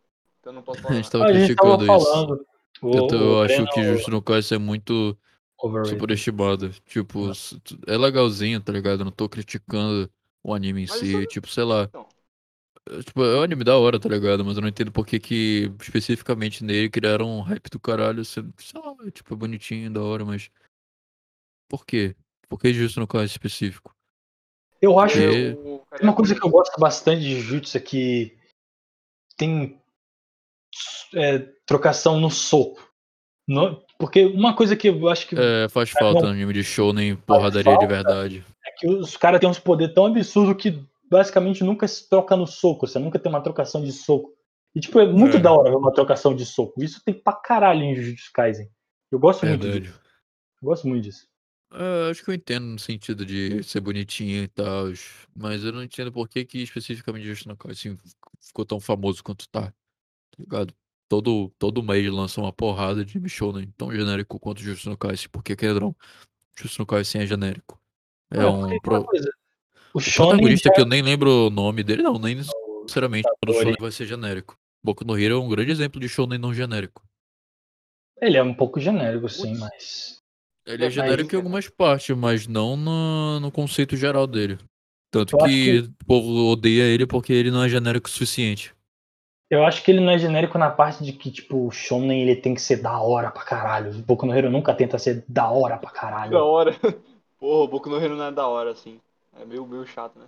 [0.41, 0.95] Então não posso A falar.
[0.97, 1.87] gente a gente tava criticando isso.
[2.13, 2.47] falando.
[2.83, 5.17] O, Eu, tô- eu o acho Breno que Justo no Kaisen é muito
[5.59, 5.95] overrated.
[5.99, 6.71] superestimado.
[6.87, 7.31] Tipo,
[7.87, 9.01] é legalzinho, tá ligado?
[9.01, 10.11] Eu não tô criticando
[10.43, 11.07] o anime em Mas si.
[11.18, 11.88] isso- Tipo, sei lá.
[11.93, 12.09] Não.
[12.88, 14.45] É, Tipo, é um anime da hora, tá ligado?
[14.45, 18.24] Mas eu não entendo por que que especificamente nele criaram um hype do caralho.
[18.24, 20.51] sendo- Sei lá, tipo, é bonitinho, da hora, mas.
[21.68, 22.16] Por quê?
[22.49, 23.95] Por que justo no caso específico?
[24.82, 25.55] Eu acho Tem
[26.03, 28.37] uma é coisa que eu gosto bastante de Jujutsu é que
[29.37, 29.80] tem
[31.14, 32.91] é, trocação no soco.
[33.46, 36.29] No- porque uma coisa que eu acho que é, É, faz falta não.
[36.29, 38.45] no anime de shonen porradaria de verdade.
[38.81, 42.87] Que os caras têm uns poderes tão absurdos que basicamente nunca se troca no soco.
[42.87, 44.35] Você nunca tem uma trocação de soco.
[44.75, 45.41] E tipo, é muito É.
[45.41, 46.83] da hora ver uma trocação de soco.
[46.83, 48.71] Isso tem pra caralho em Jujutsu Kaisen.
[49.11, 49.87] Eu gosto muito Verdade.
[49.87, 50.01] disso.
[50.63, 51.29] Eu gosto muito disso.
[51.73, 54.87] É, acho que eu entendo no sentido de ser bonitinho e tal,
[55.37, 57.97] mas eu não entendo por que que especificamente no Kaisen
[58.41, 60.75] ficou tão famoso quanto tá, tá ligado?
[61.09, 65.95] Todo, todo mês lança uma porrada de shonen tão genérico quanto no Kaisen, porque não,
[66.57, 67.80] Justo no Kaisen é genérico.
[68.33, 68.79] É um...
[68.81, 69.07] pro-
[69.93, 73.75] o protagonista já que eu nem lembro o nome dele, não, nem necessariamente todo shonen
[73.81, 74.55] vai ser genérico.
[74.83, 77.03] Boku no Hero é um grande exemplo de shonen não genérico.
[78.21, 79.61] ele é um pouco genérico, sim, Putz.
[79.61, 80.21] mas.
[80.67, 84.59] Ele é Mas- genérico em algumas partes, mas não no, no conceito geral dele.
[85.13, 88.73] Tanto acho que, o povo odeia ele porque ele não é genérico o suficiente.
[89.51, 92.37] Eu acho que ele não é genérico na parte de que, tipo, o Shonen ele
[92.37, 93.91] tem que ser da hora pra caralho.
[93.91, 96.31] O Boku no Hero nunca tenta ser da hora pra caralho.
[96.31, 96.77] Da hora.
[97.41, 99.00] Porra, o Boku no Hero não é da hora, assim.
[99.33, 100.26] É meio, meio chato, né?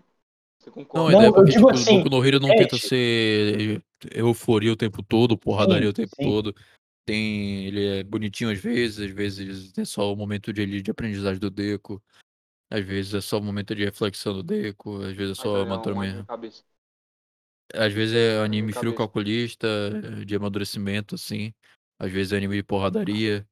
[0.59, 1.13] Você Não, concorda?
[1.13, 2.77] Não, ideia é eu porque, digo tipo, assim, o Boku no Hero não é, tenta
[2.77, 3.85] tipo- ser
[4.15, 6.25] euforia o tempo todo, porradaria Sim, o tempo sim.
[6.25, 6.55] todo.
[7.05, 11.39] Tem, ele é bonitinho às vezes, às vezes é só o momento de, de aprendizagem
[11.41, 12.01] do Deco,
[12.71, 16.01] às vezes é só o momento de reflexão do Deco, às vezes é só trama-
[16.01, 16.63] minha cabeça.
[17.75, 19.67] Às vezes é anime frio calculista,
[20.25, 21.53] de amadurecimento, assim.
[21.99, 23.47] Às vezes é anime de porradaria.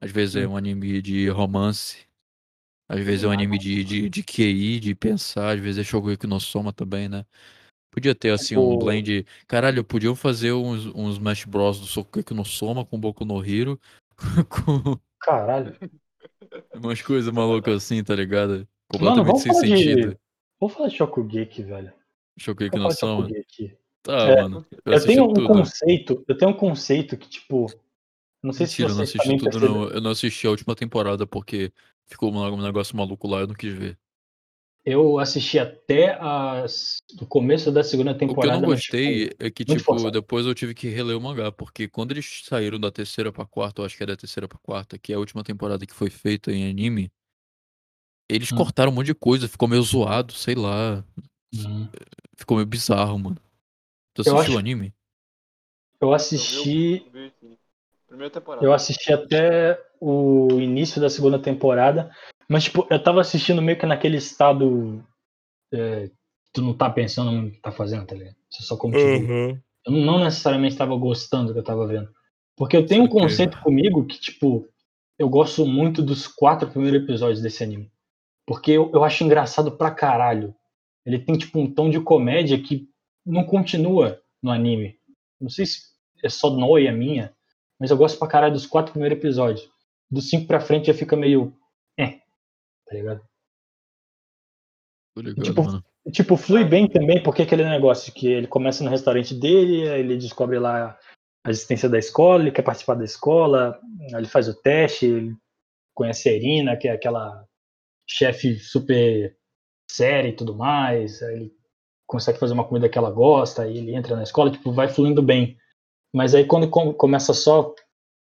[0.00, 2.06] Às vezes é um anime de romance.
[2.88, 5.54] Às vezes é um anime de, de, de QI, de pensar.
[5.54, 7.24] Às vezes é Shogeki no Soma também, né?
[7.90, 9.26] Podia ter, assim, um Tipo- blend...
[9.46, 13.78] Caralho, podiam fazer uns, uns Smash Bros do Shogeki no Soma com Boku no Hero.
[14.48, 15.76] com Caralho.
[16.74, 18.50] umas coisas malucas assim, tá ligado?
[18.50, 20.10] Mano, Completamente vamos sem sentido.
[20.12, 20.18] de.
[20.60, 21.92] Vamos falar de Shokugeki, velho.
[22.46, 23.22] Vamos no Soma.
[23.28, 23.76] Shokugeki.
[24.02, 24.66] Tá, É, mano.
[24.84, 25.46] Eu, Eu tenho um tudo.
[25.48, 27.66] conceito, eu tenho um conceito que, tipo.
[28.42, 29.88] Não sei Mentira, eu se não vocês assisti tudo, não.
[29.90, 31.72] Eu não assisti a última temporada porque
[32.06, 33.98] ficou um negócio maluco lá, eu não quis ver.
[34.84, 36.98] Eu assisti até as...
[37.20, 38.60] o começo da segunda O que eu temporada.
[38.60, 40.10] não mas, gostei tipo, é que, tipo, forçado.
[40.10, 43.80] depois eu tive que reler o mangá, porque quando eles saíram da terceira pra quarta,
[43.80, 46.10] eu acho que é da terceira pra quarta, que é a última temporada que foi
[46.10, 47.12] feita em anime,
[48.28, 48.56] eles Hum.
[48.56, 51.04] cortaram um monte de coisa, ficou meio zoado, sei lá.
[51.54, 51.88] hum,
[52.36, 53.36] Ficou meio bizarro, mano.
[54.14, 54.92] Tu assistiu o acho- anime?
[56.00, 57.04] eu assisti.
[57.06, 57.32] eu vi.
[58.12, 58.62] Primeira temporada.
[58.62, 62.10] Eu assisti até o início da segunda temporada,
[62.46, 65.02] mas tipo, eu tava assistindo meio que naquele estado.
[65.72, 66.10] é,
[66.52, 68.36] tu não tá pensando no que tá fazendo, tá ligado?
[68.50, 69.58] Você só continua.
[69.86, 72.10] Eu não necessariamente estava gostando do que eu tava vendo.
[72.54, 74.68] Porque eu tenho um conceito comigo que, tipo,
[75.18, 77.90] eu gosto muito dos quatro primeiros episódios desse anime.
[78.46, 80.54] Porque eu, eu acho engraçado pra caralho.
[81.06, 82.86] Ele tem, tipo, um tom de comédia que
[83.24, 84.98] não continua no anime.
[85.40, 85.80] Não sei se
[86.22, 87.34] é só noia minha,
[87.82, 89.68] mas eu gosto pra caralho dos quatro primeiros episódios.
[90.08, 91.52] Dos cinco pra frente já fica meio.
[91.98, 92.10] É.
[92.86, 93.20] Tá ligado?
[95.16, 95.84] Tô ligado, tipo, mano.
[96.12, 100.60] Tipo, flui bem também, porque aquele negócio que ele começa no restaurante dele, ele descobre
[100.60, 100.96] lá
[101.44, 103.80] a existência da escola, ele quer participar da escola,
[104.16, 105.36] ele faz o teste, ele
[105.92, 107.44] conhece a Irina, que é aquela
[108.08, 109.36] chefe super
[109.90, 111.52] séria e tudo mais, aí ele
[112.06, 115.20] consegue fazer uma comida que ela gosta, aí ele entra na escola, tipo, vai fluindo
[115.20, 115.58] bem.
[116.12, 117.74] Mas aí quando com- começa só,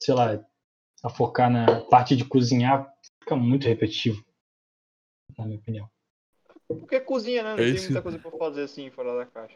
[0.02, 0.40] sei lá,
[1.04, 2.92] a focar na parte de cozinhar,
[3.22, 4.24] fica muito repetitivo,
[5.38, 5.90] na minha opinião.
[6.68, 7.52] Porque cozinha, né?
[7.52, 7.84] Não É tem isso.
[7.84, 9.56] muita coisa pra fazer assim, fora da caixa.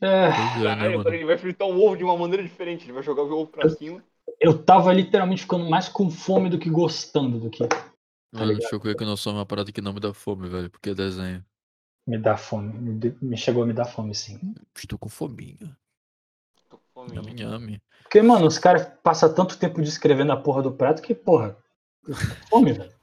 [0.00, 1.14] É, é, né, Caralho, mano?
[1.14, 2.84] ele vai fritar um ovo de uma maneira diferente.
[2.84, 4.02] Ele vai jogar o ovo pra cima.
[4.40, 7.66] eu tava literalmente ficando mais com fome do que gostando do que
[8.32, 8.68] Mano, ligado?
[8.68, 11.44] Shokugeki no Soma é uma parada que não me dá fome, velho, porque é desenho.
[12.06, 12.72] me dá fome.
[12.74, 14.38] Me, de- me chegou a me dar fome, sim.
[14.76, 15.78] Estou com fominha.
[16.94, 17.14] Fome.
[17.14, 17.82] Nhame, nhame.
[18.02, 21.56] Porque, mano, os caras passam tanto tempo descrevendo a porra do prato que, porra,
[22.48, 22.94] fome, velho.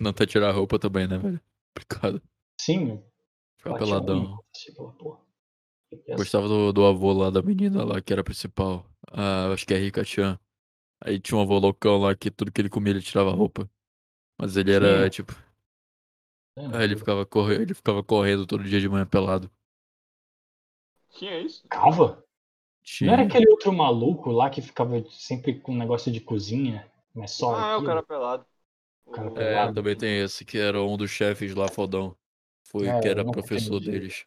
[0.00, 1.40] Não até tirar a roupa também, né, velho?
[1.68, 2.20] Complicado.
[2.60, 3.02] Sim,
[3.58, 4.38] Ficar peladão.
[6.08, 8.84] essa- Gostava do, do avô lá da menina lá, que era a principal.
[9.10, 10.38] Ah, acho que é Rika Chan.
[11.00, 13.68] Aí tinha um avô loucão lá que tudo que ele comia ele tirava a roupa.
[14.38, 15.10] Mas ele era, Sim.
[15.10, 15.32] tipo.
[16.56, 17.54] É, Ah, ele ficava, corre...
[17.56, 19.50] ele ficava correndo todo dia de manhã pelado.
[21.10, 21.66] Tinha isso?
[21.68, 22.24] Cava?
[23.02, 27.32] Não era aquele outro maluco lá que ficava sempre com um negócio de cozinha, mas
[27.32, 27.86] só ah, é o aquilo?
[27.86, 28.46] cara pelado.
[29.06, 29.74] O cara É, pelado.
[29.74, 32.16] também tem esse, que era um dos chefes lá, fodão.
[32.64, 33.90] Foi É, que era professor entendi.
[33.90, 34.24] deles.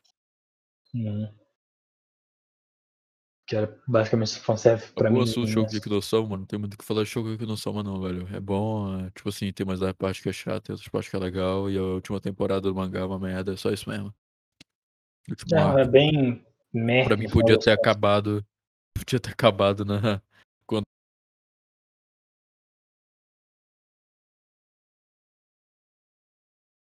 [0.94, 1.30] Hum.
[3.48, 5.24] Que era basicamente fanservice É pra bom mim.
[5.24, 6.40] assunto Shokugeki no Soma, mano.
[6.42, 8.28] Não tem muito o que falar de Shokugeki no Soma não, velho.
[8.34, 11.10] É bom, é, tipo assim, tem mais da parte que é chata, tem outras partes
[11.10, 11.70] que é legal.
[11.70, 14.14] E a última temporada do mangá é uma merda, é só isso mesmo.
[15.30, 17.10] Último É, é bem merda.
[17.10, 18.46] Pra mim podia ter acabado.
[18.94, 20.22] Podia ter acabado na.
[20.68, 20.84] Quando.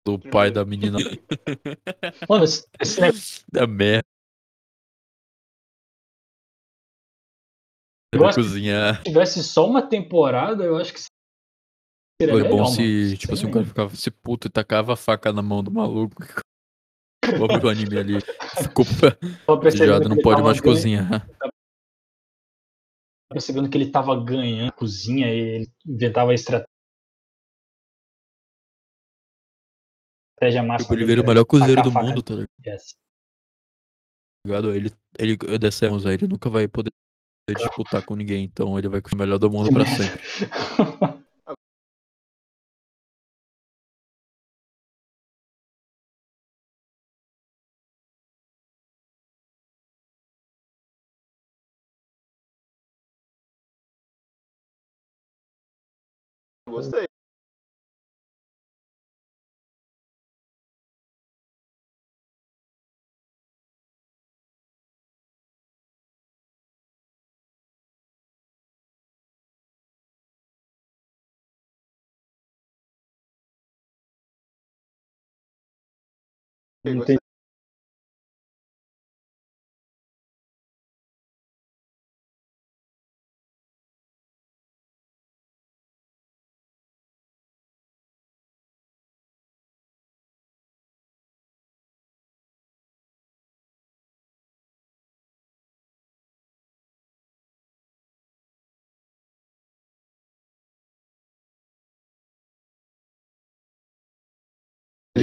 [0.06, 0.98] Do pai da menina
[2.28, 4.04] Mano, esse, esse negócio da merda.
[8.12, 9.02] Eu cozinhar.
[9.04, 11.00] tivesse só uma temporada, eu acho que
[12.20, 12.74] seria Foi melhor, bom mano.
[12.74, 15.70] se, tipo assim, o cara ficava se puto e tacava a faca na mão do
[15.70, 16.16] maluco.
[17.22, 18.18] O anime ali
[18.60, 21.28] ficou que não pode mais cozinhar.
[23.30, 26.66] Percebendo que ele tava ganhando cozinha e ele inventava a estratégia
[30.64, 30.78] máxima.
[30.78, 32.34] Tipo, ele vira o que melhor cozinheiro do faca mundo, tá
[32.66, 32.96] Yes.
[34.44, 34.74] ligado?
[34.74, 36.90] Ele, ele dessemos aí, ele nunca vai poder
[37.56, 40.02] disputar com ninguém, então ele vai ser o melhor do mundo pra merda.
[40.04, 40.20] sempre.
[56.70, 57.06] Gostei.
[76.84, 77.19] Não tem-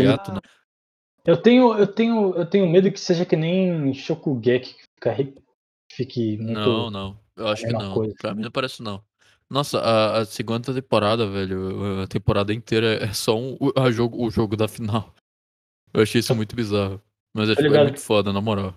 [0.04, 0.40] Gato, né?
[1.26, 5.34] Eu tenho, eu tenho, eu tenho medo que seja que nem Shokugeki, que fica
[5.92, 6.60] fique muito.
[6.60, 7.20] Não, não.
[7.36, 7.94] Eu acho que não.
[7.94, 8.16] coisa.
[8.18, 9.04] Pra mim não parece não.
[9.50, 14.26] Nossa, a, a segunda temporada, velho, a temporada inteira é só um, o, a jogo,
[14.26, 15.14] o jogo da final.
[15.94, 17.02] Eu achei isso muito bizarro.
[17.34, 18.74] Mas é, Tá tipo, é muito foda, na moral.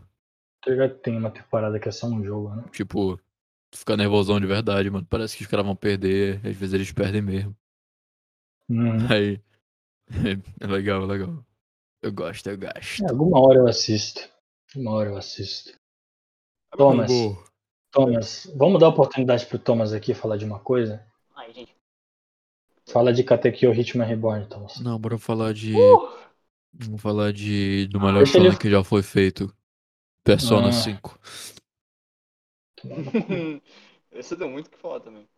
[0.63, 2.65] Tá ligado que tem uma temporada que é só um jogo, né?
[2.73, 3.17] Tipo,
[3.71, 5.07] tu fica nervosão de verdade, mano.
[5.09, 6.37] Parece que os caras vão perder.
[6.45, 7.57] Às vezes eles perdem mesmo.
[8.69, 9.07] Uhum.
[9.11, 9.41] Aí.
[10.61, 11.45] É legal, é legal.
[12.03, 13.05] Eu gosto, eu gosto.
[13.05, 14.29] É, alguma hora eu assisto.
[14.75, 15.73] Uma hora eu assisto.
[16.77, 17.11] Thomas.
[17.91, 21.05] Thomas, vamos dar oportunidade pro Thomas aqui falar de uma coisa?
[21.35, 21.75] Ai, gente.
[22.89, 24.79] Fala de Katekyo Hitman Reborn, Thomas.
[24.81, 25.75] Não, bora falar de.
[25.75, 26.09] Uh!
[26.73, 27.87] Vamos falar de.
[27.89, 29.53] Do melhor Deixa ele- que já foi feito.
[30.25, 30.73] Persona Ah.
[30.73, 31.19] 5.
[34.13, 35.29] Esse deu muito o que falar também.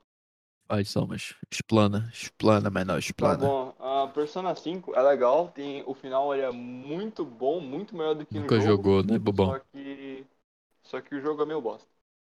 [0.69, 1.35] Vai, Salmas.
[1.53, 3.37] Explana, explana, menor, Tá explana.
[3.37, 8.15] bom, a Persona 5 é legal, tem, o final ele é muito bom, muito melhor
[8.15, 8.83] do que Nunca no jogo.
[8.83, 9.47] jogou, né, bobão?
[9.47, 10.27] Só que.
[10.85, 11.89] Só que o jogo é meio bosta.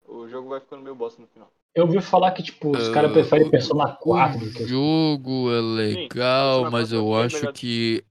[0.06, 1.52] O jogo vai ficando meio bosta no final.
[1.74, 4.68] Eu ouvi falar que, tipo, os Ah, caras preferem o- Persona 4 do O que
[4.68, 8.04] jogo é legal, Persona mas 4 eu é acho que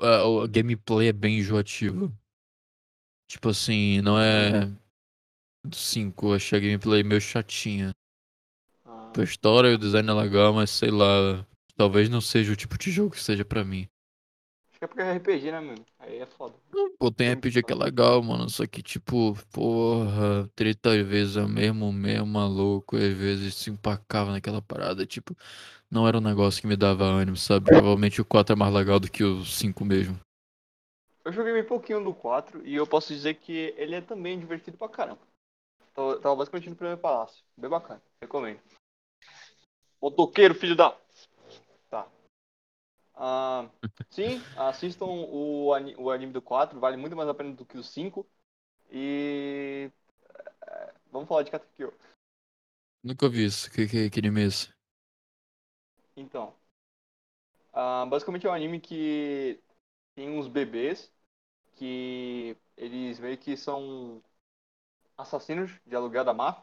[0.00, 2.12] a, o gameplay é bem enjoativo.
[3.28, 4.66] Tipo assim, não é.
[5.64, 7.92] Do 5, eu achei a gameplay meio chatinha.
[9.16, 11.46] A história e o design é legal, mas sei lá.
[11.76, 13.88] Talvez não seja o tipo de jogo que seja pra mim.
[14.70, 15.84] acho que é porque é RPG, né, mano?
[15.98, 16.54] Aí é foda.
[16.98, 18.48] Pô, tem RPG que é legal, mano.
[18.48, 22.96] Só que, tipo, porra, 30 vezes é mesmo, mesmo maluco.
[22.96, 25.04] E às vezes se empacava naquela parada.
[25.04, 25.36] Tipo,
[25.90, 27.66] não era um negócio que me dava ânimo, sabe?
[27.66, 30.18] Provavelmente o 4 é mais legal do que o 5 mesmo.
[31.24, 34.76] Eu joguei bem pouquinho do 4 e eu posso dizer que ele é também divertido
[34.76, 35.20] pra caramba.
[35.94, 37.42] Tava, tava basicamente no primeiro palácio.
[37.56, 38.02] Bem bacana.
[38.20, 38.60] Recomendo.
[40.04, 40.94] Motoqueiro, filho da.
[41.88, 42.06] Tá.
[43.14, 43.70] Ah,
[44.10, 46.78] sim, assistam o, o anime do 4.
[46.78, 48.26] Vale muito mais a pena do que o 5.
[48.92, 49.90] E.
[50.66, 51.90] é, Vamos falar de Katekyo.
[53.02, 53.70] Nunca vi isso.
[53.70, 54.68] Que, que, que anime é esse?
[56.14, 56.54] Então.
[57.72, 59.58] ah, basicamente é um anime que
[60.14, 61.10] tem uns bebês
[61.76, 64.22] que eles meio que são
[65.16, 66.62] assassinos de aluguel da máfia.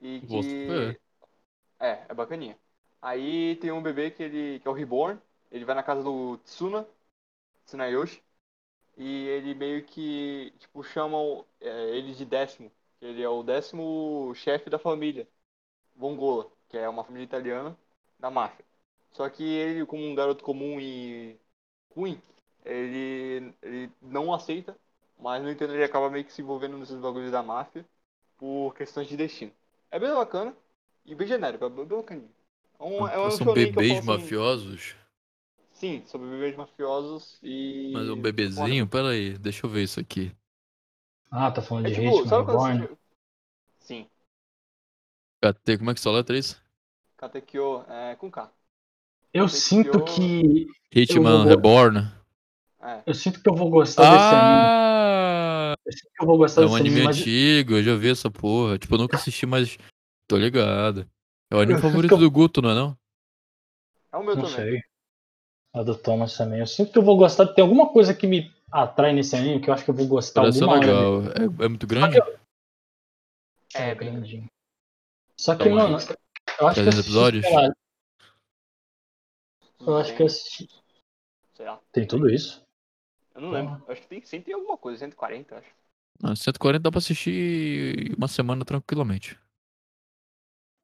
[0.00, 0.40] E que.
[0.68, 1.03] fé.
[1.78, 2.58] É, é bacaninha.
[3.02, 4.60] Aí tem um bebê que ele.
[4.60, 5.20] que é o Reborn.
[5.50, 6.86] Ele vai na casa do Tsuna,
[7.66, 8.22] Tsunayoshi.
[8.98, 12.70] E ele meio que, tipo, chamam é, ele de décimo.
[13.00, 15.28] que Ele é o décimo chefe da família.
[15.96, 17.76] Vongola, que é uma família italiana
[18.18, 18.64] da máfia.
[19.12, 21.38] Só que ele, como um garoto comum e
[21.94, 22.20] ruim,
[22.64, 24.76] ele, ele não aceita,
[25.18, 27.84] mas no entanto ele acaba meio que se envolvendo nesses bagulhos da máfia
[28.38, 29.52] por questões de destino.
[29.90, 30.54] É bem bacana
[31.04, 32.30] e bem genérico, é bem bacaninho.
[32.78, 34.94] É um, é um São bebês assim, mafiosos?
[35.72, 37.90] Sim, sobre bebês mafiosos e.
[37.92, 38.86] Mas um bebezinho?
[38.86, 40.32] Pera aí, deixa eu ver isso aqui.
[41.30, 42.78] Ah, tá falando É de tipo, Hitman Reborn?
[42.80, 42.96] você...
[43.80, 44.06] Sim,
[45.42, 46.60] KT, como é que só letra isso?
[47.16, 48.50] Katekyo é com K.
[49.32, 50.66] Eu Katekyo- sinto que.
[50.94, 51.98] Hitman vou- Reborn?
[52.80, 53.02] É.
[53.06, 54.84] Eu sinto que eu vou gostar desse anime.
[55.72, 55.74] Ah!
[55.84, 57.94] Eu sinto que eu vou gostar É um desse anime anime, mas antigo, eu já
[57.96, 58.78] vi essa porra.
[58.78, 59.76] Tipo, eu nunca assisti, mas
[60.26, 61.08] tô ligado.
[61.50, 62.98] É o anime favorito do Guto, não é não?
[64.12, 64.56] É o meu não também.
[64.56, 64.80] sei.
[65.72, 66.60] A do Thomas também.
[66.60, 67.46] Eu sinto que eu vou gostar.
[67.48, 70.42] Tem alguma coisa que me atrai nesse anime que eu acho que eu vou gostar
[70.42, 71.22] Parece alguma legal.
[71.32, 72.16] É, é muito grande?
[73.74, 74.46] É, É, bem grandinho.
[75.36, 75.90] Só que, Tamanho.
[75.90, 77.44] mano, eu acho que eu 300 assisti, episódios?
[77.52, 77.74] lá,
[79.80, 80.68] eu acho que eu assisti.
[81.54, 81.80] Sei lá.
[81.92, 82.62] Tem tudo isso?
[83.34, 83.82] Eu não lembro.
[83.86, 85.68] Eu acho que tem 100 e alguma coisa, 140, eu acho.
[86.22, 89.38] Ah, 140 dá pra assistir uma semana tranquilamente.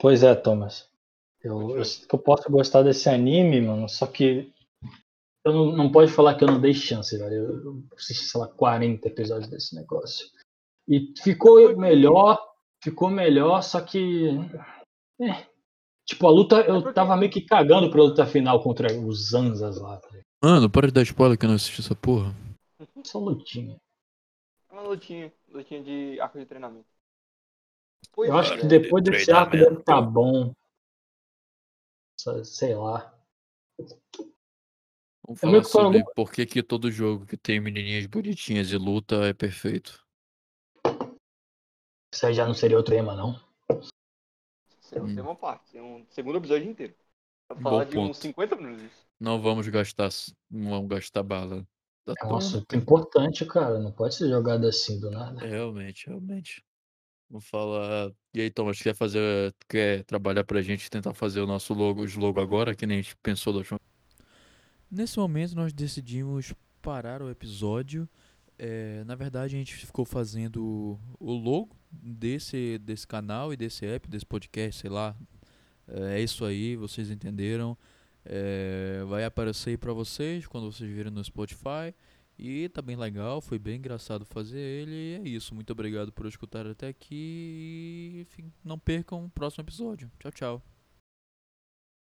[0.01, 0.89] Pois é, Thomas.
[1.43, 4.53] Eu, eu sinto que eu posso gostar desse anime, mano, só que
[5.45, 7.35] eu não, não pode falar que eu não dei chance, velho.
[7.35, 10.27] Eu, eu assisti, sei lá, 40 episódios desse negócio.
[10.89, 12.39] E ficou melhor,
[12.83, 14.29] ficou melhor, só que.
[15.21, 15.47] é.
[16.07, 19.81] Tipo, a luta, eu É tava meio que cagando pra luta final contra os Zanzas
[19.81, 19.99] lá.
[19.99, 20.09] tá?
[20.43, 22.35] Mano, para de dar spoiler que eu não assisti essa porra.
[23.05, 23.77] Só lutinha.
[24.71, 26.87] É uma lutinha, lutinha de arco de treinamento.
[28.13, 30.53] Pois Eu acho é, que depois desse arco deve ficar bom.
[32.45, 33.15] Sei lá.
[35.27, 38.77] Vamos É falar sobre algum- por que, que todo jogo que tem menininhas bonitinhas e
[38.77, 40.05] luta é perfeito.
[42.13, 43.41] Isso aí já não seria outro tema, não.
[44.83, 45.37] Isso é um Hum.
[45.37, 45.79] parte.
[45.79, 46.95] É um segundo episódio inteiro.
[47.49, 48.17] Pra Bom falar de uns ponto.
[48.17, 48.91] 50 minutos.
[49.19, 50.09] Não vamos gastar,
[50.51, 51.67] não vamos gastar bala.
[52.05, 53.79] Tá É um assunto importante, cara.
[53.79, 55.41] Não pode ser jogado assim do nada.
[55.47, 56.65] Realmente, realmente.
[57.31, 58.11] Vamos falar.
[58.35, 59.55] E aí, Thomas, quer fazer.
[59.69, 63.03] Quer trabalhar pra gente tentar fazer o nosso logo, os logo agora, que nem a
[63.03, 63.79] gente pensou da última
[64.91, 66.53] Nesse momento nós decidimos
[66.83, 68.09] parar o episódio.
[68.59, 74.09] É, na verdade, a gente ficou fazendo o logo desse, desse canal e desse app,
[74.09, 75.17] desse podcast, sei lá.
[75.87, 77.79] É, é isso aí, vocês entenderam.
[78.25, 81.95] É, vai aparecer pra vocês quando vocês virem no Spotify.
[82.43, 84.95] E tá bem legal, foi bem engraçado fazer ele.
[84.95, 87.15] E é isso, muito obrigado por escutar até aqui.
[87.15, 90.11] E, enfim, não percam o próximo episódio.
[90.19, 90.80] Tchau, tchau.